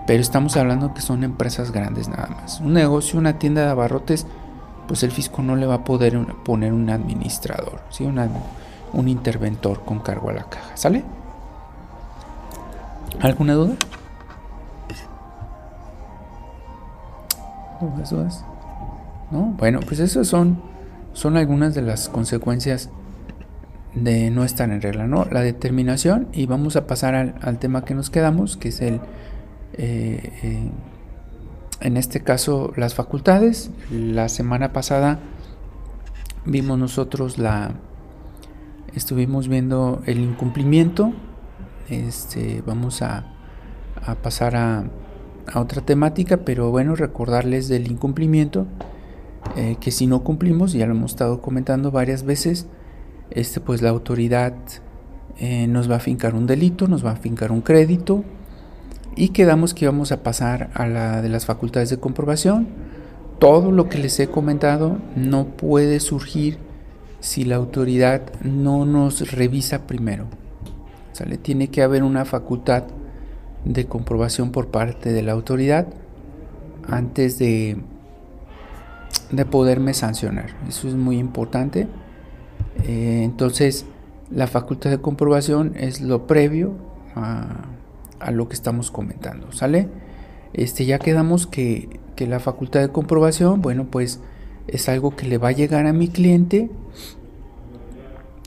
Pero 0.07 0.21
estamos 0.21 0.57
hablando 0.57 0.95
que 0.95 1.03
son 1.03 1.25
empresas 1.25 1.73
grandes 1.73 2.09
nada 2.09 2.29
más. 2.29 2.61
Un 2.61 2.73
negocio, 2.73 3.19
una 3.19 3.39
tienda 3.39 3.63
de 3.63 3.71
abarrotes, 3.71 4.27
pues 4.89 5.03
el 5.03 5.11
fisco 5.11 5.43
no 5.43 5.57
le 5.57 5.67
va 5.67 5.75
a 5.75 5.85
poder 5.85 6.19
poner 6.45 6.73
un 6.73 6.91
administrador, 6.91 7.81
¿sí? 7.91 8.05
Un 8.93 9.09
interventor 9.09 9.85
con 9.85 10.01
cargo 10.01 10.31
a 10.31 10.33
la 10.33 10.45
caja. 10.45 10.77
¿Sale? 10.77 11.05
¿Alguna 13.21 13.55
duda? 13.55 13.75
¿Dudas? 17.81 18.45
¿No? 19.31 19.55
Bueno, 19.59 19.81
pues 19.81 20.01
esas 20.01 20.27
son, 20.27 20.61
son 21.13 21.37
algunas 21.37 21.75
de 21.75 21.83
las 21.83 22.09
consecuencias 22.09 22.91
de 23.95 24.31
no 24.31 24.45
estar 24.45 24.71
en 24.71 24.81
regla, 24.81 25.07
¿no? 25.07 25.25
La 25.31 25.41
determinación 25.41 26.29
y 26.33 26.47
vamos 26.47 26.77
a 26.77 26.87
pasar 26.87 27.15
al, 27.15 27.59
tema 27.59 27.85
que 27.85 27.95
nos 27.95 28.11
quedamos, 28.11 28.57
que 28.57 28.69
es 28.69 28.81
el, 28.81 29.01
eh, 29.75 30.33
eh, 30.43 30.71
en 31.81 31.97
este 31.97 32.21
caso, 32.21 32.73
las 32.77 32.95
facultades. 32.95 33.71
La 33.91 34.29
semana 34.29 34.73
pasada 34.73 35.19
vimos 36.45 36.79
nosotros 36.79 37.39
la, 37.39 37.73
estuvimos 38.95 39.49
viendo 39.49 40.03
el 40.07 40.21
incumplimiento. 40.21 41.13
Este, 41.89 42.63
vamos 42.65 43.03
a, 43.03 43.27
pasar 44.23 44.57
a, 44.57 44.85
otra 45.55 45.83
temática, 45.83 46.39
pero 46.39 46.71
bueno, 46.71 46.95
recordarles 46.95 47.69
del 47.69 47.91
incumplimiento, 47.91 48.67
eh, 49.57 49.77
que 49.81 49.91
si 49.91 50.07
no 50.07 50.23
cumplimos, 50.23 50.73
ya 50.73 50.87
lo 50.87 50.93
hemos 50.93 51.13
estado 51.13 51.41
comentando 51.41 51.91
varias 51.91 52.23
veces, 52.23 52.69
este, 53.31 53.61
pues 53.61 53.83
la 53.83 53.91
autoridad 53.91 54.55
eh, 55.39 55.67
nos 55.67 55.91
va 55.91 55.97
a 55.97 56.01
fincar 56.01 56.35
un 56.35 56.47
delito, 56.47 56.87
nos 56.87 57.05
va 57.05 57.13
a 57.13 57.17
fincar 57.17 57.51
un 57.51 57.63
crédito 57.63 58.25
y 59.17 59.31
quedamos 59.31 59.75
que 59.75 59.87
íbamos 59.87 60.13
a 60.13 60.23
pasar 60.23 60.71
a 60.75 60.87
la 60.87 61.23
de 61.23 61.29
las 61.29 61.47
facultades 61.47 61.91
de 61.91 61.99
comprobación. 61.99 62.69
Todo 63.39 63.73
lo 63.73 63.89
que 63.89 63.99
les 63.99 64.21
he 64.21 64.29
comentado 64.29 64.99
no 65.17 65.47
puede 65.47 65.99
surgir 66.01 66.59
si 67.21 67.45
la 67.45 67.57
autoridad 67.57 68.23
no 68.43 68.85
nos 68.85 69.31
revisa 69.31 69.87
primero. 69.87 70.27
¿Sale? 71.13 71.39
Tiene 71.39 71.69
que 71.69 71.83
haber 71.83 72.03
una 72.03 72.25
facultad 72.25 72.85
de 73.65 73.87
comprobación 73.87 74.53
por 74.53 74.69
parte 74.69 75.13
de 75.13 75.23
la 75.23 75.33
autoridad 75.33 75.87
antes 76.89 77.39
de, 77.39 77.77
de 79.31 79.45
poderme 79.45 79.95
sancionar. 79.95 80.51
Eso 80.69 80.89
es 80.89 80.95
muy 80.95 81.19
importante. 81.19 81.89
Eh, 82.85 83.23
entonces, 83.25 83.85
la 84.31 84.47
facultad 84.47 84.91
de 84.91 84.99
comprobación 84.99 85.75
es 85.77 86.01
lo 86.01 86.27
previo 86.27 86.75
a, 87.15 87.67
lo 88.31 88.49
que 88.49 88.55
estamos 88.55 88.91
comentando, 88.91 89.51
¿sale? 89.53 89.89
Este, 90.53 90.85
ya 90.85 90.99
quedamos 90.99 91.47
que, 91.47 92.01
que, 92.17 92.27
la 92.27 92.39
facultad 92.39 92.81
de 92.81 92.91
comprobación, 92.91 93.63
bueno, 93.63 93.87
pues 93.91 94.21
es 94.73 94.89
algo 94.89 95.17
que 95.17 95.27
le 95.27 95.39
va 95.39 95.49
a 95.49 95.53
llegar 95.53 95.87
a 95.87 95.93
mi 95.93 96.09
cliente. 96.09 96.71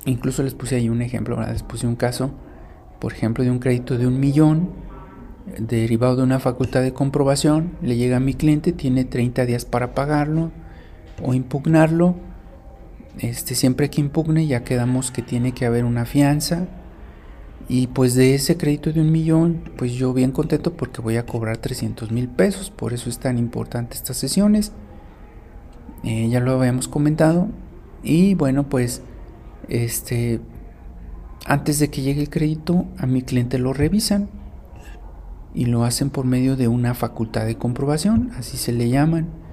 Incluso 0.05 0.43
les 0.43 0.53
puse 0.53 0.76
ahí 0.76 0.89
un 0.89 1.01
ejemplo, 1.01 1.39
les 1.45 1.63
puse 1.63 1.88
un 1.88 1.95
caso, 1.95 2.32
por 2.99 3.13
ejemplo, 3.13 3.43
de 3.43 3.51
un 3.51 3.59
crédito 3.59 3.97
de 3.97 4.07
un 4.07 4.19
millón 4.19 4.69
derivado 5.57 6.15
de 6.15 6.24
una 6.24 6.39
facultad 6.39 6.82
de 6.82 6.93
comprobación, 6.93 7.71
le 7.82 7.95
llega 7.97 8.17
a 8.17 8.19
mi 8.19 8.34
cliente, 8.34 8.71
tiene 8.71 9.05
30 9.05 9.45
días 9.45 9.65
para 9.65 9.93
pagarlo 9.93 10.51
o 11.21 11.34
impugnarlo. 11.34 12.15
Este, 13.19 13.53
siempre 13.53 13.89
que 13.89 14.01
impugne 14.01 14.47
ya 14.47 14.63
quedamos 14.63 15.11
que 15.11 15.21
tiene 15.21 15.53
que 15.53 15.65
haber 15.65 15.86
una 15.86 16.05
fianza. 16.05 16.67
Y 17.69 17.88
pues 17.88 18.13
de 18.15 18.36
ese 18.36 18.57
crédito 18.57 18.91
de 18.91 18.99
un 18.99 19.11
millón 19.11 19.71
pues 19.78 19.93
yo 19.93 20.13
bien 20.13 20.32
contento 20.32 20.74
porque 20.74 21.01
voy 21.01 21.15
a 21.15 21.26
cobrar 21.26 21.57
300 21.57 22.11
mil 22.11 22.28
pesos. 22.28 22.69
Por 22.71 22.93
eso 22.93 23.09
es 23.09 23.19
tan 23.19 23.38
importante 23.38 23.95
estas 23.95 24.17
sesiones 24.17 24.74
eh, 26.03 26.29
ya 26.29 26.39
lo 26.39 26.53
habíamos 26.53 26.87
comentado 26.87 27.47
y 28.03 28.33
bueno 28.35 28.69
pues 28.69 29.01
este 29.69 30.41
antes 31.45 31.79
de 31.79 31.89
que 31.89 32.01
llegue 32.01 32.21
el 32.21 32.29
crédito 32.29 32.85
a 32.97 33.05
mi 33.05 33.21
cliente 33.21 33.59
lo 33.59 33.73
revisan 33.73 34.29
y 35.53 35.65
lo 35.65 35.83
hacen 35.83 36.09
por 36.09 36.25
medio 36.25 36.55
de 36.55 36.67
una 36.67 36.93
facultad 36.93 37.45
de 37.45 37.55
comprobación 37.57 38.31
así 38.37 38.57
se 38.57 38.71
le 38.71 38.89
llaman 38.89 39.43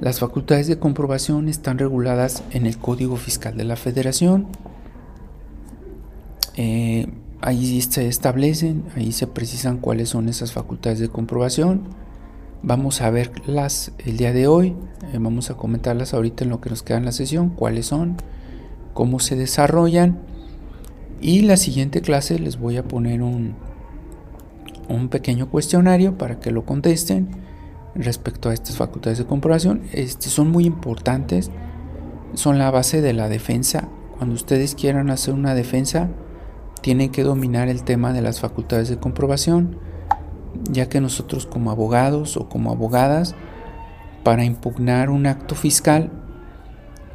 las 0.00 0.18
facultades 0.18 0.66
de 0.66 0.78
comprobación 0.78 1.48
están 1.48 1.78
reguladas 1.78 2.42
en 2.50 2.66
el 2.66 2.78
Código 2.78 3.16
Fiscal 3.16 3.56
de 3.56 3.64
la 3.64 3.76
Federación. 3.76 4.48
Eh, 6.56 7.06
ahí 7.40 7.80
se 7.80 8.08
establecen, 8.08 8.84
ahí 8.96 9.12
se 9.12 9.26
precisan 9.26 9.78
cuáles 9.78 10.08
son 10.08 10.28
esas 10.28 10.52
facultades 10.52 10.98
de 10.98 11.08
comprobación. 11.08 11.82
Vamos 12.66 13.02
a 13.02 13.10
verlas 13.10 13.92
el 13.98 14.16
día 14.16 14.32
de 14.32 14.46
hoy, 14.46 14.74
eh, 15.12 15.18
vamos 15.18 15.50
a 15.50 15.54
comentarlas 15.54 16.14
ahorita 16.14 16.44
en 16.44 16.50
lo 16.50 16.62
que 16.62 16.70
nos 16.70 16.82
queda 16.82 16.96
en 16.96 17.04
la 17.04 17.12
sesión, 17.12 17.50
cuáles 17.50 17.84
son, 17.84 18.16
cómo 18.94 19.20
se 19.20 19.36
desarrollan. 19.36 20.20
Y 21.20 21.42
la 21.42 21.58
siguiente 21.58 22.00
clase 22.00 22.38
les 22.38 22.58
voy 22.58 22.78
a 22.78 22.84
poner 22.88 23.20
un, 23.20 23.54
un 24.88 25.10
pequeño 25.10 25.50
cuestionario 25.50 26.16
para 26.16 26.40
que 26.40 26.50
lo 26.52 26.64
contesten 26.64 27.28
respecto 27.94 28.48
a 28.48 28.54
estas 28.54 28.78
facultades 28.78 29.18
de 29.18 29.26
comprobación. 29.26 29.82
Este, 29.92 30.30
son 30.30 30.50
muy 30.50 30.64
importantes 30.64 31.50
son 32.32 32.58
la 32.58 32.70
base 32.70 33.02
de 33.02 33.12
la 33.12 33.28
defensa. 33.28 33.88
Cuando 34.16 34.34
ustedes 34.34 34.74
quieran 34.74 35.10
hacer 35.10 35.34
una 35.34 35.54
defensa, 35.54 36.08
tienen 36.80 37.10
que 37.10 37.24
dominar 37.24 37.68
el 37.68 37.84
tema 37.84 38.14
de 38.14 38.22
las 38.22 38.40
facultades 38.40 38.88
de 38.88 38.96
comprobación, 38.96 39.76
ya 40.70 40.88
que 40.88 41.00
nosotros 41.00 41.46
como 41.46 41.70
abogados 41.70 42.36
o 42.36 42.48
como 42.48 42.70
abogadas, 42.70 43.34
para 44.22 44.44
impugnar 44.44 45.10
un 45.10 45.26
acto 45.26 45.54
fiscal, 45.54 46.10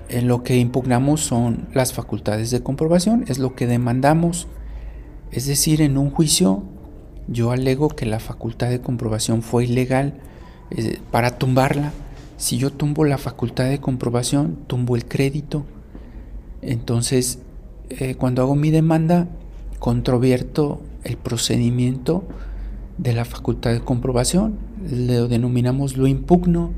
en 0.09 0.27
lo 0.27 0.43
que 0.43 0.57
impugnamos 0.57 1.21
son 1.21 1.67
las 1.73 1.93
facultades 1.93 2.51
de 2.51 2.63
comprobación, 2.63 3.25
es 3.27 3.39
lo 3.39 3.55
que 3.55 3.67
demandamos. 3.67 4.47
Es 5.31 5.45
decir, 5.45 5.81
en 5.81 5.97
un 5.97 6.09
juicio 6.09 6.63
yo 7.27 7.51
alego 7.51 7.89
que 7.89 8.07
la 8.07 8.19
facultad 8.19 8.69
de 8.69 8.81
comprobación 8.81 9.43
fue 9.43 9.65
ilegal 9.65 10.15
para 11.11 11.37
tumbarla. 11.37 11.91
Si 12.37 12.57
yo 12.57 12.71
tumbo 12.71 13.05
la 13.05 13.17
facultad 13.17 13.65
de 13.69 13.79
comprobación, 13.79 14.57
tumbo 14.65 14.95
el 14.95 15.05
crédito. 15.05 15.65
Entonces, 16.61 17.39
eh, 17.89 18.15
cuando 18.15 18.41
hago 18.41 18.55
mi 18.55 18.71
demanda, 18.71 19.27
controvierto 19.77 20.81
el 21.03 21.17
procedimiento 21.17 22.23
de 22.99 23.13
la 23.13 23.25
facultad 23.25 23.71
de 23.71 23.79
comprobación, 23.79 24.59
lo 24.91 25.27
denominamos 25.27 25.95
lo 25.95 26.05
impugno, 26.05 26.71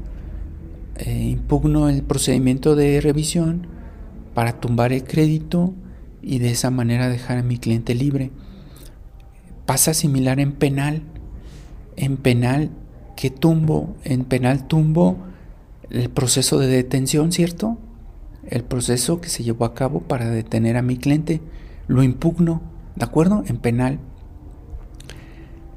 eh, 0.98 1.30
impugno 1.32 1.90
el 1.90 2.04
procedimiento 2.04 2.76
de 2.76 3.02
revisión 3.02 3.66
para 4.36 4.60
tumbar 4.60 4.94
el 4.94 5.04
crédito 5.04 5.74
y 6.22 6.38
de 6.38 6.52
esa 6.52 6.70
manera 6.70 7.10
dejar 7.10 7.40
a 7.40 7.44
mi 7.44 7.58
cliente 7.58 7.96
libre. 7.96 8.32
Pasa 9.66 9.96
similar 9.96 10.40
en 10.40 10.54
penal. 10.54 11.02
En 11.96 12.18
penal, 12.18 12.70
que 13.16 13.32
tumbo? 13.32 13.96
En 14.04 14.24
penal 14.24 14.68
tumbo 14.68 15.18
el 15.90 16.10
proceso 16.10 16.60
de 16.60 16.68
detención, 16.68 17.32
¿cierto? 17.32 17.78
El 18.48 18.64
proceso 18.64 19.22
que 19.22 19.30
se 19.30 19.44
llevó 19.44 19.66
a 19.66 19.74
cabo 19.74 20.02
para 20.02 20.30
detener 20.30 20.78
a 20.78 20.84
mi 20.84 20.98
cliente. 20.98 21.42
Lo 21.88 22.04
impugno, 22.04 22.62
¿de 22.96 23.06
acuerdo? 23.06 23.44
En 23.48 23.58
penal. 23.58 24.00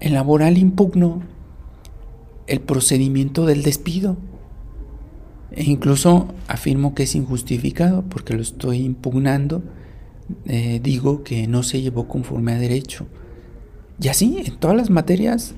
En 0.04 0.12
laboral 0.12 0.58
impugno 0.58 1.22
el 2.46 2.60
procedimiento 2.60 3.46
del 3.46 3.62
despido. 3.62 4.18
E 5.50 5.64
incluso 5.64 6.28
afirmo 6.46 6.94
que 6.94 7.04
es 7.04 7.14
injustificado 7.14 8.02
porque 8.02 8.34
lo 8.34 8.42
estoy 8.42 8.80
impugnando. 8.80 9.62
Eh, 10.44 10.78
digo 10.82 11.24
que 11.24 11.46
no 11.46 11.62
se 11.62 11.80
llevó 11.80 12.06
conforme 12.06 12.52
a 12.52 12.58
derecho. 12.58 13.06
Y 13.98 14.08
así, 14.08 14.42
en 14.44 14.58
todas 14.58 14.76
las 14.76 14.90
materias, 14.90 15.54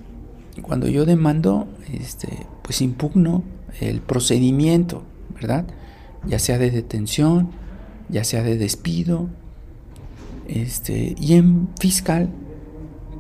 cuando 0.63 0.87
yo 0.87 1.07
demando, 1.07 1.67
este, 1.93 2.29
pues 2.63 2.81
impugno 2.83 3.43
el 3.81 4.01
procedimiento, 4.01 5.03
¿verdad? 5.35 5.67
Ya 6.25 6.39
sea 6.39 6.57
de 6.59 6.71
detención, 6.71 7.51
ya 8.09 8.23
sea 8.23 8.45
de 8.45 8.57
despido. 8.57 9.29
Este, 10.47 11.17
y 11.19 11.33
en 11.33 11.69
fiscal, 11.81 12.29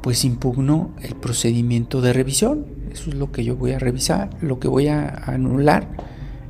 pues 0.06 0.24
impugno 0.24 0.92
el 1.02 1.16
procedimiento 1.16 2.00
de 2.00 2.12
revisión. 2.12 2.64
Eso 2.92 3.10
es 3.10 3.16
lo 3.16 3.32
que 3.32 3.42
yo 3.42 3.56
voy 3.56 3.72
a 3.72 3.80
revisar, 3.80 4.30
lo 4.40 4.60
que 4.60 4.68
voy 4.68 4.86
a 4.86 5.08
anular 5.26 5.88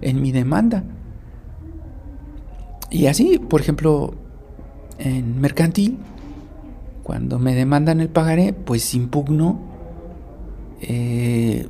en 0.03 0.21
mi 0.21 0.31
demanda. 0.31 0.85
Y 2.91 3.07
así, 3.07 3.39
por 3.39 3.63
ejemplo, 3.63 4.13
en 4.99 5.41
mercantil, 5.41 5.97
cuando 7.03 7.39
me 7.39 7.55
demandan 7.55 8.03
el 8.03 8.11
pagaré, 8.11 8.53
pues 8.53 8.93
impugno 8.93 9.59
eh, 10.83 11.67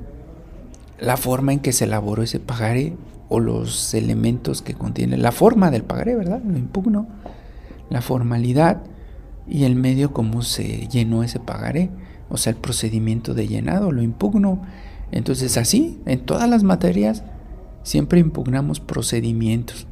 la 0.99 1.17
forma 1.17 1.53
en 1.53 1.61
que 1.61 1.73
se 1.73 1.85
elaboró 1.85 2.25
ese 2.25 2.41
pagaré 2.41 2.97
o 3.29 3.39
los 3.39 3.95
elementos 3.95 4.61
que 4.61 4.75
contiene 4.75 5.19
la 5.19 5.31
forma 5.31 5.71
del 5.71 5.85
pagaré, 5.85 6.17
¿verdad? 6.17 6.43
Lo 6.45 6.59
impugno, 6.59 7.07
la 7.91 8.03
formalidad 8.03 8.83
y 9.49 9.65
el 9.65 9.77
medio 9.77 10.13
como 10.13 10.43
se 10.43 10.89
llenó 10.89 11.23
ese 11.23 11.41
pagaré, 11.41 11.91
o 12.29 12.37
sea, 12.37 12.51
el 12.53 12.59
procedimiento 12.59 13.35
de 13.35 13.47
llenado, 13.47 13.93
lo 13.93 14.03
impugno. 14.03 14.63
Entonces 15.13 15.57
así, 15.57 16.01
en 16.07 16.21
todas 16.21 16.49
las 16.49 16.65
materias, 16.65 17.23
siempre 17.83 18.19
impugnamos 18.19 18.81
procedimientos. 18.81 19.87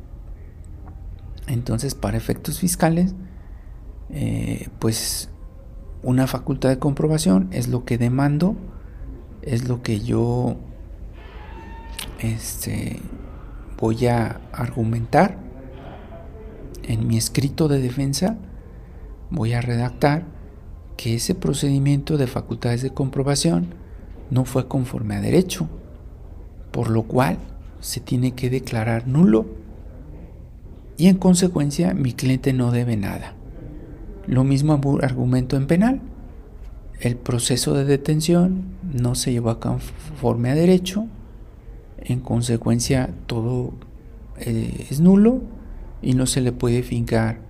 Entonces, 1.47 1.95
para 1.95 2.17
efectos 2.17 2.59
fiscales, 2.59 3.15
eh, 4.11 4.69
pues 4.79 5.29
una 6.03 6.27
facultad 6.27 6.69
de 6.69 6.79
comprobación 6.79 7.49
es 7.53 7.69
lo 7.69 7.85
que 7.85 7.99
demando, 7.99 8.57
es 9.43 9.69
lo 9.69 9.83
que 9.83 10.01
yo 10.01 10.57
este, 12.19 13.01
voy 13.79 14.07
a 14.07 14.41
argumentar 14.53 15.39
en 16.83 17.07
mi 17.07 17.17
escrito 17.17 17.69
de 17.69 17.81
defensa, 17.81 18.37
voy 19.35 19.53
a 19.53 19.61
redactar 19.61 20.25
que 20.97 21.15
ese 21.15 21.35
procedimiento 21.35 22.17
de 22.17 22.27
facultades 22.27 22.83
de 22.83 22.91
comprobación 22.91 23.75
no 24.31 24.45
fue 24.45 24.69
conforme 24.69 25.17
a 25.17 25.21
derecho, 25.21 25.69
por 26.71 26.89
lo 26.89 27.03
cual 27.03 27.39
se 27.81 28.01
tiene 28.01 28.33
que 28.33 28.49
declarar 28.49 29.07
nulo 29.07 29.47
y 30.97 31.09
en 31.09 31.17
consecuencia 31.17 31.93
mi 31.95 32.13
cliente 32.13 32.53
no 32.53 32.71
debe 32.71 32.97
nada. 32.97 33.35
Lo 34.27 34.45
mismo 34.45 34.81
argumento 35.03 35.57
en 35.57 35.67
penal. 35.67 36.01
El 37.01 37.17
proceso 37.17 37.75
de 37.75 37.85
detención 37.85 38.65
no 38.83 39.15
se 39.15 39.33
llevó 39.33 39.51
a 39.51 39.61
conforme 39.61 40.51
a 40.51 40.55
derecho. 40.55 41.07
En 41.99 42.21
consecuencia, 42.21 43.11
todo 43.27 43.75
eh, 44.39 44.87
es 44.89 45.01
nulo 45.01 45.43
y 46.01 46.15
no 46.15 46.27
se 46.27 46.41
le 46.41 46.53
puede 46.53 46.83
fincar 46.83 47.41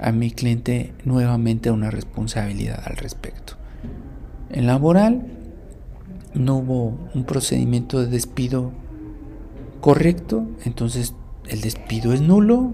a 0.00 0.12
mi 0.12 0.30
cliente 0.30 0.92
nuevamente 1.04 1.70
una 1.70 1.90
responsabilidad 1.90 2.82
al 2.84 2.96
respecto. 2.96 3.54
En 4.50 4.66
laboral, 4.66 5.26
no 6.34 6.56
hubo 6.56 6.98
un 7.14 7.24
procedimiento 7.24 8.00
de 8.00 8.06
despido 8.06 8.72
correcto, 9.80 10.46
entonces 10.64 11.14
el 11.48 11.60
despido 11.60 12.12
es 12.12 12.20
nulo, 12.20 12.72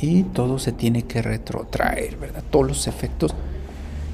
y 0.00 0.24
todo 0.24 0.58
se 0.58 0.72
tiene 0.72 1.04
que 1.04 1.22
retrotraer, 1.22 2.16
¿verdad? 2.16 2.42
Todos 2.50 2.66
los 2.66 2.86
efectos 2.86 3.34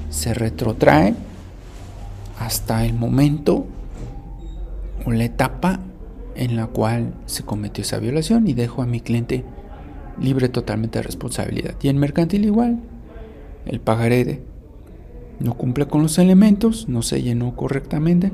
se 0.09 0.33
retrotraen 0.33 1.15
hasta 2.39 2.85
el 2.85 2.93
momento 2.93 3.65
o 5.05 5.11
la 5.11 5.23
etapa 5.23 5.79
en 6.35 6.55
la 6.55 6.67
cual 6.67 7.13
se 7.25 7.43
cometió 7.43 7.83
esa 7.83 7.97
violación 7.97 8.47
y 8.47 8.53
dejo 8.53 8.81
a 8.81 8.85
mi 8.85 9.01
cliente 9.01 9.43
libre 10.21 10.49
totalmente 10.49 10.99
de 10.99 11.03
responsabilidad. 11.03 11.75
Y 11.81 11.89
en 11.89 11.97
mercantil 11.97 12.45
igual, 12.45 12.79
el 13.65 13.79
pagaré 13.79 14.41
no 15.39 15.55
cumple 15.55 15.87
con 15.87 16.03
los 16.03 16.17
elementos, 16.19 16.87
no 16.87 17.01
se 17.01 17.21
llenó 17.21 17.55
correctamente, 17.55 18.31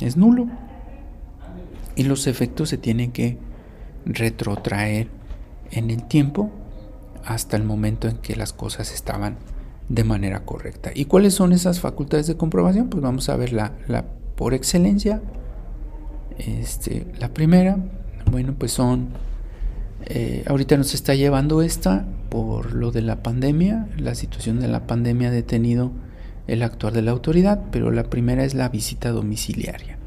es 0.00 0.16
nulo. 0.16 0.48
Y 1.96 2.02
los 2.02 2.26
efectos 2.26 2.68
se 2.68 2.78
tienen 2.78 3.12
que 3.12 3.38
retrotraer 4.04 5.08
en 5.70 5.90
el 5.90 6.04
tiempo 6.04 6.50
hasta 7.24 7.56
el 7.56 7.64
momento 7.64 8.08
en 8.08 8.18
que 8.18 8.36
las 8.36 8.52
cosas 8.52 8.92
estaban 8.92 9.36
de 9.88 10.04
manera 10.04 10.44
correcta. 10.44 10.90
¿Y 10.94 11.04
cuáles 11.06 11.34
son 11.34 11.52
esas 11.52 11.80
facultades 11.80 12.26
de 12.26 12.36
comprobación? 12.36 12.88
Pues 12.88 13.02
vamos 13.02 13.28
a 13.28 13.36
ver 13.36 13.52
la, 13.52 13.72
por 14.36 14.54
excelencia. 14.54 15.22
Este, 16.38 17.06
la 17.18 17.32
primera, 17.32 17.78
bueno, 18.30 18.54
pues 18.58 18.72
son, 18.72 19.10
eh, 20.06 20.44
ahorita 20.46 20.76
nos 20.76 20.94
está 20.94 21.14
llevando 21.14 21.62
esta 21.62 22.06
por 22.28 22.74
lo 22.74 22.90
de 22.90 23.02
la 23.02 23.22
pandemia, 23.22 23.88
la 23.96 24.14
situación 24.14 24.60
de 24.60 24.68
la 24.68 24.86
pandemia 24.86 25.28
ha 25.28 25.32
detenido 25.32 25.92
el 26.46 26.62
actuar 26.62 26.92
de 26.92 27.02
la 27.02 27.12
autoridad, 27.12 27.62
pero 27.70 27.90
la 27.90 28.04
primera 28.04 28.44
es 28.44 28.54
la 28.54 28.68
visita 28.68 29.10
domiciliaria. 29.10 29.98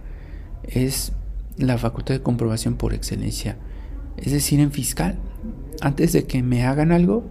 Es 0.64 1.14
la 1.58 1.78
facultad 1.78 2.14
de 2.14 2.22
comprobación 2.22 2.76
por 2.76 2.94
excelencia, 2.94 3.58
es 4.18 4.32
decir, 4.32 4.60
en 4.60 4.72
fiscal 4.72 5.18
antes 5.82 6.14
de 6.14 6.26
que 6.26 6.44
me 6.44 6.66
hagan 6.66 6.92
algo, 6.92 7.24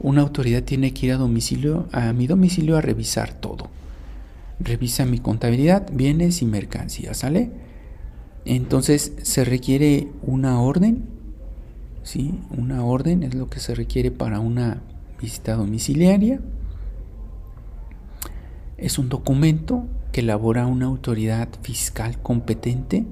una 0.00 0.22
autoridad 0.22 0.64
tiene 0.64 0.92
que 0.92 1.06
ir 1.06 1.12
a 1.12 1.16
domicilio, 1.16 1.88
a 1.92 2.12
mi 2.12 2.26
domicilio 2.26 2.76
a 2.76 2.80
revisar 2.80 3.34
todo. 3.34 3.70
Revisa 4.58 5.06
mi 5.06 5.18
contabilidad, 5.18 5.88
bienes 5.92 6.42
y 6.42 6.46
mercancías, 6.46 7.18
¿sale? 7.18 7.50
Entonces 8.44 9.12
se 9.22 9.44
requiere 9.44 10.08
una 10.22 10.60
orden, 10.60 11.04
¿sí? 12.02 12.40
Una 12.56 12.84
orden 12.84 13.22
es 13.22 13.34
lo 13.34 13.48
que 13.48 13.60
se 13.60 13.74
requiere 13.74 14.10
para 14.10 14.40
una 14.40 14.82
visita 15.20 15.54
domiciliaria. 15.54 16.40
Es 18.76 18.98
un 18.98 19.08
documento 19.08 19.84
que 20.10 20.20
elabora 20.20 20.66
una 20.66 20.86
autoridad 20.86 21.48
fiscal 21.62 22.20
competente 22.20 23.06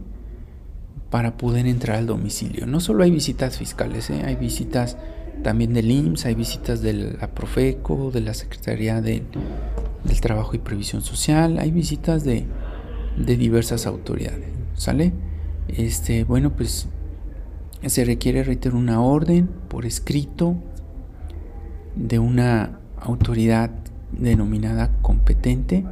para 1.10 1.36
poder 1.36 1.66
entrar 1.66 1.98
al 1.98 2.06
domicilio. 2.06 2.66
No 2.66 2.80
solo 2.80 3.02
hay 3.04 3.10
visitas 3.10 3.58
fiscales, 3.58 4.10
¿eh? 4.10 4.22
hay 4.24 4.36
visitas 4.36 4.96
también 5.42 5.72
del 5.72 5.90
IMSS, 5.90 6.26
hay 6.26 6.34
visitas 6.34 6.82
de 6.82 6.92
la 6.92 7.28
Profeco, 7.34 8.10
de 8.10 8.20
la 8.20 8.34
Secretaría 8.34 9.00
del 9.00 9.24
Trabajo 10.20 10.54
y 10.54 10.58
Previsión 10.58 11.02
Social, 11.02 11.58
hay 11.58 11.70
visitas 11.70 12.24
de, 12.24 12.44
de 13.16 13.36
diversas 13.36 13.86
autoridades, 13.86 14.50
¿sale? 14.74 15.12
Este, 15.68 16.24
bueno, 16.24 16.52
pues 16.54 16.88
se 17.88 18.04
requiere, 18.04 18.44
reiterar 18.44 18.76
una 18.76 19.00
orden 19.00 19.48
por 19.68 19.86
escrito 19.86 20.56
de 21.96 22.18
una 22.18 22.78
autoridad 22.98 23.70
denominada 24.12 24.90
competente. 25.02 25.84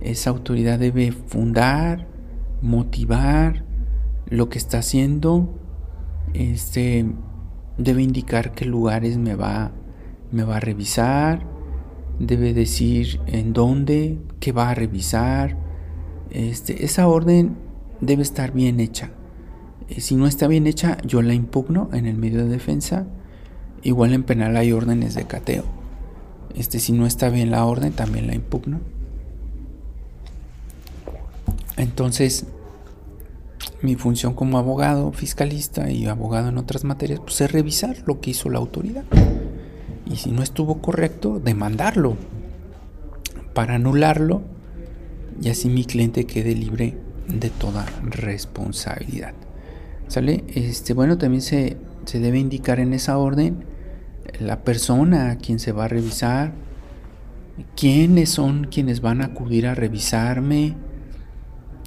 Esa 0.00 0.30
autoridad 0.30 0.78
debe 0.78 1.12
fundar, 1.12 2.06
motivar 2.62 3.64
lo 4.28 4.48
que 4.48 4.58
está 4.58 4.78
haciendo. 4.78 5.54
Este 6.34 7.06
debe 7.78 8.02
indicar 8.02 8.52
qué 8.52 8.64
lugares 8.64 9.18
me 9.18 9.34
va, 9.34 9.72
me 10.30 10.44
va 10.44 10.56
a 10.56 10.60
revisar. 10.60 11.46
Debe 12.18 12.54
decir 12.54 13.20
en 13.26 13.52
dónde, 13.52 14.18
qué 14.40 14.52
va 14.52 14.70
a 14.70 14.74
revisar. 14.74 15.56
Este, 16.30 16.84
esa 16.84 17.08
orden 17.08 17.56
debe 18.00 18.22
estar 18.22 18.52
bien 18.52 18.80
hecha. 18.80 19.10
Eh, 19.88 20.00
si 20.00 20.16
no 20.16 20.26
está 20.26 20.48
bien 20.48 20.66
hecha, 20.66 20.98
yo 21.04 21.22
la 21.22 21.34
impugno 21.34 21.88
en 21.92 22.06
el 22.06 22.16
medio 22.16 22.44
de 22.44 22.48
defensa. 22.48 23.06
Igual 23.82 24.12
en 24.12 24.24
penal 24.24 24.56
hay 24.56 24.72
órdenes 24.72 25.14
de 25.14 25.26
cateo. 25.26 25.64
Este, 26.54 26.78
si 26.78 26.92
no 26.92 27.06
está 27.06 27.28
bien 27.28 27.50
la 27.50 27.64
orden, 27.64 27.92
también 27.92 28.26
la 28.26 28.34
impugno. 28.34 28.80
Entonces, 31.76 32.46
mi 33.82 33.94
función 33.94 34.34
como 34.34 34.58
abogado, 34.58 35.12
fiscalista 35.12 35.90
y 35.90 36.06
abogado 36.06 36.48
en 36.48 36.58
otras 36.58 36.84
materias, 36.84 37.20
pues 37.20 37.40
es 37.42 37.52
revisar 37.52 37.96
lo 38.06 38.20
que 38.20 38.30
hizo 38.30 38.48
la 38.48 38.58
autoridad. 38.58 39.04
Y 40.10 40.16
si 40.16 40.30
no 40.30 40.42
estuvo 40.42 40.80
correcto, 40.80 41.38
demandarlo 41.38 42.16
para 43.52 43.74
anularlo 43.74 44.42
y 45.42 45.50
así 45.50 45.68
mi 45.68 45.84
cliente 45.84 46.26
quede 46.26 46.54
libre 46.54 46.96
de 47.28 47.50
toda 47.50 47.86
responsabilidad. 48.02 49.34
¿Sale? 50.08 50.44
Este, 50.48 50.94
bueno, 50.94 51.18
también 51.18 51.42
se, 51.42 51.76
se 52.04 52.20
debe 52.20 52.38
indicar 52.38 52.80
en 52.80 52.92
esa 52.92 53.18
orden 53.18 53.64
la 54.40 54.62
persona 54.64 55.30
a 55.30 55.38
quien 55.38 55.58
se 55.58 55.72
va 55.72 55.84
a 55.84 55.88
revisar, 55.88 56.52
quiénes 57.74 58.30
son 58.30 58.64
quienes 58.64 59.00
van 59.00 59.22
a 59.22 59.26
acudir 59.26 59.66
a 59.66 59.74
revisarme, 59.74 60.76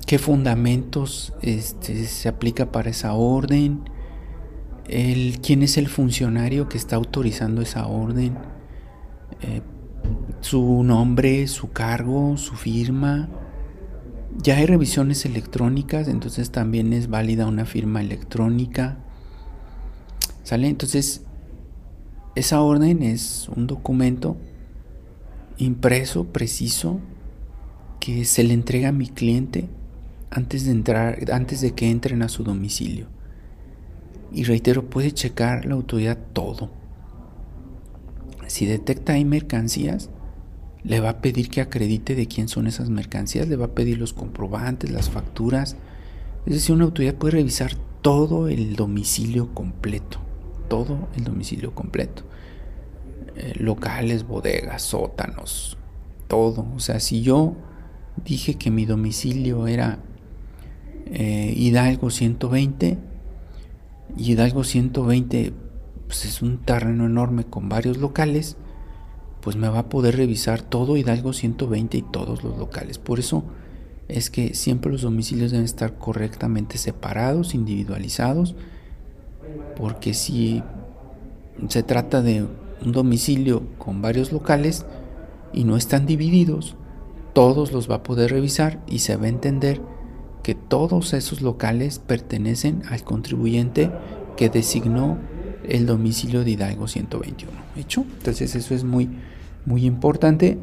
qué 0.05 0.17
fundamentos 0.17 1.33
este, 1.41 2.05
se 2.05 2.29
aplica 2.29 2.71
para 2.71 2.89
esa 2.89 3.13
orden, 3.13 3.81
el, 4.87 5.39
quién 5.41 5.61
es 5.63 5.77
el 5.77 5.87
funcionario 5.87 6.67
que 6.67 6.77
está 6.77 6.95
autorizando 6.95 7.61
esa 7.61 7.85
orden, 7.87 8.37
eh, 9.41 9.61
su 10.41 10.83
nombre, 10.83 11.47
su 11.47 11.71
cargo, 11.71 12.37
su 12.37 12.55
firma. 12.55 13.29
Ya 14.37 14.57
hay 14.57 14.65
revisiones 14.65 15.25
electrónicas, 15.25 16.07
entonces 16.07 16.51
también 16.51 16.93
es 16.93 17.09
válida 17.09 17.47
una 17.47 17.65
firma 17.65 18.01
electrónica. 18.01 18.99
¿Sale? 20.43 20.67
Entonces, 20.67 21.23
esa 22.35 22.61
orden 22.61 23.03
es 23.03 23.49
un 23.49 23.67
documento 23.67 24.37
impreso, 25.57 26.25
preciso, 26.25 26.99
que 27.99 28.23
se 28.25 28.43
le 28.43 28.53
entrega 28.53 28.89
a 28.89 28.93
mi 28.93 29.07
cliente 29.07 29.67
antes 30.29 30.65
de 30.65 30.71
entrar, 30.71 31.19
antes 31.31 31.61
de 31.61 31.71
que 31.71 31.89
entren 31.89 32.21
a 32.21 32.29
su 32.29 32.43
domicilio. 32.43 33.07
Y 34.31 34.43
reitero, 34.43 34.89
puede 34.89 35.11
checar 35.11 35.65
la 35.65 35.73
autoridad 35.73 36.17
todo. 36.33 36.69
Si 38.47 38.65
detecta 38.65 39.13
hay 39.13 39.25
mercancías, 39.25 40.09
le 40.83 40.99
va 40.99 41.09
a 41.09 41.21
pedir 41.21 41.49
que 41.49 41.61
acredite 41.61 42.15
de 42.15 42.27
quién 42.27 42.47
son 42.47 42.67
esas 42.67 42.89
mercancías, 42.89 43.47
le 43.47 43.55
va 43.55 43.65
a 43.65 43.75
pedir 43.75 43.97
los 43.97 44.13
comprobantes, 44.13 44.91
las 44.91 45.09
facturas. 45.09 45.75
Es 46.45 46.53
decir, 46.53 46.75
una 46.75 46.85
autoridad 46.85 47.15
puede 47.15 47.33
revisar 47.33 47.73
todo 48.01 48.47
el 48.47 48.75
domicilio 48.75 49.53
completo, 49.53 50.19
todo 50.67 51.09
el 51.17 51.23
domicilio 51.25 51.75
completo. 51.75 52.23
Eh, 53.35 53.53
locales, 53.57 54.25
bodegas, 54.25 54.81
sótanos, 54.81 55.77
todo. 56.27 56.65
O 56.75 56.79
sea, 56.79 56.99
si 56.99 57.21
yo 57.21 57.55
dije 58.25 58.55
que 58.55 58.71
mi 58.71 58.85
domicilio 58.85 59.67
era 59.67 59.99
eh, 61.11 61.53
Hidalgo 61.55 62.09
120. 62.09 62.97
Y 64.17 64.31
Hidalgo 64.31 64.63
120 64.63 65.53
pues 66.07 66.25
es 66.25 66.41
un 66.41 66.57
terreno 66.57 67.05
enorme 67.05 67.43
con 67.43 67.69
varios 67.69 67.97
locales. 67.97 68.57
Pues 69.41 69.55
me 69.55 69.69
va 69.69 69.79
a 69.79 69.89
poder 69.89 70.17
revisar 70.17 70.61
todo 70.61 70.97
Hidalgo 70.97 71.33
120 71.33 71.97
y 71.97 72.01
todos 72.01 72.43
los 72.43 72.57
locales. 72.57 72.97
Por 72.97 73.19
eso 73.19 73.43
es 74.07 74.29
que 74.29 74.53
siempre 74.53 74.91
los 74.91 75.03
domicilios 75.03 75.51
deben 75.51 75.65
estar 75.65 75.97
correctamente 75.97 76.77
separados, 76.77 77.53
individualizados. 77.53 78.55
Porque 79.77 80.13
si 80.13 80.61
se 81.67 81.83
trata 81.83 82.21
de 82.21 82.45
un 82.83 82.91
domicilio 82.91 83.63
con 83.77 84.01
varios 84.01 84.31
locales 84.31 84.85
y 85.53 85.63
no 85.63 85.77
están 85.77 86.05
divididos, 86.05 86.75
todos 87.33 87.71
los 87.71 87.89
va 87.89 87.95
a 87.95 88.03
poder 88.03 88.31
revisar 88.31 88.81
y 88.87 88.99
se 88.99 89.15
va 89.15 89.25
a 89.25 89.29
entender 89.29 89.81
que 90.43 90.55
todos 90.55 91.13
esos 91.13 91.41
locales 91.41 91.99
pertenecen 91.99 92.83
al 92.89 93.03
contribuyente 93.03 93.91
que 94.37 94.49
designó 94.49 95.17
el 95.67 95.85
domicilio 95.85 96.43
de 96.43 96.51
Hidalgo 96.51 96.87
121. 96.87 97.51
¿Hecho? 97.77 98.05
Entonces 98.17 98.55
eso 98.55 98.73
es 98.73 98.83
muy, 98.83 99.09
muy 99.69 99.85
importante. 99.85 100.57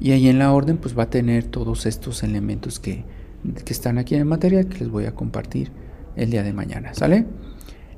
Y 0.00 0.10
ahí 0.10 0.28
en 0.28 0.40
la 0.40 0.52
orden 0.52 0.78
pues 0.78 0.98
va 0.98 1.04
a 1.04 1.10
tener 1.10 1.44
todos 1.44 1.86
estos 1.86 2.24
elementos 2.24 2.80
que, 2.80 3.04
están 3.66 3.98
aquí 3.98 4.14
en 4.14 4.22
el 4.22 4.26
material 4.26 4.66
que 4.66 4.78
les 4.78 4.88
voy 4.88 5.04
a 5.04 5.14
compartir 5.14 5.70
el 6.16 6.30
día 6.30 6.42
de 6.42 6.54
mañana. 6.54 6.94
¿Sale? 6.94 7.26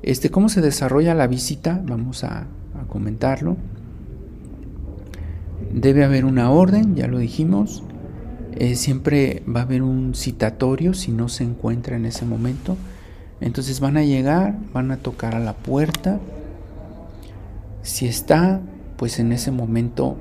Este, 0.03 0.29
¿Cómo 0.29 0.49
se 0.49 0.59
desarrolla 0.59 1.15
la 1.15 1.25
visita? 1.27 1.81
Vamos 1.87 2.25
a, 2.25 2.41
a 2.41 2.87
comentarlo. 2.89 3.55
Debe 5.73 6.03
haber 6.03 6.25
una 6.25 6.51
orden, 6.51 6.95
ya 6.95 7.07
lo 7.07 7.17
dijimos. 7.17 7.83
Eh, 8.55 8.75
siempre 8.75 9.43
va 9.47 9.61
a 9.61 9.63
haber 9.63 9.81
un 9.81 10.13
citatorio 10.13 10.93
si 10.93 11.11
no 11.11 11.29
se 11.29 11.45
encuentra 11.45 11.95
en 11.95 12.05
ese 12.05 12.25
momento. 12.25 12.75
Entonces 13.39 13.79
van 13.79 13.95
a 13.95 14.03
llegar, 14.03 14.57
van 14.73 14.91
a 14.91 14.97
tocar 14.97 15.35
a 15.35 15.39
la 15.39 15.53
puerta. 15.53 16.19
Si 17.83 18.05
está, 18.05 18.61
pues 18.97 19.19
en 19.19 19.31
ese 19.31 19.51
momento 19.51 20.17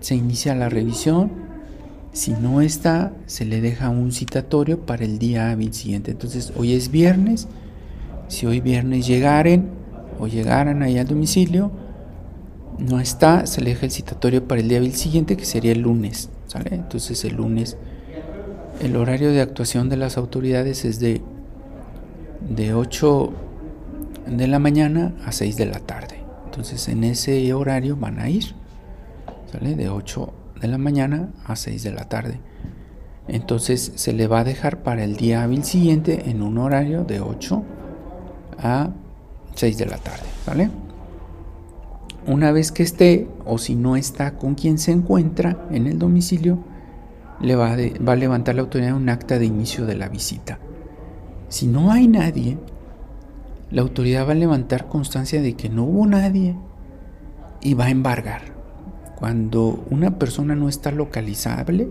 se 0.00 0.14
inicia 0.14 0.54
la 0.54 0.68
revisión. 0.68 1.30
Si 2.12 2.32
no 2.32 2.60
está, 2.60 3.12
se 3.26 3.44
le 3.44 3.60
deja 3.60 3.90
un 3.90 4.12
citatorio 4.12 4.86
para 4.86 5.04
el 5.04 5.18
día 5.18 5.50
hábil 5.50 5.74
siguiente. 5.74 6.12
Entonces 6.12 6.52
hoy 6.56 6.72
es 6.72 6.90
viernes. 6.90 7.48
Si 8.28 8.46
hoy 8.46 8.60
viernes 8.60 9.06
llegaren 9.06 9.68
o 10.18 10.26
llegaran 10.26 10.82
ahí 10.82 10.98
al 10.98 11.06
domicilio, 11.06 11.70
no 12.78 13.00
está, 13.00 13.46
se 13.46 13.60
le 13.60 13.70
deja 13.70 13.86
el 13.86 13.92
citatorio 13.92 14.46
para 14.46 14.60
el 14.60 14.68
día 14.68 14.78
hábil 14.78 14.94
siguiente, 14.94 15.36
que 15.36 15.44
sería 15.44 15.72
el 15.72 15.80
lunes. 15.80 16.30
Entonces 16.70 17.22
el 17.24 17.36
lunes 17.36 17.76
el 18.80 18.96
horario 18.96 19.32
de 19.32 19.40
actuación 19.40 19.88
de 19.88 19.96
las 19.96 20.16
autoridades 20.16 20.84
es 20.84 21.00
de, 21.00 21.22
de 22.48 22.74
8 22.74 23.32
de 24.26 24.46
la 24.46 24.58
mañana 24.58 25.14
a 25.24 25.32
6 25.32 25.56
de 25.56 25.66
la 25.66 25.80
tarde. 25.80 26.25
Entonces 26.56 26.88
en 26.88 27.04
ese 27.04 27.52
horario 27.52 27.96
van 27.96 28.18
a 28.18 28.30
ir, 28.30 28.54
¿sale? 29.52 29.74
De 29.74 29.90
8 29.90 30.32
de 30.58 30.68
la 30.68 30.78
mañana 30.78 31.28
a 31.44 31.54
6 31.54 31.82
de 31.82 31.92
la 31.92 32.08
tarde. 32.08 32.40
Entonces 33.28 33.92
se 33.96 34.14
le 34.14 34.26
va 34.26 34.40
a 34.40 34.44
dejar 34.44 34.82
para 34.82 35.04
el 35.04 35.16
día 35.16 35.42
hábil 35.42 35.64
siguiente 35.64 36.30
en 36.30 36.40
un 36.40 36.56
horario 36.56 37.04
de 37.04 37.20
8 37.20 37.62
a 38.58 38.88
6 39.54 39.76
de 39.76 39.84
la 39.84 39.98
tarde, 39.98 40.24
¿vale? 40.46 40.70
Una 42.26 42.52
vez 42.52 42.72
que 42.72 42.84
esté 42.84 43.28
o 43.44 43.58
si 43.58 43.74
no 43.74 43.94
está 43.94 44.38
con 44.38 44.54
quien 44.54 44.78
se 44.78 44.92
encuentra 44.92 45.68
en 45.70 45.86
el 45.86 45.98
domicilio, 45.98 46.64
le 47.38 47.54
va, 47.54 47.74
a 47.74 48.16
levantar 48.16 48.54
la 48.54 48.62
autoridad 48.62 48.94
un 48.94 49.10
acta 49.10 49.38
de 49.38 49.44
inicio 49.44 49.84
de 49.84 49.96
la 49.96 50.08
visita. 50.08 50.58
Si 51.50 51.66
no 51.66 51.92
hay 51.92 52.08
nadie, 52.08 52.56
la 53.70 53.82
autoridad 53.82 54.26
va 54.26 54.32
a 54.32 54.36
levantar 54.36 54.88
constancia 54.88 55.42
de 55.42 55.54
que 55.54 55.68
no 55.68 55.84
hubo 55.84 56.06
nadie 56.06 56.56
y 57.60 57.74
va 57.74 57.86
a 57.86 57.90
embargar. 57.90 58.54
Cuando 59.16 59.84
una 59.90 60.18
persona 60.18 60.54
no 60.54 60.68
está 60.68 60.90
localizable, 60.90 61.88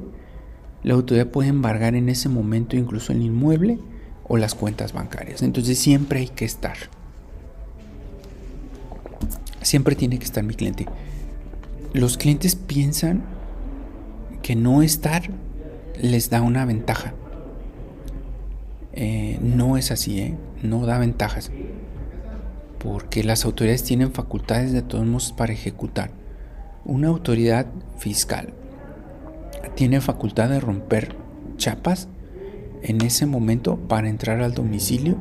la 0.84 0.94
autoridad 0.94 1.28
puede 1.28 1.50
embargar 1.50 1.96
en 1.96 2.10
ese 2.10 2.30
momento 2.30 2.76
incluso 2.76 3.12
el 3.12 3.22
inmueble 3.22 3.80
o 4.28 4.38
las 4.38 4.56
cuentas 4.56 4.94
bancarias. 4.94 5.42
Entonces 5.42 5.78
siempre 5.80 6.20
hay 6.20 6.28
que 6.28 6.46
estar 6.46 6.78
siempre 9.66 9.96
tiene 9.96 10.18
que 10.20 10.26
estar 10.26 10.44
mi 10.44 10.54
cliente. 10.54 10.86
Los 11.94 12.18
clientes 12.18 12.56
piensan 12.56 13.24
que 14.42 14.56
no 14.56 14.82
estar 14.82 15.30
les 16.02 16.30
da 16.30 16.42
una 16.42 16.66
ventaja. 16.66 17.14
Eh, 18.96 19.39
no 19.41 19.78
es 19.78 19.91
así, 19.91 20.20
¿eh? 20.20 20.38
no 20.64 20.86
da 20.86 20.98
ventajas. 20.98 21.52
Porque 22.80 23.24
las 23.24 23.46
autoridades 23.46 23.84
tienen 23.84 24.12
facultades 24.12 24.72
de 24.72 24.82
todos 24.82 25.06
modos 25.06 25.34
para 25.34 25.54
ejecutar. 25.54 26.12
Una 26.86 27.08
autoridad 27.08 27.68
fiscal 27.98 28.54
tiene 29.76 30.00
facultad 30.02 30.50
de 30.50 30.60
romper 30.60 31.16
chapas 31.58 32.08
en 32.84 33.02
ese 33.02 33.26
momento 33.26 33.78
para 33.78 34.10
entrar 34.10 34.41
al 34.41 34.54
domicilio 34.54 35.18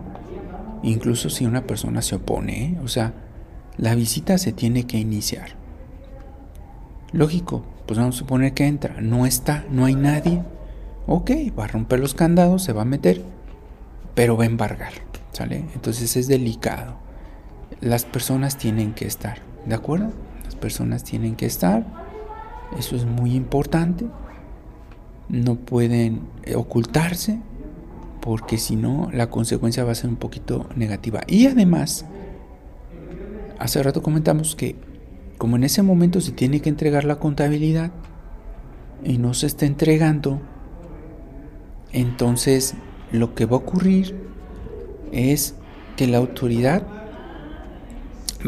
incluso 0.84 1.30
si 1.30 1.46
una 1.46 1.66
persona 1.66 2.02
se 2.02 2.16
opone. 2.16 2.64
¿eh? 2.64 2.78
O 2.84 2.88
sea, 2.88 3.14
la 3.76 3.94
visita 3.94 4.38
se 4.38 4.52
tiene 4.52 4.86
que 4.86 4.98
iniciar. 4.98 5.56
Lógico, 7.12 7.64
pues 7.86 7.98
vamos 7.98 8.16
a 8.16 8.18
suponer 8.18 8.54
que 8.54 8.66
entra, 8.66 9.00
no 9.00 9.26
está, 9.26 9.64
no 9.70 9.84
hay 9.84 9.94
nadie. 9.94 10.42
Ok, 11.06 11.30
va 11.58 11.64
a 11.64 11.68
romper 11.68 12.00
los 12.00 12.14
candados, 12.14 12.62
se 12.62 12.72
va 12.72 12.82
a 12.82 12.86
meter, 12.86 13.22
pero 14.14 14.36
va 14.36 14.44
a 14.44 14.46
embargar, 14.46 14.92
¿sale? 15.32 15.64
Entonces 15.74 16.16
es 16.16 16.28
delicado. 16.28 16.96
Las 17.80 18.04
personas 18.04 18.56
tienen 18.56 18.94
que 18.94 19.06
estar, 19.06 19.38
¿de 19.66 19.74
acuerdo? 19.74 20.10
Las 20.44 20.54
personas 20.54 21.04
tienen 21.04 21.36
que 21.36 21.46
estar, 21.46 21.86
eso 22.78 22.96
es 22.96 23.04
muy 23.04 23.34
importante. 23.34 24.06
No 25.28 25.56
pueden 25.56 26.22
ocultarse, 26.54 27.40
porque 28.20 28.58
si 28.58 28.76
no, 28.76 29.10
la 29.12 29.28
consecuencia 29.28 29.84
va 29.84 29.92
a 29.92 29.96
ser 29.96 30.10
un 30.10 30.16
poquito 30.16 30.68
negativa. 30.76 31.22
Y 31.26 31.46
además, 31.46 32.06
hace 33.58 33.82
rato 33.82 34.02
comentamos 34.02 34.54
que 34.54 34.76
como 35.38 35.56
en 35.56 35.64
ese 35.64 35.82
momento 35.82 36.20
se 36.20 36.32
tiene 36.32 36.60
que 36.60 36.68
entregar 36.68 37.04
la 37.04 37.16
contabilidad 37.16 37.90
y 39.02 39.18
no 39.18 39.34
se 39.34 39.46
está 39.46 39.66
entregando, 39.66 40.40
entonces 41.92 42.74
lo 43.12 43.34
que 43.34 43.46
va 43.46 43.56
a 43.56 43.60
ocurrir 43.60 44.16
es 45.12 45.54
que 45.96 46.06
la 46.06 46.18
autoridad 46.18 46.82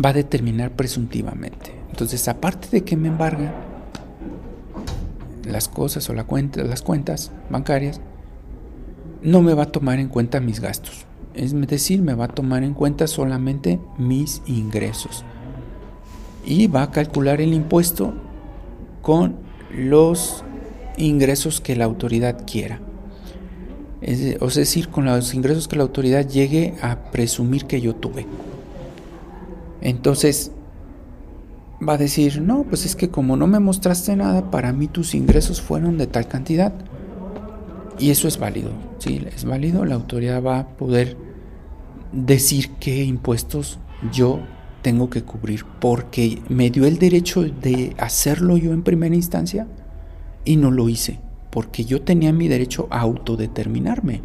va 0.05 0.11
a 0.11 0.13
determinar 0.13 0.73
presuntivamente. 0.73 1.73
Entonces, 1.91 2.29
aparte 2.29 2.69
de 2.71 2.85
que 2.85 2.97
me 2.97 3.09
embarga 3.09 3.55
las 5.45 5.69
cosas 5.69 6.09
o 6.11 6.15
la 6.15 6.25
cuenta, 6.25 6.63
las 6.65 6.83
cuentas 6.83 7.31
bancarias, 7.49 8.01
no 9.23 9.43
me 9.43 9.55
va 9.55 9.65
a 9.65 9.73
tomar 9.73 9.99
en 9.99 10.09
cuenta 10.09 10.41
mis 10.41 10.61
gastos. 10.61 11.07
Es 11.35 11.59
decir, 11.67 12.03
me 12.03 12.15
va 12.15 12.27
a 12.27 12.29
tomar 12.29 12.63
en 12.65 12.75
cuenta 12.75 13.07
solamente 13.07 13.81
mis 13.99 14.43
ingresos. 14.47 15.25
Y 16.45 16.67
va 16.67 16.83
a 16.83 16.91
calcular 16.91 17.41
el 17.41 17.53
impuesto 17.53 18.15
con 19.03 19.37
los 19.71 20.45
ingresos 20.97 21.61
que 21.61 21.77
la 21.77 21.85
autoridad 21.85 22.45
quiera. 22.47 22.81
Es, 24.07 24.41
o 24.41 24.49
decir, 24.49 24.89
con 24.89 25.05
los 25.05 25.35
ingresos 25.35 25.67
que 25.67 25.75
la 25.75 25.83
autoridad 25.83 26.27
llegue 26.27 26.75
a 26.81 27.11
presumir 27.11 27.67
que 27.67 27.81
yo 27.81 27.97
tuve. 27.97 28.25
Entonces, 29.81 30.53
va 31.87 31.95
a 31.95 31.99
decir, 31.99 32.41
no, 32.41 32.63
pues 32.63 32.87
es 32.87 32.95
que 32.95 33.11
como 33.11 33.37
no 33.37 33.49
me 33.49 33.59
mostraste 33.59 34.15
nada, 34.15 34.49
para 34.51 34.73
mí 34.73 34.87
tus 34.87 35.15
ingresos 35.15 35.61
fueron 35.61 35.99
de 35.99 36.07
tal 36.07 36.29
cantidad. 36.29 36.73
Y 37.99 38.11
eso 38.11 38.29
es 38.29 38.39
válido, 38.39 38.71
sí, 38.99 39.27
es 39.35 39.45
válido. 39.45 39.85
La 39.85 39.97
autoridad 39.97 40.41
va 40.41 40.61
a 40.61 40.69
poder 40.69 41.17
decir 42.13 42.71
qué 42.79 43.03
impuestos 43.03 43.81
yo 44.13 44.39
tengo 44.83 45.11
que 45.11 45.25
cubrir 45.25 45.65
porque 45.81 46.41
me 46.49 46.71
dio 46.71 46.87
el 46.87 46.99
derecho 46.99 47.43
de 47.43 47.97
hacerlo 47.99 48.57
yo 48.57 48.73
en 48.73 48.85
primera 48.85 49.17
instancia 49.17 49.67
y 50.45 50.55
no 50.57 50.71
lo 50.71 50.89
hice 50.89 51.26
porque 51.57 51.87
yo 51.87 52.03
tenía 52.03 52.35
mi 52.35 52.49
derecho 52.49 52.87
a 52.91 53.01
autodeterminarme. 53.01 54.21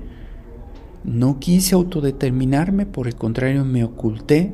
No 1.06 1.40
quise 1.40 1.76
autodeterminarme, 1.76 2.86
por 2.86 3.08
el 3.08 3.16
contrario 3.16 3.64
me 3.64 3.86
oculté 3.86 4.52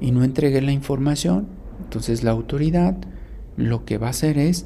y 0.00 0.12
no 0.12 0.24
entregué 0.24 0.62
la 0.62 0.72
información. 0.72 1.46
Entonces 1.84 2.24
la 2.24 2.30
autoridad 2.30 2.96
lo 3.58 3.84
que 3.84 3.98
va 3.98 4.06
a 4.06 4.10
hacer 4.10 4.38
es 4.38 4.64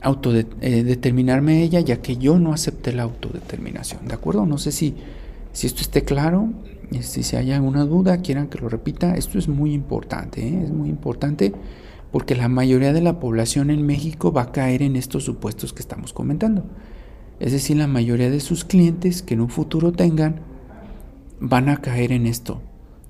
autodeterminarme 0.00 1.64
ella 1.64 1.80
ya 1.80 2.00
que 2.00 2.16
yo 2.16 2.38
no 2.38 2.52
acepté 2.52 2.92
la 2.92 3.02
autodeterminación. 3.02 4.06
¿De 4.06 4.14
acuerdo? 4.14 4.46
No 4.46 4.56
sé 4.56 4.70
si, 4.70 4.94
si 5.52 5.66
esto 5.66 5.80
esté 5.80 6.04
claro. 6.04 6.50
Este, 6.92 7.24
si 7.24 7.34
hay 7.34 7.50
alguna 7.50 7.84
duda, 7.84 8.18
quieran 8.18 8.46
que 8.46 8.58
lo 8.58 8.68
repita. 8.68 9.16
Esto 9.16 9.36
es 9.40 9.48
muy 9.48 9.72
importante. 9.72 10.46
¿eh? 10.46 10.60
Es 10.62 10.70
muy 10.70 10.90
importante 10.90 11.52
porque 12.12 12.34
la 12.34 12.48
mayoría 12.48 12.92
de 12.92 13.00
la 13.00 13.20
población 13.20 13.70
en 13.70 13.84
México 13.84 14.32
va 14.32 14.42
a 14.42 14.52
caer 14.52 14.82
en 14.82 14.96
estos 14.96 15.24
supuestos 15.24 15.72
que 15.72 15.80
estamos 15.80 16.12
comentando. 16.12 16.64
Es 17.40 17.52
decir, 17.52 17.76
la 17.76 17.86
mayoría 17.86 18.30
de 18.30 18.40
sus 18.40 18.64
clientes 18.64 19.22
que 19.22 19.34
en 19.34 19.40
un 19.40 19.50
futuro 19.50 19.92
tengan 19.92 20.40
van 21.40 21.68
a 21.68 21.78
caer 21.78 22.12
en 22.12 22.26
esto, 22.26 22.62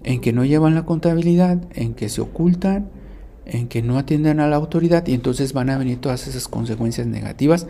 en 0.03 0.21
que 0.21 0.33
no 0.33 0.45
llevan 0.45 0.75
la 0.75 0.85
contabilidad, 0.85 1.63
en 1.75 1.95
que 1.95 2.09
se 2.09 2.21
ocultan, 2.21 2.91
en 3.45 3.69
que 3.69 3.83
no 3.83 3.99
atienden 3.99 4.41
a 4.41 4.49
la 4.49 4.57
autoridad 4.57 5.07
y 5.07 5.15
entonces 5.15 5.53
van 5.53 5.71
a 5.71 5.79
venir 5.79 6.01
todas 6.01 6.27
esas 6.27 6.49
consecuencias 6.49 7.07
negativas 7.07 7.69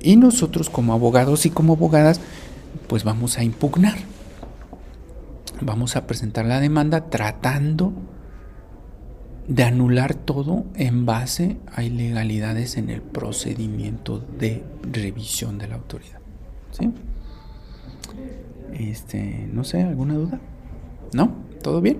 y 0.00 0.16
nosotros 0.16 0.70
como 0.70 0.92
abogados 0.92 1.46
y 1.46 1.50
como 1.50 1.74
abogadas 1.74 2.20
pues 2.88 3.04
vamos 3.04 3.38
a 3.38 3.44
impugnar. 3.44 3.96
Vamos 5.60 5.96
a 5.96 6.06
presentar 6.06 6.46
la 6.46 6.60
demanda 6.60 7.10
tratando 7.10 7.92
de 9.48 9.64
anular 9.64 10.14
todo 10.14 10.66
en 10.74 11.06
base 11.06 11.56
a 11.74 11.82
ilegalidades 11.82 12.76
en 12.76 12.90
el 12.90 13.00
procedimiento 13.00 14.18
de 14.18 14.62
revisión 14.82 15.56
de 15.56 15.68
la 15.68 15.76
autoridad. 15.76 16.20
¿Sí? 16.70 16.92
Este, 18.74 19.48
no 19.50 19.64
sé, 19.64 19.82
¿alguna 19.82 20.14
duda? 20.14 20.38
¿No? 21.14 21.32
¿Todo 21.62 21.80
bien? 21.80 21.98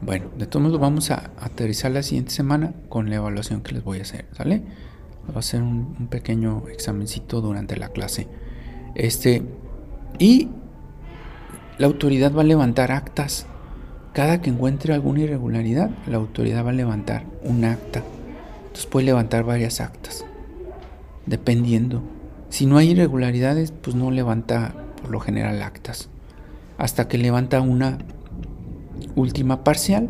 Bueno, 0.00 0.30
de 0.38 0.46
todos 0.46 0.64
modos 0.64 0.80
vamos 0.80 1.10
a 1.10 1.30
aterrizar 1.38 1.90
la 1.90 2.02
siguiente 2.02 2.30
semana 2.30 2.72
con 2.88 3.10
la 3.10 3.16
evaluación 3.16 3.60
que 3.60 3.72
les 3.72 3.84
voy 3.84 3.98
a 3.98 4.02
hacer, 4.02 4.24
¿sale? 4.32 4.62
Va 5.34 5.40
a 5.40 5.42
ser 5.42 5.60
un, 5.60 5.94
un 6.00 6.06
pequeño 6.06 6.66
examencito 6.68 7.42
durante 7.42 7.76
la 7.76 7.90
clase. 7.90 8.26
Este, 8.94 9.42
y 10.18 10.48
la 11.76 11.86
autoridad 11.86 12.34
va 12.34 12.40
a 12.40 12.44
levantar 12.44 12.90
actas 12.90 13.46
cada 14.12 14.40
que 14.40 14.50
encuentre 14.50 14.92
alguna 14.92 15.20
irregularidad, 15.20 15.90
la 16.06 16.16
autoridad 16.16 16.64
va 16.64 16.70
a 16.70 16.74
levantar 16.74 17.24
un 17.44 17.64
acta. 17.64 18.02
Entonces 18.62 18.86
puede 18.86 19.06
levantar 19.06 19.44
varias 19.44 19.80
actas, 19.80 20.24
dependiendo. 21.26 22.02
Si 22.48 22.66
no 22.66 22.76
hay 22.76 22.90
irregularidades, 22.90 23.72
pues 23.72 23.94
no 23.94 24.10
levanta 24.10 24.74
por 25.00 25.10
lo 25.10 25.20
general 25.20 25.62
actas. 25.62 26.08
Hasta 26.78 27.06
que 27.06 27.18
levanta 27.18 27.60
una 27.60 27.98
última 29.14 29.62
parcial, 29.62 30.08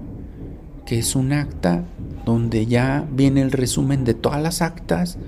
que 0.86 0.98
es 0.98 1.14
un 1.14 1.32
acta 1.32 1.84
donde 2.24 2.66
ya 2.66 3.06
viene 3.12 3.42
el 3.42 3.52
resumen 3.52 4.04
de 4.04 4.14
todas 4.14 4.42
las 4.42 4.62
actas 4.62 5.18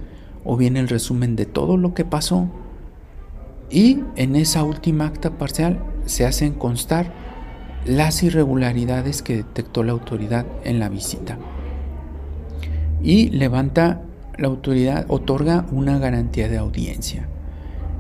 o 0.45 0.57
viene 0.57 0.81
el 0.81 0.89
resumen 0.89 1.37
de 1.37 1.47
todo 1.47 1.77
lo 1.77 1.95
que 1.95 2.05
pasó. 2.05 2.49
Y 3.71 4.01
en 4.17 4.37
esa 4.37 4.65
última 4.65 5.07
acta 5.07 5.31
parcial 5.31 5.83
se 6.07 6.27
hacen 6.27 6.53
constar 6.53 7.22
las 7.85 8.23
irregularidades 8.23 9.23
que 9.23 9.37
detectó 9.37 9.83
la 9.83 9.93
autoridad 9.93 10.47
en 10.65 10.79
la 10.79 10.89
visita. 10.89 11.39
Y 13.03 13.31
levanta, 13.31 14.03
la 14.39 14.49
autoridad 14.49 15.07
otorga 15.09 15.67
una 15.73 15.99
garantía 15.99 16.49
de 16.49 16.59
audiencia. 16.59 17.27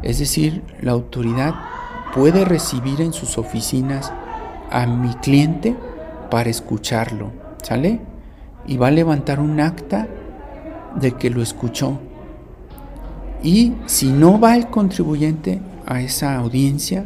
Es 0.03 0.19
decir, 0.19 0.63
la 0.81 0.93
autoridad 0.93 1.55
puede 2.15 2.45
recibir 2.45 3.01
en 3.01 3.13
sus 3.13 3.39
oficinas 3.39 4.13
a 4.71 4.87
mi 4.87 5.15
cliente 5.15 5.77
para 6.31 6.51
escucharlo, 6.51 7.33
¿sale? 7.63 8.01
Y 8.67 8.77
va 8.77 8.89
a 8.89 8.93
levantar 8.93 9.41
un 9.41 9.61
acta 9.61 10.09
de 10.95 11.13
que 11.13 11.31
lo 11.31 11.43
escuchó. 11.43 11.99
Y 13.43 13.75
si 13.87 14.11
no 14.11 14.39
va 14.39 14.57
el 14.57 14.69
contribuyente 14.69 15.61
a 15.87 16.01
esa 16.01 16.37
audiencia, 16.37 17.05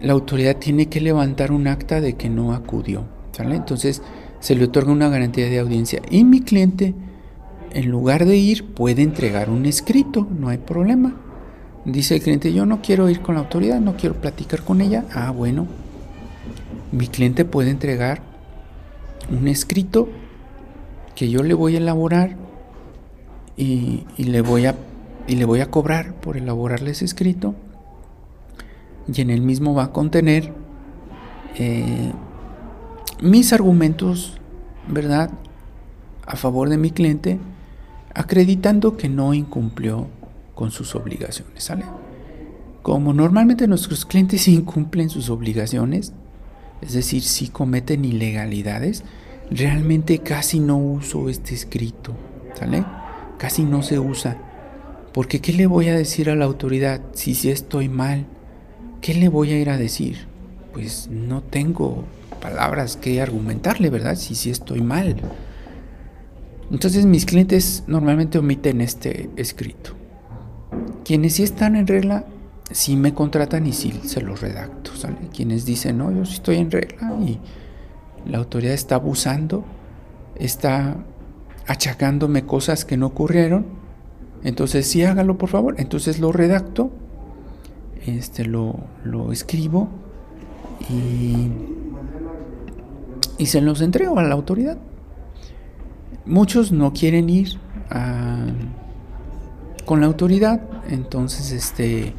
la 0.00 0.12
autoridad 0.12 0.56
tiene 0.56 0.86
que 0.86 1.00
levantar 1.00 1.52
un 1.52 1.66
acta 1.66 2.00
de 2.00 2.14
que 2.14 2.28
no 2.28 2.52
acudió. 2.52 3.04
Entonces 3.38 4.02
se 4.40 4.54
le 4.54 4.64
otorga 4.64 4.92
una 4.92 5.08
garantía 5.08 5.48
de 5.48 5.58
audiencia. 5.58 6.00
Y 6.10 6.24
mi 6.24 6.40
cliente, 6.40 6.94
en 7.72 7.90
lugar 7.90 8.24
de 8.24 8.36
ir, 8.36 8.64
puede 8.64 9.02
entregar 9.02 9.50
un 9.50 9.66
escrito, 9.66 10.26
no 10.38 10.48
hay 10.48 10.58
problema. 10.58 11.16
Dice 11.84 12.16
el 12.16 12.22
cliente, 12.22 12.52
yo 12.52 12.66
no 12.66 12.82
quiero 12.82 13.08
ir 13.08 13.20
con 13.20 13.34
la 13.34 13.42
autoridad, 13.42 13.80
no 13.80 13.96
quiero 13.96 14.16
platicar 14.16 14.62
con 14.62 14.80
ella. 14.80 15.04
Ah, 15.12 15.30
bueno. 15.30 15.66
Mi 16.92 17.08
cliente 17.08 17.44
puede 17.44 17.70
entregar 17.70 18.22
un 19.30 19.48
escrito 19.48 20.08
que 21.14 21.28
yo 21.28 21.42
le 21.42 21.54
voy 21.54 21.74
a 21.74 21.78
elaborar 21.78 22.36
y, 23.56 24.04
y 24.16 24.24
le, 24.24 24.40
voy 24.40 24.66
a, 24.66 24.74
y 25.26 25.36
le 25.36 25.44
voy 25.44 25.60
a 25.60 25.70
cobrar 25.70 26.14
por 26.14 26.36
elaborarle 26.36 26.90
ese 26.90 27.04
escrito 27.04 27.54
y 29.12 29.20
en 29.20 29.30
el 29.30 29.40
mismo 29.40 29.74
va 29.74 29.84
a 29.84 29.92
contener 29.92 30.52
eh, 31.56 32.12
mis 33.20 33.52
argumentos, 33.52 34.38
¿verdad? 34.88 35.30
A 36.26 36.36
favor 36.36 36.68
de 36.68 36.76
mi 36.76 36.90
cliente, 36.90 37.38
acreditando 38.14 38.96
que 38.96 39.08
no 39.08 39.34
incumplió 39.34 40.08
con 40.54 40.70
sus 40.70 40.94
obligaciones, 40.94 41.64
¿sale? 41.64 41.84
Como 42.82 43.12
normalmente 43.12 43.66
nuestros 43.66 44.04
clientes 44.04 44.48
incumplen 44.48 45.10
sus 45.10 45.30
obligaciones, 45.30 46.12
es 46.82 46.92
decir, 46.92 47.22
si 47.22 47.48
cometen 47.48 48.04
ilegalidades, 48.04 49.04
realmente 49.50 50.18
casi 50.18 50.60
no 50.60 50.76
uso 50.76 51.28
este 51.28 51.54
escrito, 51.54 52.14
¿sale? 52.54 52.84
Casi 53.38 53.64
no 53.64 53.82
se 53.82 53.98
usa. 53.98 54.36
Porque 55.12 55.40
¿qué 55.40 55.52
le 55.52 55.66
voy 55.66 55.88
a 55.88 55.96
decir 55.96 56.28
a 56.28 56.34
la 56.34 56.44
autoridad 56.44 57.00
si 57.12 57.34
si 57.34 57.50
estoy 57.50 57.88
mal? 57.88 58.26
¿Qué 59.00 59.14
le 59.14 59.28
voy 59.28 59.52
a 59.52 59.58
ir 59.58 59.70
a 59.70 59.78
decir? 59.78 60.26
Pues 60.72 61.08
no 61.10 61.42
tengo 61.42 62.04
palabras 62.40 62.96
que 62.96 63.20
argumentarle, 63.20 63.90
¿verdad? 63.90 64.16
Si 64.16 64.50
estoy 64.50 64.80
mal. 64.80 65.16
Entonces 66.70 67.06
mis 67.06 67.24
clientes 67.24 67.84
normalmente 67.86 68.38
omiten 68.38 68.80
este 68.80 69.30
escrito. 69.36 69.92
Quienes 71.04 71.34
sí 71.34 71.42
están 71.42 71.76
en 71.76 71.86
regla, 71.86 72.26
sí 72.70 72.96
me 72.96 73.14
contratan 73.14 73.66
y 73.66 73.72
sí 73.72 74.00
se 74.04 74.20
los 74.20 74.40
redacto. 74.40 74.94
¿sale? 74.96 75.16
Quienes 75.34 75.64
dicen, 75.64 75.98
no, 75.98 76.10
yo 76.12 76.24
sí 76.24 76.34
estoy 76.34 76.56
en 76.56 76.70
regla 76.70 77.14
y 77.20 77.38
la 78.28 78.38
autoridad 78.38 78.74
está 78.74 78.96
abusando, 78.96 79.64
está 80.34 80.96
achacándome 81.66 82.44
cosas 82.44 82.84
que 82.84 82.96
no 82.96 83.06
ocurrieron, 83.06 83.66
entonces 84.42 84.86
sí 84.86 85.04
hágalo 85.04 85.38
por 85.38 85.48
favor. 85.48 85.76
Entonces 85.78 86.18
lo 86.18 86.32
redacto, 86.32 86.90
este, 88.06 88.44
lo, 88.44 88.76
lo 89.04 89.32
escribo 89.32 89.88
y, 90.88 91.48
y 93.38 93.46
se 93.46 93.60
los 93.60 93.80
entrego 93.80 94.18
a 94.18 94.22
la 94.22 94.34
autoridad. 94.34 94.78
Muchos 96.24 96.72
no 96.72 96.92
quieren 96.92 97.30
ir 97.30 97.58
con 99.84 100.00
la 100.00 100.06
autoridad, 100.06 100.60
entonces 100.90 101.52
este, 101.52 102.12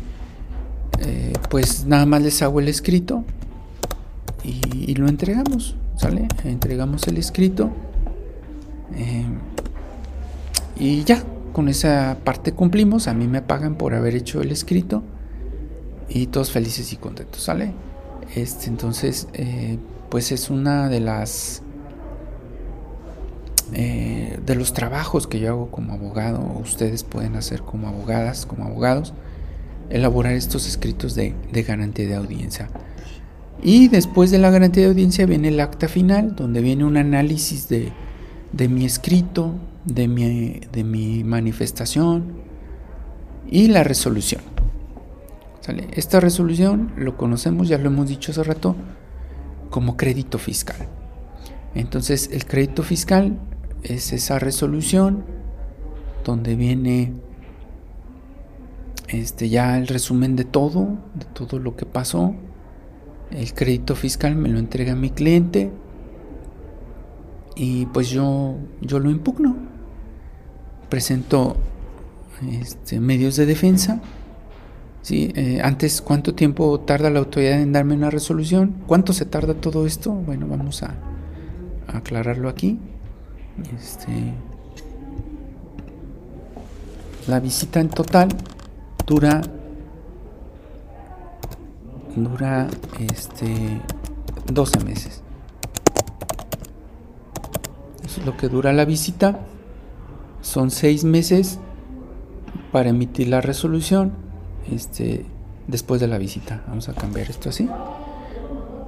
eh, 0.99 1.33
pues 1.49 1.85
nada 1.85 2.05
más 2.05 2.21
les 2.21 2.41
hago 2.41 2.59
el 2.59 2.69
escrito 2.69 3.23
y, 4.43 4.95
lo 4.95 5.09
entregamos, 5.09 5.75
¿sale? 5.97 6.27
Entregamos 6.45 7.05
el 7.07 7.17
escrito 7.17 7.69
eh, 8.95 9.25
y 10.79 11.03
ya, 11.03 11.21
con 11.51 11.67
esa 11.67 12.17
parte 12.23 12.53
cumplimos, 12.53 13.07
a 13.07 13.13
mí 13.13 13.27
me 13.27 13.41
pagan 13.41 13.75
por 13.75 13.93
haber 13.93 14.15
hecho 14.15 14.41
el 14.41 14.51
escrito 14.51 15.03
y 16.09 16.27
todos 16.27 16.51
felices 16.51 16.93
y 16.93 16.97
contentos, 16.97 17.41
¿sale? 17.43 17.73
Este, 18.35 18.67
entonces, 18.67 19.27
eh, 19.33 19.77
pues 20.09 20.31
es 20.31 20.49
una 20.49 20.89
de 20.89 20.99
las 20.99 21.61
eh, 23.73 24.39
de 24.45 24.55
los 24.55 24.71
trabajos 24.71 25.27
que 25.27 25.39
yo 25.39 25.49
hago 25.49 25.71
como 25.71 25.91
abogado, 25.93 26.39
ustedes 26.61 27.03
pueden 27.03 27.35
hacer 27.35 27.61
como 27.61 27.89
abogadas, 27.89 28.45
como 28.45 28.63
abogados, 28.63 29.13
elaborar 29.89 30.33
estos 30.33 30.67
escritos 30.67 31.15
de, 31.15 31.35
garantía 31.67 32.07
de 32.07 32.15
audiencia. 32.15 32.69
Y 33.61 33.89
después 33.89 34.31
de 34.31 34.37
la 34.37 34.51
garantía 34.51 34.83
de 34.83 34.89
audiencia 34.89 35.25
viene 35.25 35.49
el 35.49 35.59
acta 35.59 35.89
final, 35.89 36.35
donde 36.35 36.61
viene 36.61 36.85
un 36.85 36.95
análisis 36.95 37.67
de, 37.67 37.91
mi 38.69 38.85
escrito, 38.85 39.55
de 39.83 40.07
mi, 40.07 40.61
de 40.71 40.83
mi 40.85 41.25
manifestación 41.25 42.37
y 43.49 43.67
la 43.67 43.83
resolución. 43.83 44.56
Esta 45.91 46.19
resolución 46.19 46.93
lo 46.95 47.17
conocemos, 47.17 47.67
ya 47.67 47.77
lo 47.77 47.87
hemos 47.87 48.07
dicho 48.07 48.31
hace 48.31 48.43
rato, 48.43 48.75
como 49.69 49.97
crédito 49.97 50.37
fiscal. 50.37 50.87
Entonces 51.75 52.29
el 52.31 52.45
crédito 52.45 52.83
fiscal 52.83 53.37
es 53.83 54.13
esa 54.13 54.39
resolución 54.39 55.25
donde 56.23 56.55
viene 56.55 57.13
este 59.07 59.47
ya 59.49 59.77
el 59.77 59.87
resumen 59.87 60.35
de 60.35 60.43
todo, 60.43 60.97
de 61.15 61.25
todo 61.33 61.59
lo 61.59 61.75
que 61.75 61.85
pasó. 61.85 62.35
El 63.31 63.53
crédito 63.53 63.95
fiscal 63.95 64.35
me 64.35 64.49
lo 64.49 64.59
entrega 64.59 64.95
mi 64.95 65.09
cliente 65.09 65.71
y 67.55 67.85
pues 67.87 68.09
yo 68.09 68.55
yo 68.81 68.99
lo 68.99 69.09
impugno. 69.09 69.55
Presento 70.89 71.57
este, 72.49 72.99
medios 72.99 73.35
de 73.35 73.45
defensa. 73.45 74.01
¿Sí? 75.07 75.31
Eh, 75.35 75.61
antes, 75.63 76.01
¿cuánto 76.01 76.35
tiempo 76.35 76.81
tarda 76.81 77.09
la 77.09 77.19
autoridad 77.19 77.61
en 77.61 77.71
darme 77.71 77.93
una 77.93 78.09
resolución? 78.09 78.75
¿Cuánto 78.87 79.13
se 79.13 79.23
tarda 79.25 79.53
todo 79.53 79.85
esto? 79.85 80.11
Bueno, 80.11 80.47
vamos 80.49 80.83
a 80.83 80.95
aclararlo 81.87 82.49
aquí. 82.49 82.77
Este, 83.73 84.33
la 87.25 87.39
visita 87.39 87.79
en 87.79 87.87
total 87.87 88.27
dura 89.05 89.41
dura 92.13 92.67
este 92.99 93.79
12 94.51 94.83
meses. 94.83 95.23
Eso 98.03 98.19
es 98.19 98.25
lo 98.25 98.35
que 98.35 98.49
dura 98.49 98.73
la 98.73 98.83
visita. 98.83 99.39
Son 100.41 100.69
6 100.69 101.05
meses 101.05 101.59
para 102.73 102.89
emitir 102.89 103.29
la 103.29 103.39
resolución 103.39 104.26
este, 104.71 105.25
después 105.67 106.01
de 106.01 106.07
la 106.07 106.17
visita. 106.17 106.63
Vamos 106.67 106.89
a 106.89 106.93
cambiar 106.93 107.29
esto 107.29 107.49
así. 107.49 107.69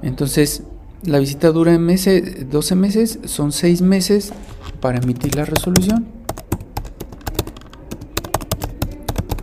Entonces, 0.02 0.64
la 1.02 1.18
visita 1.18 1.50
dura 1.50 1.78
meses, 1.78 2.50
12 2.50 2.74
meses, 2.74 3.18
son 3.24 3.52
6 3.52 3.82
meses 3.82 4.32
para 4.80 4.98
emitir 4.98 5.34
la 5.34 5.44
resolución. 5.44 6.06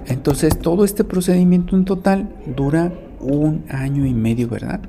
Entonces 0.08 0.60
todo 0.60 0.84
este 0.84 1.04
procedimiento 1.04 1.76
en 1.76 1.86
total 1.86 2.30
dura 2.46 2.94
un 3.20 3.66
año 3.70 4.06
y 4.06 4.14
medio, 4.14 4.48
¿verdad? 4.50 4.82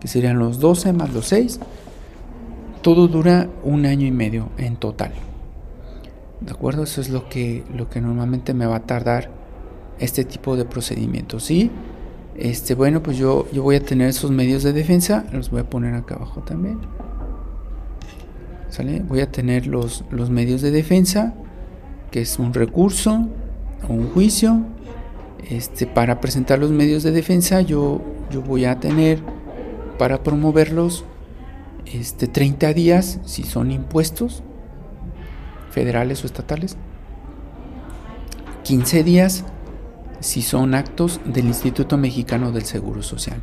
Que 0.00 0.08
serían 0.08 0.38
los 0.38 0.60
12 0.60 0.92
más 0.92 1.12
los 1.12 1.26
6. 1.26 1.60
Todo 2.82 3.06
dura 3.08 3.48
un 3.64 3.86
año 3.86 4.06
y 4.06 4.10
medio 4.10 4.48
en 4.56 4.76
total. 4.76 5.12
¿De 6.40 6.52
acuerdo? 6.52 6.84
Eso 6.84 7.00
es 7.00 7.10
lo 7.10 7.28
que, 7.28 7.64
lo 7.74 7.90
que 7.90 8.00
normalmente 8.00 8.54
me 8.54 8.66
va 8.66 8.76
a 8.76 8.86
tardar 8.86 9.30
este 9.98 10.24
tipo 10.24 10.56
de 10.56 10.64
procedimientos. 10.64 11.44
¿Sí? 11.44 11.70
Este, 12.38 12.74
bueno, 12.74 13.02
pues 13.02 13.16
yo, 13.18 13.48
yo 13.52 13.64
voy 13.64 13.76
a 13.76 13.80
tener 13.80 14.08
esos 14.08 14.30
medios 14.30 14.62
de 14.62 14.72
defensa, 14.72 15.26
los 15.32 15.50
voy 15.50 15.60
a 15.60 15.68
poner 15.68 15.94
acá 15.94 16.14
abajo 16.14 16.42
también. 16.42 16.78
¿Sale? 18.68 19.00
Voy 19.00 19.20
a 19.20 19.30
tener 19.30 19.66
los, 19.66 20.04
los 20.10 20.30
medios 20.30 20.62
de 20.62 20.70
defensa, 20.70 21.34
que 22.12 22.20
es 22.20 22.38
un 22.38 22.54
recurso 22.54 23.28
o 23.88 23.92
un 23.92 24.08
juicio. 24.10 24.62
Este, 25.50 25.86
para 25.86 26.20
presentar 26.20 26.60
los 26.60 26.70
medios 26.70 27.02
de 27.02 27.10
defensa, 27.10 27.60
yo, 27.60 28.02
yo 28.30 28.40
voy 28.42 28.66
a 28.66 28.78
tener 28.78 29.18
para 29.98 30.22
promoverlos 30.22 31.04
este, 31.86 32.28
30 32.28 32.72
días 32.72 33.20
si 33.24 33.42
son 33.42 33.72
impuestos 33.72 34.44
federales 35.70 36.22
o 36.22 36.26
estatales, 36.26 36.76
15 38.62 39.02
días 39.02 39.44
si 40.20 40.42
son 40.42 40.74
actos 40.74 41.20
del 41.24 41.46
Instituto 41.46 41.96
Mexicano 41.96 42.52
del 42.52 42.64
Seguro 42.64 43.02
Social. 43.02 43.40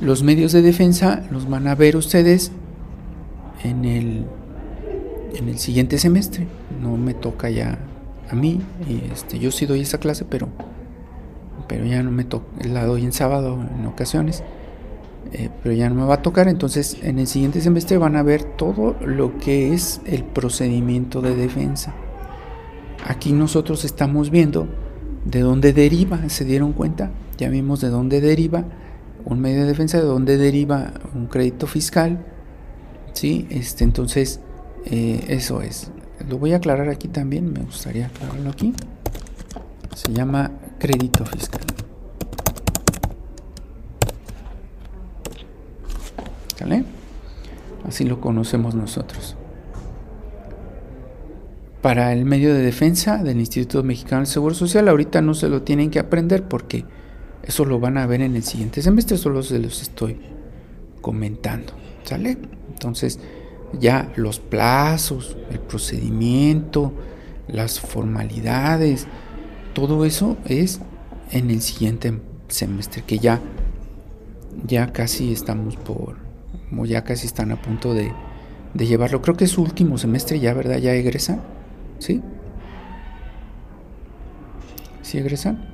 Los 0.00 0.22
medios 0.22 0.52
de 0.52 0.62
defensa 0.62 1.22
los 1.30 1.48
van 1.48 1.68
a 1.68 1.74
ver 1.74 1.96
ustedes 1.96 2.52
en 3.62 3.84
el, 3.84 4.26
en 5.34 5.48
el 5.48 5.58
siguiente 5.58 5.98
semestre. 5.98 6.46
No 6.80 6.96
me 6.96 7.14
toca 7.14 7.48
ya 7.50 7.78
a 8.30 8.34
mí. 8.34 8.60
Y 8.88 9.10
este, 9.10 9.38
yo 9.38 9.50
sí 9.50 9.66
doy 9.66 9.80
esa 9.80 9.98
clase, 9.98 10.24
pero, 10.24 10.48
pero 11.66 11.84
ya 11.86 12.02
no 12.02 12.10
me 12.10 12.24
toca. 12.24 12.46
La 12.64 12.84
doy 12.84 13.04
en 13.04 13.12
sábado 13.12 13.58
en 13.78 13.86
ocasiones. 13.86 14.42
Eh, 15.32 15.50
pero 15.62 15.74
ya 15.74 15.88
no 15.88 15.96
me 15.96 16.04
va 16.04 16.16
a 16.16 16.22
tocar. 16.22 16.48
Entonces, 16.48 16.98
en 17.02 17.18
el 17.18 17.26
siguiente 17.26 17.60
semestre 17.60 17.98
van 17.98 18.16
a 18.16 18.22
ver 18.22 18.44
todo 18.44 18.96
lo 19.04 19.38
que 19.38 19.72
es 19.72 20.00
el 20.04 20.24
procedimiento 20.24 21.22
de 21.22 21.34
defensa. 21.34 21.94
Aquí 23.06 23.32
nosotros 23.32 23.84
estamos 23.84 24.30
viendo 24.30 24.68
de 25.26 25.40
dónde 25.40 25.72
deriva, 25.72 26.28
¿se 26.28 26.44
dieron 26.44 26.72
cuenta? 26.72 27.10
Ya 27.36 27.48
vimos 27.48 27.80
de 27.80 27.88
dónde 27.88 28.20
deriva 28.20 28.64
un 29.24 29.40
medio 29.40 29.62
de 29.62 29.66
defensa, 29.66 29.98
de 29.98 30.04
dónde 30.04 30.36
deriva 30.36 30.92
un 31.14 31.26
crédito 31.26 31.66
fiscal. 31.66 32.24
¿Sí? 33.12 33.46
Este, 33.50 33.82
entonces, 33.82 34.40
eh, 34.84 35.24
eso 35.28 35.62
es. 35.62 35.90
Lo 36.28 36.38
voy 36.38 36.52
a 36.52 36.56
aclarar 36.56 36.88
aquí 36.88 37.08
también, 37.08 37.52
me 37.52 37.60
gustaría 37.60 38.06
aclararlo 38.06 38.50
aquí. 38.50 38.72
Se 39.94 40.12
llama 40.12 40.52
crédito 40.78 41.24
fiscal. 41.24 41.62
Así 47.86 48.04
lo 48.04 48.20
conocemos 48.20 48.74
nosotros 48.74 49.35
para 51.86 52.12
el 52.12 52.24
medio 52.24 52.52
de 52.52 52.62
defensa 52.62 53.18
del 53.18 53.38
Instituto 53.38 53.84
Mexicano 53.84 54.22
del 54.22 54.26
Seguro 54.26 54.56
Social. 54.56 54.88
Ahorita 54.88 55.22
no 55.22 55.34
se 55.34 55.48
lo 55.48 55.62
tienen 55.62 55.88
que 55.88 56.00
aprender 56.00 56.42
porque 56.42 56.84
eso 57.44 57.64
lo 57.64 57.78
van 57.78 57.96
a 57.96 58.08
ver 58.08 58.22
en 58.22 58.34
el 58.34 58.42
siguiente 58.42 58.82
semestre, 58.82 59.16
solo 59.16 59.40
se 59.44 59.60
los 59.60 59.80
estoy 59.82 60.18
comentando. 61.00 61.74
¿Sale? 62.02 62.38
Entonces, 62.70 63.20
ya 63.78 64.12
los 64.16 64.40
plazos, 64.40 65.36
el 65.52 65.60
procedimiento, 65.60 66.92
las 67.46 67.78
formalidades, 67.78 69.06
todo 69.72 70.04
eso 70.04 70.36
es 70.44 70.80
en 71.30 71.50
el 71.50 71.62
siguiente 71.62 72.18
semestre, 72.48 73.04
que 73.06 73.20
ya, 73.20 73.40
ya 74.66 74.92
casi 74.92 75.32
estamos 75.32 75.76
por, 75.76 76.16
ya 76.84 77.04
casi 77.04 77.28
están 77.28 77.52
a 77.52 77.62
punto 77.62 77.94
de, 77.94 78.10
de 78.74 78.86
llevarlo. 78.86 79.22
Creo 79.22 79.36
que 79.36 79.44
es 79.44 79.52
su 79.52 79.62
último 79.62 79.98
semestre 79.98 80.40
ya, 80.40 80.52
¿verdad? 80.52 80.78
Ya 80.78 80.92
egresan. 80.92 81.54
¿Sí? 81.98 82.22
¿Sí 85.02 85.18
egresan? 85.18 85.64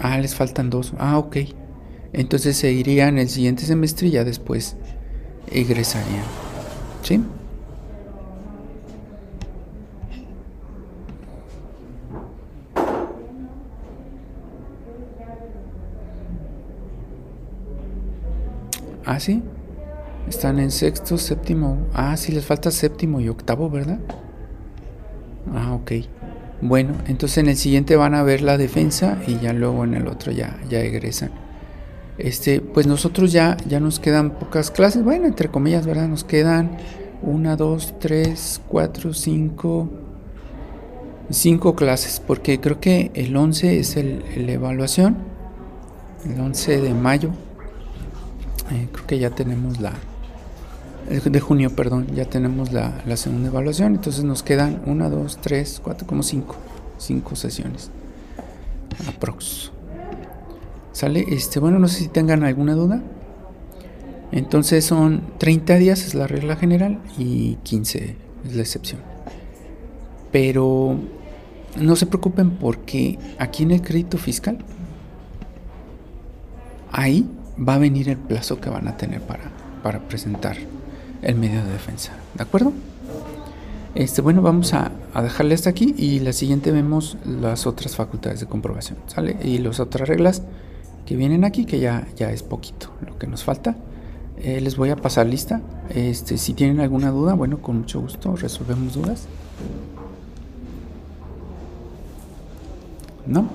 Ah, 0.00 0.18
les 0.18 0.34
faltan 0.34 0.70
dos. 0.70 0.94
Ah, 0.98 1.18
ok. 1.18 1.36
Entonces 2.12 2.56
se 2.56 2.72
irían 2.72 3.18
el 3.18 3.28
siguiente 3.28 3.64
semestre 3.64 4.08
y 4.08 4.12
ya 4.12 4.24
después 4.24 4.76
egresarían. 5.50 6.24
¿Sí? 7.02 7.22
Ah, 19.04 19.20
sí. 19.20 19.42
Están 20.28 20.58
en 20.58 20.72
sexto, 20.72 21.16
séptimo. 21.16 21.78
Ah, 21.94 22.16
sí, 22.16 22.32
les 22.32 22.44
falta 22.44 22.72
séptimo 22.72 23.20
y 23.20 23.28
octavo, 23.28 23.70
¿verdad? 23.70 24.00
Ah, 25.54 25.74
ok. 25.74 25.92
Bueno, 26.60 26.94
entonces 27.06 27.38
en 27.38 27.48
el 27.48 27.56
siguiente 27.56 27.96
van 27.96 28.14
a 28.14 28.22
ver 28.22 28.40
la 28.42 28.56
defensa 28.56 29.18
y 29.26 29.38
ya 29.38 29.52
luego 29.52 29.84
en 29.84 29.94
el 29.94 30.08
otro 30.08 30.32
ya, 30.32 30.58
ya 30.68 30.80
egresan. 30.80 31.30
Este, 32.18 32.60
pues 32.60 32.86
nosotros 32.86 33.30
ya, 33.32 33.58
ya 33.68 33.78
nos 33.78 34.00
quedan 34.00 34.30
pocas 34.30 34.70
clases, 34.70 35.04
bueno, 35.04 35.26
entre 35.26 35.48
comillas, 35.48 35.86
¿verdad? 35.86 36.08
Nos 36.08 36.24
quedan 36.24 36.78
una, 37.22 37.56
dos, 37.56 37.94
tres, 38.00 38.62
cuatro, 38.68 39.12
cinco, 39.12 39.90
cinco 41.30 41.76
clases, 41.76 42.22
porque 42.26 42.58
creo 42.58 42.80
que 42.80 43.10
el 43.14 43.36
11 43.36 43.78
es 43.78 43.96
el, 43.96 44.24
la 44.46 44.52
evaluación, 44.52 45.18
el 46.24 46.40
11 46.40 46.80
de 46.80 46.94
mayo 46.94 47.30
eh, 48.72 48.88
creo 48.90 49.06
que 49.06 49.18
ya 49.18 49.30
tenemos 49.30 49.80
la 49.80 49.92
de 51.08 51.40
junio, 51.40 51.70
perdón, 51.70 52.08
ya 52.14 52.24
tenemos 52.24 52.72
la, 52.72 53.16
segunda 53.16 53.48
evaluación, 53.48 53.94
entonces 53.94 54.24
nos 54.24 54.42
quedan 54.42 54.82
una, 54.86 55.08
dos, 55.08 55.38
tres, 55.40 55.80
cuatro, 55.82 56.06
como 56.06 56.22
cinco, 56.22 56.56
cinco 56.98 57.36
sesiones. 57.36 57.90
Aprox. 59.08 59.70
¿Sale? 60.92 61.24
Este, 61.28 61.60
bueno, 61.60 61.78
no 61.78 61.88
sé 61.88 62.00
si 62.00 62.08
tengan 62.08 62.42
alguna 62.42 62.74
duda. 62.74 63.02
Entonces 64.32 64.84
son 64.84 65.22
30 65.38 65.76
días 65.76 66.04
es 66.04 66.14
la 66.14 66.26
regla 66.26 66.56
general 66.56 66.98
y 67.16 67.56
15 67.62 68.16
es 68.46 68.56
la 68.56 68.62
excepción. 68.62 69.00
Pero 70.32 70.98
no 71.80 71.96
se 71.96 72.06
preocupen 72.06 72.50
porque 72.50 73.18
aquí 73.38 73.62
en 73.62 73.70
el 73.70 73.82
crédito 73.82 74.18
fiscal, 74.18 74.58
ahí 76.90 77.28
va 77.56 77.74
a 77.74 77.78
venir 77.78 78.08
el 78.08 78.16
plazo 78.16 78.60
que 78.60 78.70
van 78.70 78.88
a 78.88 78.96
tener 78.96 79.20
para, 79.20 79.52
para 79.82 80.00
presentar 80.00 80.56
el 81.22 81.36
medio 81.36 81.64
de 81.64 81.72
defensa. 81.72 82.12
¿De 82.34 82.42
acuerdo? 82.42 82.72
Este, 83.96 84.20
bueno, 84.20 84.42
vamos 84.42 84.74
a, 84.74 84.92
dejarle 85.22 85.54
hasta 85.54 85.70
aquí 85.70 85.94
y 85.96 86.20
la 86.20 86.34
siguiente 86.34 86.70
vemos 86.70 87.16
las 87.24 87.66
otras 87.66 87.96
facultades 87.96 88.40
de 88.40 88.46
comprobación, 88.46 88.98
¿sale? 89.06 89.38
Y 89.42 89.56
las 89.56 89.80
otras 89.80 90.06
reglas 90.06 90.42
que 91.06 91.16
vienen 91.16 91.44
aquí, 91.44 91.64
que 91.64 91.80
ya, 91.80 92.06
ya 92.14 92.30
es 92.30 92.42
poquito 92.42 92.90
lo 93.06 93.18
que 93.18 93.26
nos 93.26 93.42
falta. 93.42 93.74
Eh, 94.36 94.60
les 94.60 94.76
voy 94.76 94.90
a 94.90 94.96
pasar 94.96 95.26
lista. 95.26 95.62
Este, 95.88 96.36
si 96.36 96.52
tienen 96.52 96.80
alguna 96.80 97.10
duda, 97.10 97.32
bueno, 97.32 97.62
con 97.62 97.78
mucho 97.78 98.02
gusto 98.02 98.36
resolvemos 98.36 98.92
dudas. 98.92 99.26
¿No? 103.26 103.48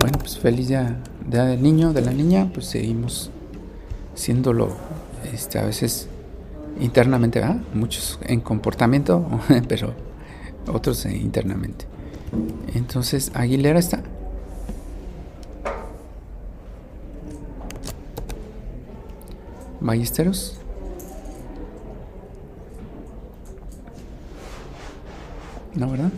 Bueno, 0.00 0.18
pues 0.18 0.36
feliz 0.36 0.66
día 0.66 0.96
del 1.28 1.62
niño, 1.62 1.92
de 1.92 2.02
la 2.02 2.12
niña, 2.12 2.50
pues 2.52 2.66
seguimos 2.66 3.30
siéndolo 4.20 4.68
este, 5.32 5.58
a 5.58 5.64
veces 5.64 6.06
internamente, 6.78 7.42
muchos 7.72 8.18
en 8.22 8.40
comportamiento, 8.40 9.26
pero 9.68 9.94
otros 10.70 11.06
internamente. 11.06 11.86
Entonces, 12.74 13.32
Aguilera 13.34 13.78
está. 13.78 14.02
Ballesteros. 19.80 20.58
No, 25.74 25.90
¿verdad? 25.90 26.10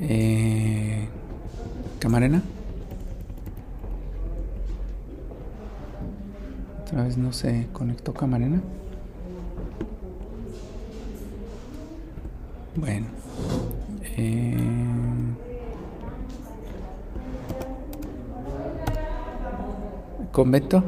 Eh, 0.00 1.08
Camarena. 1.98 2.40
Otra 6.88 7.02
vez 7.02 7.18
no 7.18 7.34
se 7.34 7.66
conectó 7.74 8.14
Camarena. 8.14 8.62
Bueno. 12.76 13.08
Eh, 14.16 14.56
convento. 20.32 20.82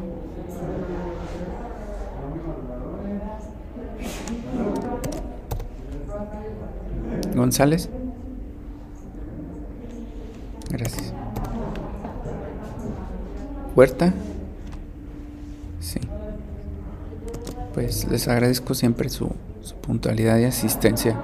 González. 7.34 7.90
Gracias. 10.70 11.12
Huerta. 13.76 14.14
Pues 17.80 18.06
les 18.10 18.28
agradezco 18.28 18.74
siempre 18.74 19.08
su, 19.08 19.30
puntualidad 19.80 20.36
y 20.38 20.44
asistencia. 20.44 21.16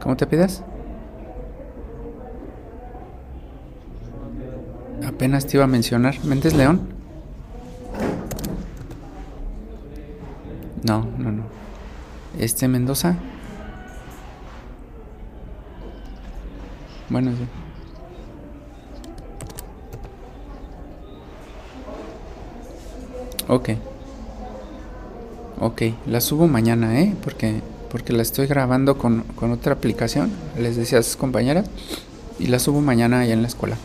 ¿Cómo 0.00 0.16
te 0.16 0.24
pidas? 0.24 0.62
Apenas 5.04 5.46
te 5.46 5.56
iba 5.56 5.64
a 5.64 5.66
mencionar. 5.66 6.14
¿Méndez 6.24 6.54
León? 6.54 6.80
No, 10.84 11.04
no, 11.18 11.32
no. 11.32 11.42
¿Este 12.38 12.68
Mendoza? 12.68 13.16
Bueno, 17.08 17.32
sí. 17.32 17.48
Ok. 23.48 23.70
Ok, 25.66 25.80
la 26.06 26.20
subo 26.20 26.46
mañana, 26.46 27.00
¿eh? 27.00 27.14
Porque, 27.24 27.62
porque 27.90 28.12
la 28.12 28.20
estoy 28.20 28.46
grabando 28.46 28.98
con, 28.98 29.22
con 29.34 29.50
otra 29.50 29.72
aplicación, 29.72 30.30
les 30.58 30.76
decía 30.76 30.98
a 30.98 31.02
sus 31.02 31.16
compañeras, 31.16 31.64
y 32.38 32.48
la 32.48 32.58
subo 32.58 32.82
mañana 32.82 33.20
allá 33.20 33.32
en 33.32 33.40
la 33.40 33.48
escuela. 33.48 33.78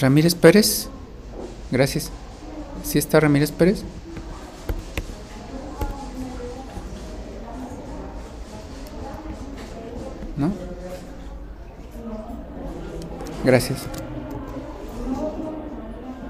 Ramírez 0.00 0.34
Pérez, 0.34 0.88
gracias. 1.70 2.10
¿Sí 2.84 2.96
está 2.96 3.20
Ramírez 3.20 3.50
Pérez? 3.52 3.82
¿No? 10.38 10.52
Gracias. 13.44 13.80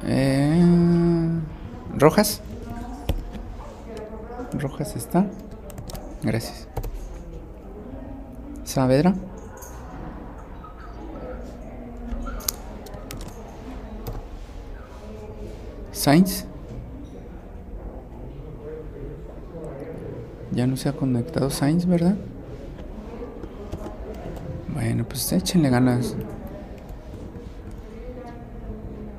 Eh, 0.04 0.64
¿Rojas? 1.96 2.40
Está. 4.78 5.26
Gracias. 6.22 6.68
Saavedra. 8.64 9.14
Sainz. 15.92 16.44
Ya 20.52 20.66
no 20.66 20.76
se 20.76 20.88
ha 20.88 20.92
conectado 20.92 21.50
Sainz, 21.50 21.86
¿verdad? 21.86 22.16
Bueno, 24.72 25.04
pues 25.04 25.32
échenle 25.32 25.70
ganas. 25.70 26.14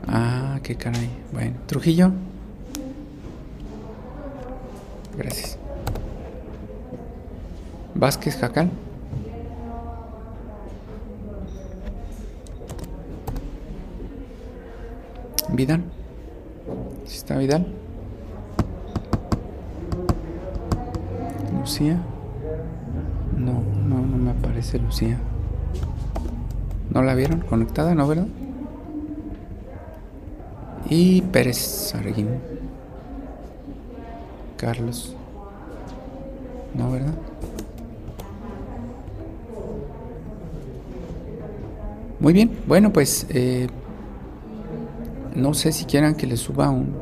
Ah, 0.08 0.60
qué 0.64 0.76
caray. 0.76 1.10
Bueno, 1.34 1.58
Trujillo. 1.66 2.12
Gracias. 5.18 5.58
Vázquez 8.08 8.38
Jacal. 8.38 8.70
Vidal. 15.50 15.84
¿Sí 17.06 17.18
está 17.18 17.38
Vidal? 17.38 17.68
Lucía. 21.60 22.00
No, 23.36 23.62
no, 23.90 24.00
no 24.00 24.18
me 24.18 24.32
aparece 24.32 24.80
Lucía. 24.80 25.18
¿No 26.90 27.04
la 27.04 27.14
vieron 27.14 27.42
conectada, 27.42 27.94
no, 27.94 28.08
verdad? 28.08 28.28
Y 30.90 31.24
Pérez 31.24 31.58
Sarguín. 31.58 32.40
Carlos. 34.56 35.14
¿No, 36.74 36.90
verdad? 36.90 37.27
Muy 42.20 42.34
bien, 42.34 42.52
bueno, 42.66 42.92
pues 42.92 43.28
eh, 43.30 43.68
no 45.36 45.54
sé 45.54 45.72
si 45.72 45.86
quieran 45.86 46.16
que 46.16 46.26
les 46.26 46.40
suba 46.40 46.70
un, 46.72 46.96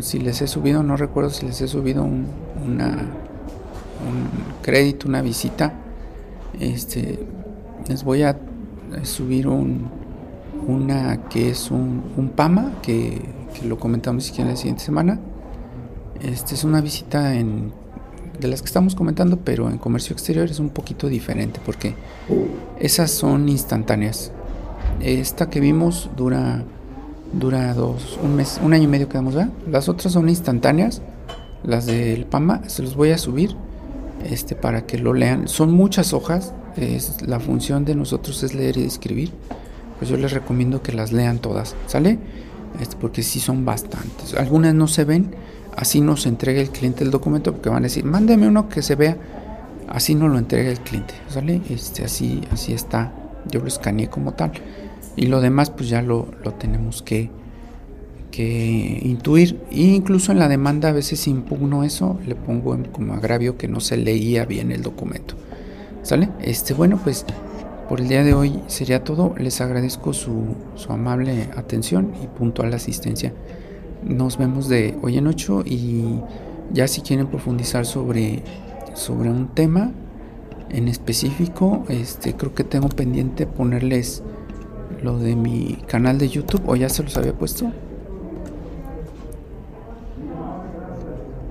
si 0.00 0.18
les 0.18 0.42
he 0.42 0.48
subido, 0.48 0.82
no 0.82 0.96
recuerdo 0.96 1.30
si 1.30 1.46
les 1.46 1.60
he 1.60 1.68
subido 1.68 2.02
un, 2.02 2.26
una, 2.66 2.88
un 2.88 4.28
crédito, 4.60 5.08
una 5.08 5.22
visita. 5.22 5.72
Este, 6.58 7.20
les 7.88 8.02
voy 8.02 8.24
a 8.24 8.36
subir 9.04 9.46
un, 9.46 9.88
una 10.66 11.28
que 11.28 11.50
es 11.50 11.70
un, 11.70 12.02
un 12.16 12.30
PAMA, 12.30 12.80
que, 12.82 13.22
que, 13.54 13.66
lo 13.66 13.78
comentamos 13.78 14.24
si 14.24 14.32
quieren 14.32 14.50
la 14.50 14.56
siguiente 14.56 14.82
semana. 14.82 15.20
Este 16.20 16.54
es 16.54 16.64
una 16.64 16.80
visita 16.80 17.34
en 17.34 17.72
de 18.44 18.50
las 18.50 18.60
que 18.60 18.66
estamos 18.66 18.94
comentando, 18.94 19.38
pero 19.38 19.70
en 19.70 19.78
comercio 19.78 20.12
exterior 20.12 20.50
es 20.50 20.58
un 20.58 20.68
poquito 20.68 21.08
diferente 21.08 21.60
porque 21.64 21.94
esas 22.78 23.10
son 23.10 23.48
instantáneas. 23.48 24.32
Esta 25.00 25.48
que 25.48 25.60
vimos 25.60 26.10
dura 26.14 26.62
dura 27.32 27.72
dos, 27.72 28.18
un 28.22 28.36
mes, 28.36 28.60
un 28.62 28.74
año 28.74 28.84
y 28.84 28.86
medio 28.86 29.08
quedamos, 29.08 29.34
¿verdad? 29.34 29.50
Las 29.66 29.88
otras 29.88 30.12
son 30.12 30.28
instantáneas, 30.28 31.00
las 31.62 31.86
del 31.86 32.26
PAMA, 32.26 32.68
se 32.68 32.82
los 32.82 32.96
voy 32.96 33.12
a 33.12 33.18
subir 33.18 33.56
este 34.28 34.54
para 34.54 34.84
que 34.84 34.98
lo 34.98 35.14
lean. 35.14 35.48
Son 35.48 35.72
muchas 35.72 36.12
hojas, 36.12 36.52
es, 36.76 37.22
la 37.26 37.40
función 37.40 37.86
de 37.86 37.94
nosotros 37.94 38.42
es 38.42 38.54
leer 38.54 38.76
y 38.76 38.84
escribir. 38.84 39.32
Pues 39.98 40.10
yo 40.10 40.18
les 40.18 40.32
recomiendo 40.32 40.82
que 40.82 40.92
las 40.92 41.12
lean 41.12 41.38
todas, 41.38 41.76
¿sale? 41.86 42.18
Este, 42.78 42.96
porque 42.96 43.22
sí 43.22 43.40
son 43.40 43.64
bastantes. 43.64 44.34
Algunas 44.34 44.74
no 44.74 44.86
se 44.86 45.04
ven, 45.04 45.34
así 45.76 46.00
nos 46.00 46.26
entrega 46.26 46.60
el 46.60 46.70
cliente 46.70 47.04
el 47.04 47.10
documento 47.10 47.52
porque 47.52 47.68
van 47.68 47.78
a 47.78 47.82
decir, 47.82 48.04
mándeme 48.04 48.48
uno 48.48 48.68
que 48.68 48.82
se 48.82 48.94
vea, 48.94 49.16
así 49.88 50.14
no 50.14 50.28
lo 50.28 50.38
entrega 50.38 50.70
el 50.70 50.80
cliente, 50.80 51.14
¿sale? 51.28 51.60
Este, 51.68 52.04
así, 52.04 52.42
así 52.50 52.72
está, 52.72 53.12
yo 53.50 53.60
lo 53.60 53.68
escaneé 53.68 54.08
como 54.08 54.32
tal. 54.32 54.52
Y 55.16 55.26
lo 55.26 55.40
demás 55.40 55.70
pues 55.70 55.88
ya 55.88 56.02
lo, 56.02 56.28
lo 56.42 56.54
tenemos 56.54 57.02
que, 57.02 57.30
que 58.30 59.00
intuir. 59.02 59.60
E 59.70 59.82
incluso 59.82 60.32
en 60.32 60.38
la 60.38 60.48
demanda 60.48 60.88
a 60.88 60.92
veces 60.92 61.26
impugno 61.28 61.84
eso, 61.84 62.18
le 62.26 62.34
pongo 62.34 62.76
como 62.90 63.14
agravio 63.14 63.56
que 63.56 63.68
no 63.68 63.80
se 63.80 63.96
leía 63.96 64.44
bien 64.44 64.72
el 64.72 64.82
documento. 64.82 65.36
¿Sale? 66.02 66.28
Este, 66.40 66.74
bueno, 66.74 67.00
pues 67.02 67.24
por 67.88 68.00
el 68.00 68.08
día 68.08 68.24
de 68.24 68.34
hoy 68.34 68.60
sería 68.66 69.04
todo. 69.04 69.34
Les 69.38 69.60
agradezco 69.60 70.12
su, 70.12 70.56
su 70.74 70.92
amable 70.92 71.48
atención 71.56 72.12
y 72.22 72.26
puntual 72.26 72.74
asistencia. 72.74 73.32
Nos 74.04 74.36
vemos 74.36 74.68
de 74.68 74.98
hoy 75.00 75.16
en 75.16 75.26
ocho 75.26 75.62
y 75.64 76.20
ya 76.72 76.86
si 76.88 77.00
quieren 77.00 77.26
profundizar 77.26 77.86
sobre, 77.86 78.42
sobre 78.92 79.30
un 79.30 79.48
tema 79.48 79.92
en 80.68 80.88
específico, 80.88 81.84
este, 81.88 82.34
creo 82.34 82.54
que 82.54 82.64
tengo 82.64 82.88
pendiente 82.88 83.46
ponerles 83.46 84.22
lo 85.02 85.18
de 85.18 85.36
mi 85.36 85.78
canal 85.86 86.18
de 86.18 86.28
YouTube 86.28 86.62
o 86.66 86.76
ya 86.76 86.90
se 86.90 87.02
los 87.02 87.16
había 87.16 87.32
puesto. 87.32 87.72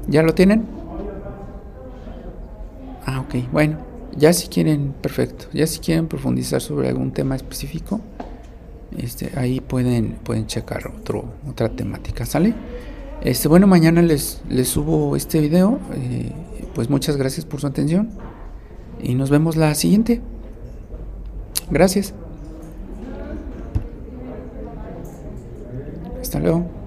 ¿Ya 0.07 0.21
lo 0.21 0.35
tienen? 0.35 0.65
Ah, 3.05 3.21
ok, 3.21 3.51
bueno. 3.51 3.77
Ya 4.15 4.31
si 4.31 4.47
quieren, 4.47 4.93
perfecto. 5.01 5.45
Ya 5.53 5.65
si 5.65 5.80
quieren 5.80 6.07
profundizar 6.07 6.61
sobre 6.61 6.89
algún 6.89 7.11
tema 7.13 7.35
específico, 7.35 7.99
este, 8.98 9.32
ahí 9.36 9.61
pueden, 9.61 10.18
pueden 10.24 10.48
checar 10.48 10.88
otro, 10.88 11.26
otra 11.49 11.70
temática, 11.70 12.26
¿sale? 12.26 12.53
Este, 13.22 13.48
bueno, 13.48 13.68
mañana 13.68 14.02
les, 14.02 14.41
les 14.49 14.68
subo 14.68 15.15
este 15.15 15.40
video. 15.40 15.80
Eh, 15.95 16.32
pues 16.76 16.90
muchas 16.90 17.18
gracias 17.18 17.45
por 17.45 17.61
su 17.61 17.68
atención. 17.68 18.10
Y 19.02 19.15
nos 19.15 19.30
vemos 19.30 19.56
la 19.56 19.74
siguiente. 19.76 20.22
Gracias. 21.70 22.14
Hasta 26.22 26.40
luego. 26.40 26.82